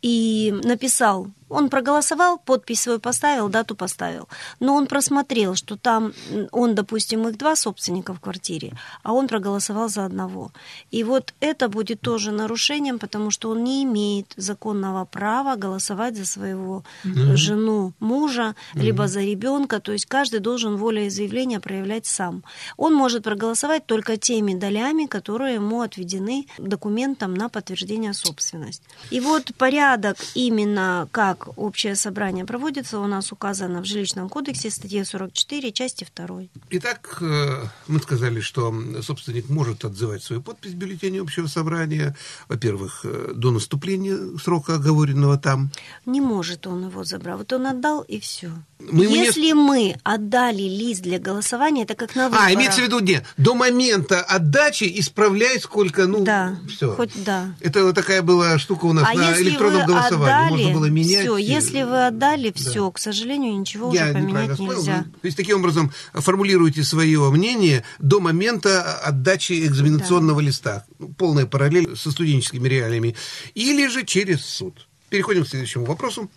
и 0.03 0.53
написал 0.63 1.29
он 1.49 1.69
проголосовал, 1.69 2.37
подпись 2.37 2.81
свою 2.81 2.99
поставил, 2.99 3.49
дату 3.49 3.75
поставил. 3.75 4.27
Но 4.59 4.75
он 4.75 4.87
просмотрел, 4.87 5.55
что 5.55 5.75
там 5.77 6.13
он, 6.51 6.75
допустим, 6.75 7.27
их 7.27 7.37
два 7.37 7.55
собственника 7.55 8.13
в 8.13 8.19
квартире, 8.19 8.73
а 9.03 9.13
он 9.13 9.27
проголосовал 9.27 9.89
за 9.89 10.05
одного. 10.05 10.51
И 10.91 11.03
вот 11.03 11.33
это 11.39 11.69
будет 11.69 12.01
тоже 12.01 12.31
нарушением, 12.31 12.99
потому 12.99 13.31
что 13.31 13.49
он 13.49 13.63
не 13.63 13.83
имеет 13.83 14.33
законного 14.37 15.05
права 15.05 15.55
голосовать 15.55 16.15
за 16.15 16.25
своего 16.25 16.83
Мгм. 17.03 17.37
жену, 17.37 17.93
мужа, 17.99 18.55
Мгм. 18.73 18.83
либо 18.83 19.07
за 19.07 19.21
ребенка. 19.21 19.79
То 19.79 19.91
есть 19.91 20.05
каждый 20.05 20.39
должен 20.39 20.77
волеизъявление 20.77 21.59
проявлять 21.59 22.05
сам. 22.05 22.43
Он 22.77 22.93
может 22.93 23.23
проголосовать 23.23 23.85
только 23.85 24.17
теми 24.17 24.53
долями, 24.53 25.05
которые 25.05 25.55
ему 25.55 25.81
отведены 25.81 26.45
документом 26.57 27.33
на 27.33 27.49
подтверждение 27.49 28.13
собственности. 28.13 28.83
И 29.09 29.19
вот 29.19 29.51
порядок 29.57 30.17
именно 30.35 31.07
как 31.11 31.38
общее 31.55 31.95
собрание 31.95 32.45
проводится 32.45 32.99
у 32.99 33.07
нас 33.07 33.31
указано 33.31 33.81
в 33.81 33.85
жилищном 33.85 34.29
кодексе 34.29 34.69
статье 34.69 35.05
44 35.05 35.71
части 35.71 36.07
2. 36.15 36.41
Итак, 36.71 37.17
э, 37.21 37.63
мы 37.87 37.99
сказали, 37.99 38.39
что 38.41 38.73
собственник 39.01 39.49
может 39.49 39.85
отзывать 39.85 40.23
свою 40.23 40.41
подпись 40.41 40.71
в 40.71 40.75
бюллетене 40.75 41.21
общего 41.21 41.47
собрания, 41.47 42.15
во-первых, 42.47 43.01
э, 43.03 43.33
до 43.35 43.51
наступления 43.51 44.37
срока, 44.37 44.75
оговоренного 44.75 45.37
там. 45.37 45.71
Не 46.05 46.21
может 46.21 46.67
он 46.67 46.87
его 46.89 47.03
забрать. 47.03 47.37
Вот 47.37 47.53
он 47.53 47.67
отдал 47.67 48.01
и 48.01 48.19
все. 48.19 48.51
Мы 48.79 49.03
ему 49.03 49.15
не- 49.15 49.25
Если 49.25 49.51
мы 49.51 49.95
отдали 50.03 50.63
лист 50.63 51.01
для 51.01 51.19
голосования, 51.19 51.83
это 51.83 51.95
как 51.95 52.15
на 52.15 52.29
выборах. 52.29 52.45
А, 52.47 52.53
имеется 52.53 52.79
в 52.81 52.83
виду, 52.85 52.99
нет, 52.99 53.25
до 53.37 53.53
момента 53.53 54.21
отдачи 54.21 54.85
исправляй 54.99 55.59
сколько, 55.59 56.07
ну, 56.07 56.25
все. 56.67 56.95
Хоть 56.95 57.11
да. 57.23 57.53
Это 57.59 57.83
вот 57.83 57.95
такая 57.95 58.21
была 58.21 58.57
штука 58.57 58.85
у 58.85 58.93
нас 58.93 59.05
а 59.09 59.13
на 59.13 59.31
если 59.31 59.49
электронном 59.49 59.85
голосовании. 59.85 60.33
отдали, 60.33 60.51
Можно 60.51 60.73
было 60.79 60.85
менять. 60.85 61.21
Все, 61.21 61.28
и- 61.37 61.43
если 61.43 61.83
вы 61.83 62.07
отдали, 62.07 62.49
Да. 62.49 62.59
все, 62.59 62.91
к 62.91 62.99
сожалению, 62.99 63.59
ничего 63.59 63.93
Я 63.93 64.05
уже 64.05 64.13
поменять 64.13 64.59
нельзя. 64.59 65.05
То 65.21 65.25
есть, 65.25 65.37
таким 65.37 65.57
образом, 65.59 65.91
формулируйте 66.13 66.83
свое 66.83 67.29
мнение 67.31 67.83
до 67.99 68.19
момента 68.19 68.95
отдачи 68.99 69.65
экзаменационного 69.65 70.39
листа. 70.39 70.85
Ну, 70.99 71.09
Полная 71.09 71.45
параллель 71.45 71.95
со 71.95 72.11
студенческими 72.11 72.67
реалиями. 72.67 73.15
Или 73.55 73.87
же 73.87 74.05
через 74.05 74.43
суд. 74.45 74.87
Переходим 75.09 75.43
к 75.43 75.47
следующему 75.47 75.85
вопросу. 75.85 76.29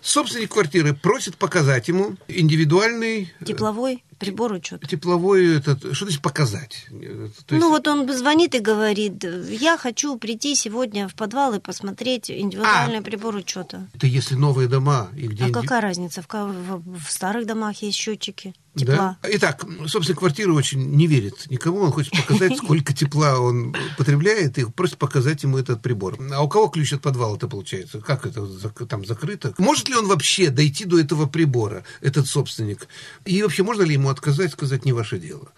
Собственник 0.00 0.52
квартиры 0.52 0.92
просит 0.92 1.36
показать 1.36 1.88
ему 1.88 2.16
индивидуальный 2.28 3.32
э, 3.40 3.44
Тепловой 3.46 4.03
прибор 4.24 4.52
учета. 4.52 4.86
тепловой 4.86 5.56
этот, 5.56 5.78
что 5.94 6.04
значит 6.06 6.22
показать? 6.22 6.86
То 6.88 6.94
есть- 6.96 7.50
Ну 7.50 7.70
вот 7.70 7.86
он 7.88 8.12
звонит 8.12 8.54
и 8.54 8.58
говорит, 8.58 9.24
я 9.50 9.76
хочу 9.76 10.16
прийти 10.18 10.54
сегодня 10.54 11.08
в 11.08 11.14
подвал 11.14 11.54
и 11.54 11.60
посмотреть 11.60 12.30
индивидуальный 12.30 13.02
прибор 13.02 13.34
учета. 13.36 13.88
это 13.94 14.06
если 14.06 14.34
новые 14.34 14.68
дома 14.68 15.08
и 15.16 15.26
где 15.28 15.44
А 15.44 15.48
инди- 15.48 15.52
какая 15.52 15.80
разница? 15.80 16.22
В, 16.22 16.28
в- 16.32 16.98
в 17.06 17.10
старых 17.10 17.46
домах 17.46 17.82
есть 17.82 17.98
счетчики 17.98 18.54
тепла. 18.74 19.16
Да? 19.22 19.28
Итак, 19.32 19.64
собственно, 19.86 20.18
квартира 20.18 20.52
очень 20.52 20.96
не 20.96 21.06
верит 21.06 21.50
никому. 21.50 21.80
Он 21.80 21.92
хочет 21.92 22.12
показать, 22.12 22.56
сколько 22.62 22.92
тепла 22.92 23.38
он 23.40 23.74
потребляет, 23.96 24.58
и 24.58 24.64
просит 24.64 24.98
показать 24.98 25.42
ему 25.42 25.58
этот 25.58 25.82
прибор. 25.82 26.18
А 26.32 26.42
у 26.42 26.48
кого 26.48 26.68
ключ 26.68 26.92
от 26.92 27.02
подвала-то 27.02 27.48
получается? 27.48 28.00
Как 28.00 28.26
это 28.26 28.46
там 28.86 29.04
закрыто? 29.04 29.54
Может 29.58 29.88
ли 29.88 29.96
он 29.96 30.06
вообще 30.06 30.50
дойти 30.50 30.84
до 30.84 30.98
этого 30.98 31.26
прибора, 31.26 31.84
этот 32.00 32.26
собственник? 32.26 32.88
И 33.24 33.42
вообще, 33.42 33.62
можно 33.62 33.82
ли 33.82 33.94
ему 33.94 34.08
отказать, 34.08 34.52
сказать, 34.52 34.84
не 34.84 34.92
ваше 34.92 35.18
дело? 35.18 35.48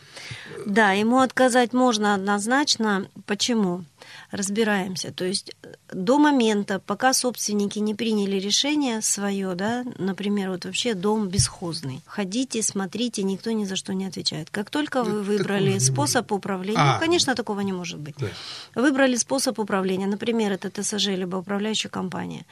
Да, 0.66 0.90
ему 0.90 1.20
отказать 1.20 1.72
можно 1.72 2.14
однозначно. 2.14 3.06
Почему? 3.24 3.84
Разбираемся. 4.32 5.12
То 5.12 5.24
есть 5.24 5.54
э, 5.62 5.74
до 5.92 6.18
момента, 6.18 6.80
пока 6.80 7.12
собственники 7.12 7.78
не 7.78 7.94
приняли 7.94 8.36
решение 8.40 9.00
свое, 9.00 9.54
да, 9.54 9.84
например, 9.96 10.50
вот 10.50 10.64
вообще 10.64 10.94
дом 10.94 11.28
бесхозный. 11.28 12.02
Ходите, 12.04 12.62
смотрите, 12.64 13.22
никто 13.22 13.52
ни 13.52 13.64
за 13.64 13.76
что 13.76 13.94
не 13.94 14.06
отвечает. 14.06 14.50
Как 14.50 14.70
только 14.70 15.04
вы 15.04 15.22
выбрали 15.22 15.74
не 15.74 15.80
способ 15.80 16.32
управления, 16.32 16.80
А. 16.80 16.94
ну, 16.94 17.00
конечно, 17.00 17.36
такого 17.36 17.60
не 17.60 17.72
может 17.72 18.00
быть. 18.00 18.16
Да. 18.18 18.26
Выбрали 18.74 19.14
способ 19.14 19.60
управления, 19.60 20.08
например, 20.08 20.50
это 20.50 20.68
ТСЖ, 20.68 21.10
либо 21.10 21.36
управляющая 21.36 21.90
компания. 21.90 22.44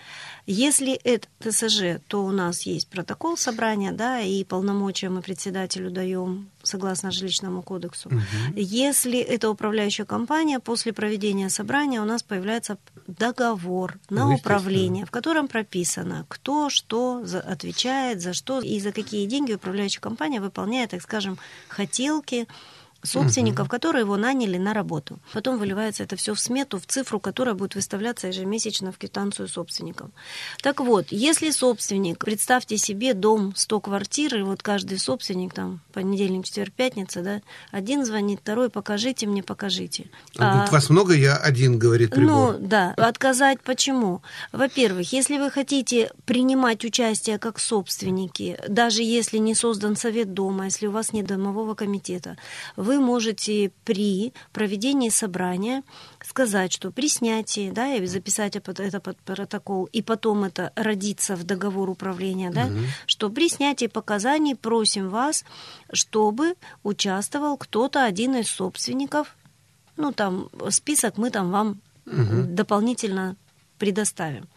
Если 0.46 0.92
это 0.92 1.26
ТСЖ, 1.40 2.00
то 2.06 2.24
у 2.24 2.30
нас 2.30 2.62
есть 2.62 2.86
протокол 2.86 3.36
собрания, 3.36 3.90
да, 3.90 4.20
и 4.20 4.44
полномочия 4.44 5.08
мы 5.08 5.20
председателю 5.20 5.90
даем 5.90 6.48
согласно 6.64 7.10
жилищному 7.10 7.62
кодексу. 7.62 8.08
Угу. 8.08 8.18
Если 8.56 9.18
это 9.18 9.50
управляющая 9.50 10.04
компания, 10.04 10.60
после 10.60 10.92
проведения 10.92 11.48
собрания 11.50 12.00
у 12.00 12.04
нас 12.04 12.22
появляется 12.22 12.78
договор 13.06 13.98
на 14.10 14.26
ну, 14.26 14.34
управление, 14.34 15.06
в 15.06 15.10
котором 15.10 15.48
прописано, 15.48 16.26
кто 16.28 16.70
что 16.70 17.24
за, 17.24 17.40
отвечает, 17.40 18.20
за 18.20 18.32
что 18.32 18.60
и 18.60 18.80
за 18.80 18.92
какие 18.92 19.26
деньги 19.26 19.52
управляющая 19.52 20.00
компания 20.00 20.40
выполняет, 20.40 20.90
так 20.90 21.02
скажем, 21.02 21.38
хотелки 21.68 22.46
собственников, 23.04 23.66
угу. 23.66 23.70
которые 23.70 24.02
его 24.02 24.16
наняли 24.16 24.58
на 24.58 24.74
работу. 24.74 25.18
Потом 25.32 25.58
выливается 25.58 26.02
это 26.02 26.16
все 26.16 26.34
в 26.34 26.40
смету, 26.40 26.78
в 26.78 26.86
цифру, 26.86 27.20
которая 27.20 27.54
будет 27.54 27.74
выставляться 27.74 28.28
ежемесячно 28.28 28.92
в 28.92 28.98
квитанцию 28.98 29.48
собственникам. 29.48 30.12
Так 30.62 30.80
вот, 30.80 31.06
если 31.10 31.50
собственник, 31.50 32.24
представьте 32.24 32.76
себе 32.78 33.14
дом 33.14 33.52
100 33.54 33.80
квартир, 33.80 34.36
и 34.36 34.42
вот 34.42 34.62
каждый 34.62 34.98
собственник, 34.98 35.54
там, 35.54 35.80
понедельник, 35.92 36.44
четверг, 36.44 36.72
пятница, 36.72 37.22
да, 37.22 37.40
один 37.70 38.04
звонит, 38.04 38.40
второй, 38.40 38.70
покажите 38.70 39.26
мне, 39.26 39.42
покажите. 39.42 40.06
А, 40.38 40.66
Вас 40.70 40.90
много, 40.90 41.14
я 41.14 41.36
один, 41.36 41.78
говорит 41.78 42.10
прибор. 42.10 42.54
Ну, 42.54 42.58
да. 42.58 42.94
Отказать 42.96 43.60
почему? 43.60 44.22
Во-первых, 44.52 45.12
если 45.12 45.38
вы 45.38 45.50
хотите 45.50 46.10
принимать 46.26 46.84
участие 46.84 47.38
как 47.38 47.58
собственники, 47.58 48.58
даже 48.68 49.02
если 49.02 49.38
не 49.38 49.54
создан 49.54 49.96
совет 49.96 50.34
дома, 50.34 50.66
если 50.66 50.86
у 50.86 50.90
вас 50.90 51.12
нет 51.12 51.26
домового 51.26 51.74
комитета, 51.74 52.36
вы 52.76 52.93
вы 52.94 53.00
можете 53.00 53.72
при 53.84 54.32
проведении 54.52 55.08
собрания 55.08 55.82
сказать, 56.22 56.72
что 56.72 56.90
при 56.90 57.08
снятии, 57.08 57.70
да, 57.70 57.94
и 57.94 58.06
записать 58.06 58.56
это 58.56 59.00
под 59.00 59.18
протокол, 59.18 59.84
и 59.86 60.02
потом 60.02 60.44
это 60.44 60.72
родится 60.76 61.36
в 61.36 61.44
договор 61.44 61.90
управления, 61.90 62.50
да, 62.50 62.66
угу. 62.66 62.78
что 63.06 63.30
при 63.30 63.48
снятии 63.48 63.86
показаний 63.86 64.54
просим 64.54 65.08
вас, 65.08 65.44
чтобы 65.92 66.54
участвовал 66.82 67.56
кто-то, 67.56 68.04
один 68.04 68.36
из 68.36 68.48
собственников, 68.48 69.36
ну, 69.96 70.12
там, 70.12 70.48
список 70.70 71.18
мы 71.18 71.30
там 71.30 71.50
вам 71.50 71.80
угу. 72.06 72.44
дополнительно 72.48 73.36
предоставим. 73.78 74.48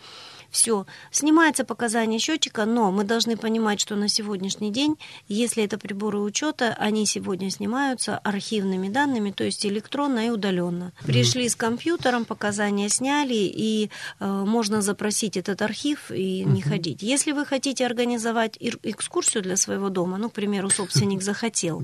Все, 0.52 0.86
снимается 1.12 1.64
показания 1.64 2.20
счетчика, 2.20 2.66
но 2.66 2.92
мы 2.92 3.04
должны 3.04 3.38
понимать, 3.38 3.80
что 3.80 3.96
на 3.96 4.08
сегодняшний 4.08 4.72
день, 4.72 4.98
если 5.28 5.64
это 5.64 5.78
приборы 5.78 6.20
учета, 6.20 6.76
они 6.80 7.06
сегодня 7.06 7.50
снимаются 7.50 8.18
архивными 8.20 8.90
данными, 8.90 9.32
то 9.32 9.44
есть 9.44 9.66
электронно 9.66 10.28
и 10.28 10.30
удаленно. 10.30 10.94
Пришли 11.06 11.48
с 11.50 11.56
компьютером, 11.56 12.26
показания 12.26 12.90
сняли, 12.90 13.36
и 13.36 13.90
э, 14.20 14.26
можно 14.26 14.82
запросить 14.82 15.38
этот 15.38 15.62
архив 15.62 16.12
и 16.12 16.44
не 16.44 16.62
ходить. 16.62 17.02
Если 17.02 17.32
вы 17.32 17.46
хотите 17.46 17.86
организовать 17.86 18.58
экскурсию 18.60 19.44
для 19.44 19.58
своего 19.58 19.90
дома, 19.90 20.18
ну, 20.18 20.30
к 20.30 20.34
примеру, 20.34 20.70
собственник 20.70 21.22
захотел, 21.32 21.84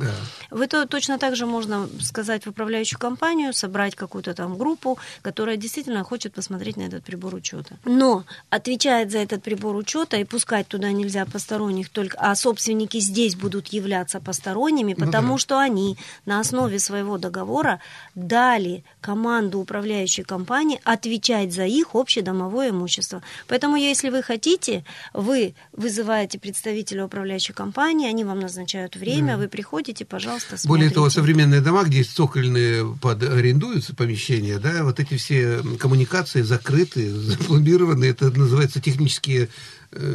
вы 0.49 0.67
то 0.67 0.85
точно 0.85 1.17
так 1.17 1.35
же 1.35 1.45
можно 1.45 1.89
сказать 2.01 2.45
в 2.45 2.49
управляющую 2.49 2.99
компанию, 2.99 3.53
собрать 3.53 3.95
какую-то 3.95 4.33
там 4.33 4.57
группу, 4.57 4.97
которая 5.21 5.57
действительно 5.57 6.03
хочет 6.03 6.33
посмотреть 6.33 6.77
на 6.77 6.83
этот 6.83 7.03
прибор 7.03 7.35
учета. 7.35 7.77
Но 7.85 8.23
отвечает 8.55 9.11
за 9.11 9.17
этот 9.17 9.41
прибор 9.41 9.75
учета, 9.75 10.17
и 10.17 10.23
пускать 10.23 10.67
туда 10.67 10.91
нельзя 10.91 11.25
посторонних, 11.25 11.89
только, 11.89 12.17
а 12.19 12.35
собственники 12.35 12.99
здесь 12.99 13.35
будут 13.35 13.69
являться 13.69 14.19
посторонними, 14.19 14.93
ну 14.95 15.05
потому 15.05 15.33
да. 15.33 15.37
что 15.39 15.59
они 15.59 15.97
на 16.25 16.39
основе 16.39 16.77
своего 16.77 17.17
договора 17.17 17.79
дали 18.13 18.83
команду 19.01 19.59
управляющей 19.59 20.23
компании 20.23 20.79
отвечать 20.83 21.51
за 21.51 21.65
их 21.65 21.95
общедомовое 21.95 22.69
имущество. 22.69 23.23
Поэтому, 23.47 23.75
если 23.75 24.09
вы 24.09 24.21
хотите, 24.21 24.83
вы 25.13 25.55
вызываете 25.71 26.37
представителя 26.37 27.05
управляющей 27.05 27.53
компании, 27.55 28.07
они 28.07 28.23
вам 28.23 28.39
назначают 28.39 28.95
время, 28.95 29.33
да. 29.33 29.37
вы 29.37 29.47
приходите, 29.47 30.05
пожалуйста, 30.05 30.57
смотрите. 30.57 30.67
Более 30.67 30.89
того, 30.91 31.09
современные 31.09 31.61
дома, 31.61 31.83
где 31.83 32.03
цокольные 32.03 32.95
под 33.01 33.23
арендуются 33.23 33.95
помещения, 33.95 34.59
да, 34.59 34.83
вот 34.83 34.99
эти 34.99 35.17
все 35.17 35.61
коммуникации 35.79 36.43
закрыты, 36.43 37.09
запломбированы, 37.09 38.05
это 38.05 38.29
называется 38.43 38.81
технические 38.81 39.49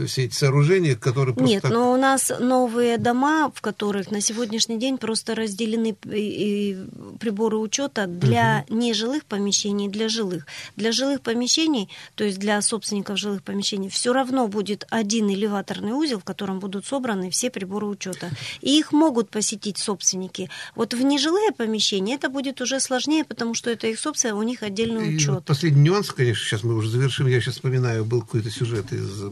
все 0.06 0.24
эти 0.24 0.34
сооружения, 0.34 0.96
которые 0.96 1.34
просто... 1.34 1.54
Нет, 1.54 1.64
но 1.64 1.92
у 1.92 1.96
нас 1.96 2.32
новые 2.38 2.98
дома, 2.98 3.50
в 3.54 3.60
которых 3.60 4.10
на 4.10 4.20
сегодняшний 4.20 4.78
день 4.78 4.98
просто 4.98 5.34
разделены 5.34 5.94
приборы 5.94 7.56
учета 7.56 8.06
для 8.06 8.64
угу. 8.68 8.78
нежилых 8.78 9.24
помещений, 9.24 9.88
для 9.88 10.08
жилых. 10.08 10.46
Для 10.76 10.92
жилых 10.92 11.20
помещений, 11.20 11.88
то 12.14 12.24
есть 12.24 12.38
для 12.38 12.60
собственников 12.62 13.18
жилых 13.18 13.42
помещений, 13.42 13.88
все 13.88 14.12
равно 14.12 14.48
будет 14.48 14.86
один 14.90 15.28
элеваторный 15.30 15.92
узел, 15.92 16.20
в 16.20 16.24
котором 16.24 16.58
будут 16.58 16.86
собраны 16.86 17.30
все 17.30 17.50
приборы 17.50 17.86
учета. 17.86 18.30
И 18.60 18.78
их 18.78 18.92
могут 18.92 19.30
посетить 19.30 19.78
собственники. 19.78 20.50
Вот 20.74 20.94
в 20.94 21.02
нежилые 21.02 21.52
помещения 21.52 22.14
это 22.14 22.28
будет 22.28 22.60
уже 22.60 22.80
сложнее, 22.80 23.24
потому 23.24 23.54
что 23.54 23.70
это 23.70 23.86
их 23.86 23.98
собственность, 23.98 24.38
у 24.38 24.42
них 24.42 24.62
отдельный 24.62 25.16
учет. 25.16 25.34
Вот 25.34 25.44
последний 25.44 25.82
нюанс, 25.82 26.12
конечно, 26.12 26.44
сейчас 26.44 26.64
мы 26.64 26.74
уже 26.74 26.90
завершим. 26.90 27.26
Я 27.26 27.40
сейчас 27.40 27.54
вспоминаю, 27.54 28.04
был 28.04 28.22
какой-то 28.22 28.50
сюжет 28.50 28.92
из 28.92 29.22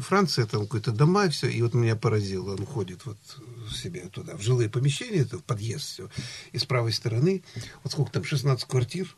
Франция, 0.00 0.46
там 0.46 0.62
какой-то 0.62 0.92
дома, 0.92 1.26
и 1.26 1.28
все. 1.30 1.48
И 1.48 1.62
вот 1.62 1.74
меня 1.74 1.96
поразило, 1.96 2.52
он 2.52 2.66
ходит 2.66 3.06
вот 3.06 3.18
себе 3.72 4.08
туда, 4.12 4.36
в 4.36 4.42
жилые 4.42 4.68
помещения, 4.68 5.20
это 5.20 5.38
в 5.38 5.44
подъезд 5.44 5.84
все. 5.84 6.10
И 6.52 6.58
с 6.58 6.64
правой 6.64 6.92
стороны, 6.92 7.42
вот 7.82 7.92
сколько 7.92 8.12
там, 8.12 8.24
16 8.24 8.66
квартир, 8.68 9.14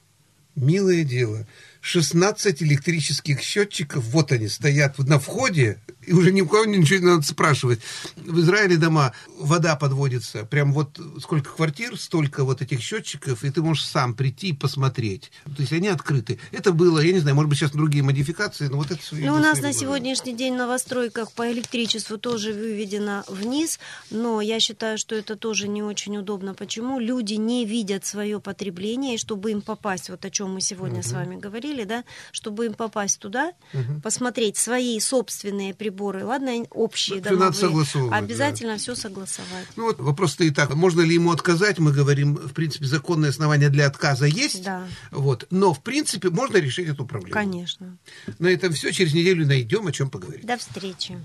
милое 0.55 1.05
дело, 1.05 1.47
16 1.81 2.63
электрических 2.63 3.41
счетчиков, 3.41 4.05
вот 4.05 4.33
они 4.33 4.49
стоят 4.49 4.99
на 4.99 5.19
входе, 5.19 5.81
и 6.09 6.13
уже 6.13 6.33
ни 6.33 6.41
у 6.41 6.47
кого 6.47 6.65
ничего 6.65 6.99
не 6.99 7.07
надо 7.07 7.23
спрашивать. 7.23 7.81
В 8.17 8.41
Израиле 8.41 8.77
дома 8.77 9.13
вода 9.39 9.77
подводится, 9.77 10.45
прям 10.45 10.73
вот 10.73 10.99
сколько 11.21 11.51
квартир, 11.55 11.99
столько 11.99 12.45
вот 12.45 12.63
этих 12.63 12.81
счетчиков, 12.81 13.45
и 13.45 13.51
ты 13.51 13.63
можешь 13.63 13.85
сам 13.85 14.15
прийти 14.15 14.49
и 14.49 14.53
посмотреть. 14.53 15.31
То 15.45 15.61
есть 15.61 15.73
они 15.73 15.89
открыты. 15.89 16.39
Это 16.51 16.73
было, 16.73 16.99
я 16.99 17.13
не 17.13 17.21
знаю, 17.21 17.37
может 17.37 17.51
быть, 17.51 17.59
сейчас 17.59 17.73
другие 17.73 18.03
модификации, 18.03 18.69
но 18.69 18.79
вот 18.79 18.91
это... 18.91 19.01
Ну, 19.13 19.35
у 19.35 19.39
нас 19.39 19.61
на 19.61 19.73
сегодняшний 19.73 20.35
день 20.35 20.55
новостройках 20.55 21.33
по 21.33 21.51
электричеству 21.53 22.19
тоже 22.19 22.53
выведено 22.53 23.25
вниз, 23.29 23.79
но 24.11 24.41
я 24.41 24.61
считаю, 24.61 24.99
что 24.99 25.15
это 25.15 25.37
тоже 25.37 25.69
не 25.69 25.83
очень 25.83 26.17
удобно. 26.17 26.55
Почему? 26.55 26.99
Люди 26.99 27.35
не 27.35 27.67
видят 27.67 28.05
свое 28.05 28.41
потребление, 28.41 29.15
и 29.15 29.19
чтобы 29.19 29.51
им 29.51 29.61
попасть, 29.61 30.09
вот 30.09 30.25
о 30.25 30.31
чем 30.31 30.55
мы 30.55 30.61
сегодня 30.61 31.01
угу. 31.01 31.09
с 31.09 31.13
вами 31.13 31.37
говорили, 31.37 31.68
да, 31.85 32.05
чтобы 32.33 32.67
им 32.67 32.75
попасть 32.75 33.19
туда, 33.19 33.53
угу. 33.73 34.01
посмотреть 34.03 34.57
свои 34.57 34.99
собственные 35.01 35.75
приборы, 35.75 36.25
ладно, 36.25 36.65
общие 36.71 37.21
надо 37.23 37.53
согласовывать. 37.53 38.15
Обязательно 38.15 38.73
да. 38.75 38.79
все 38.79 38.95
согласовать. 38.95 39.67
Ну 39.77 39.85
вот 39.85 40.01
вопрос 40.01 40.33
стоит 40.33 40.55
так, 40.55 40.75
можно 40.75 41.01
ли 41.01 41.15
ему 41.15 41.31
отказать? 41.33 41.79
Мы 41.79 41.93
говорим, 41.93 42.37
в 42.37 42.53
принципе, 42.53 42.87
законное 42.87 43.31
основание 43.31 43.69
для 43.69 43.87
отказа 43.87 44.27
есть. 44.27 44.65
Да. 44.65 44.87
Вот, 45.11 45.47
но, 45.51 45.75
в 45.75 45.83
принципе, 45.83 46.31
можно 46.31 46.57
решить 46.59 46.89
эту 46.89 47.07
проблему. 47.07 47.35
Конечно. 47.35 47.99
На 48.39 48.49
этом 48.49 48.73
все. 48.73 48.93
Через 48.93 49.15
неделю 49.15 49.47
найдем, 49.47 49.87
о 49.87 49.93
чем 49.93 50.11
поговорить. 50.11 50.47
До 50.47 50.57
встречи. 50.57 51.19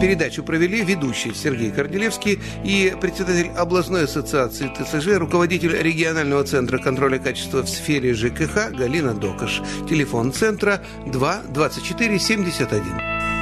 Передачу 0.00 0.42
провели 0.42 0.82
ведущий 0.82 1.34
Сергей 1.34 1.70
Корнелевский 1.70 2.38
и 2.64 2.94
председатель 3.00 3.48
областной 3.50 4.04
ассоциации 4.04 4.68
ТСЖ, 4.68 5.18
руководитель 5.18 5.76
регионального 5.76 6.42
центра 6.44 6.78
контроля 6.78 7.18
качества 7.18 7.62
в 7.62 7.68
сфере 7.68 8.14
ЖКХ 8.14 8.70
Галина 8.70 8.99
Докаш. 9.00 9.62
Телефон 9.88 10.32
центра 10.32 10.80
2 11.06 11.42
24 11.52 12.18
71. 12.18 13.39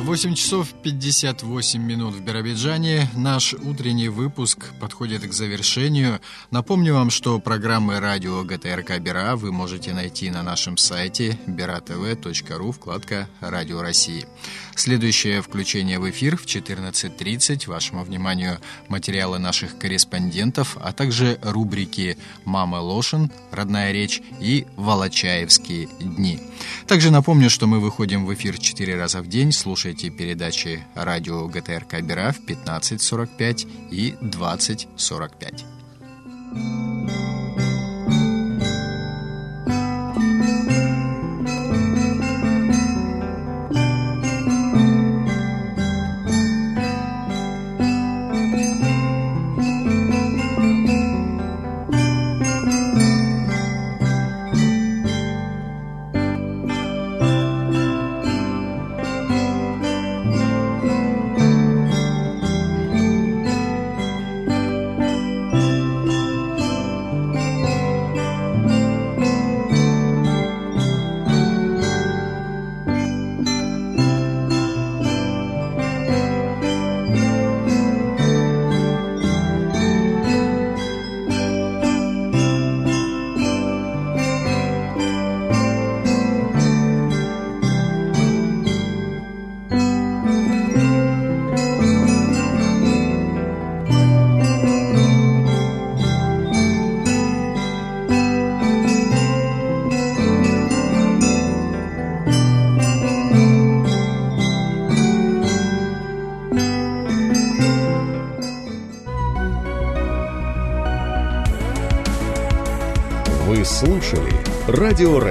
8 0.00 0.34
часов 0.34 0.74
58 0.82 1.82
минут 1.82 2.14
в 2.14 2.20
Биробиджане. 2.20 3.08
Наш 3.14 3.54
утренний 3.54 4.10
выпуск 4.10 4.66
подходит 4.78 5.26
к 5.26 5.32
завершению. 5.32 6.20
Напомню 6.50 6.92
вам, 6.92 7.08
что 7.08 7.38
программы 7.38 7.98
радио 7.98 8.44
ГТРК 8.44 8.98
Бера 8.98 9.36
вы 9.36 9.52
можете 9.52 9.94
найти 9.94 10.30
на 10.30 10.42
нашем 10.42 10.76
сайте 10.76 11.38
beratv.ru, 11.46 12.72
вкладка 12.72 13.26
«Радио 13.40 13.80
России». 13.80 14.26
Следующее 14.74 15.40
включение 15.40 15.98
в 15.98 16.10
эфир 16.10 16.36
в 16.36 16.44
14.30. 16.44 17.66
Вашему 17.66 18.04
вниманию 18.04 18.58
материалы 18.88 19.38
наших 19.38 19.78
корреспондентов, 19.78 20.76
а 20.78 20.92
также 20.92 21.38
рубрики 21.42 22.18
«Мама 22.44 22.76
Лошин», 22.76 23.30
«Родная 23.50 23.92
речь» 23.92 24.20
и 24.38 24.66
«Волочаевские 24.76 25.88
дни». 25.98 26.38
Также 26.86 27.10
напомню, 27.10 27.48
что 27.48 27.66
мы 27.66 27.80
выходим 27.80 28.26
в 28.26 28.34
эфир 28.34 28.58
4 28.58 28.96
раза 28.96 29.22
в 29.22 29.28
день. 29.28 29.52
Слушайте 29.52 29.85
передачи 30.10 30.84
радио 30.94 31.46
ГТРК 31.46 32.02
Бера 32.02 32.32
в 32.32 32.40
15.45 32.40 33.90
и 33.90 34.14
20.45. 34.20 36.85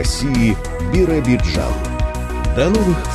России 0.06 0.56
Биробиджан. 0.94 1.74
До 2.56 2.70
новых 2.70 2.96
встреч! 3.12 3.15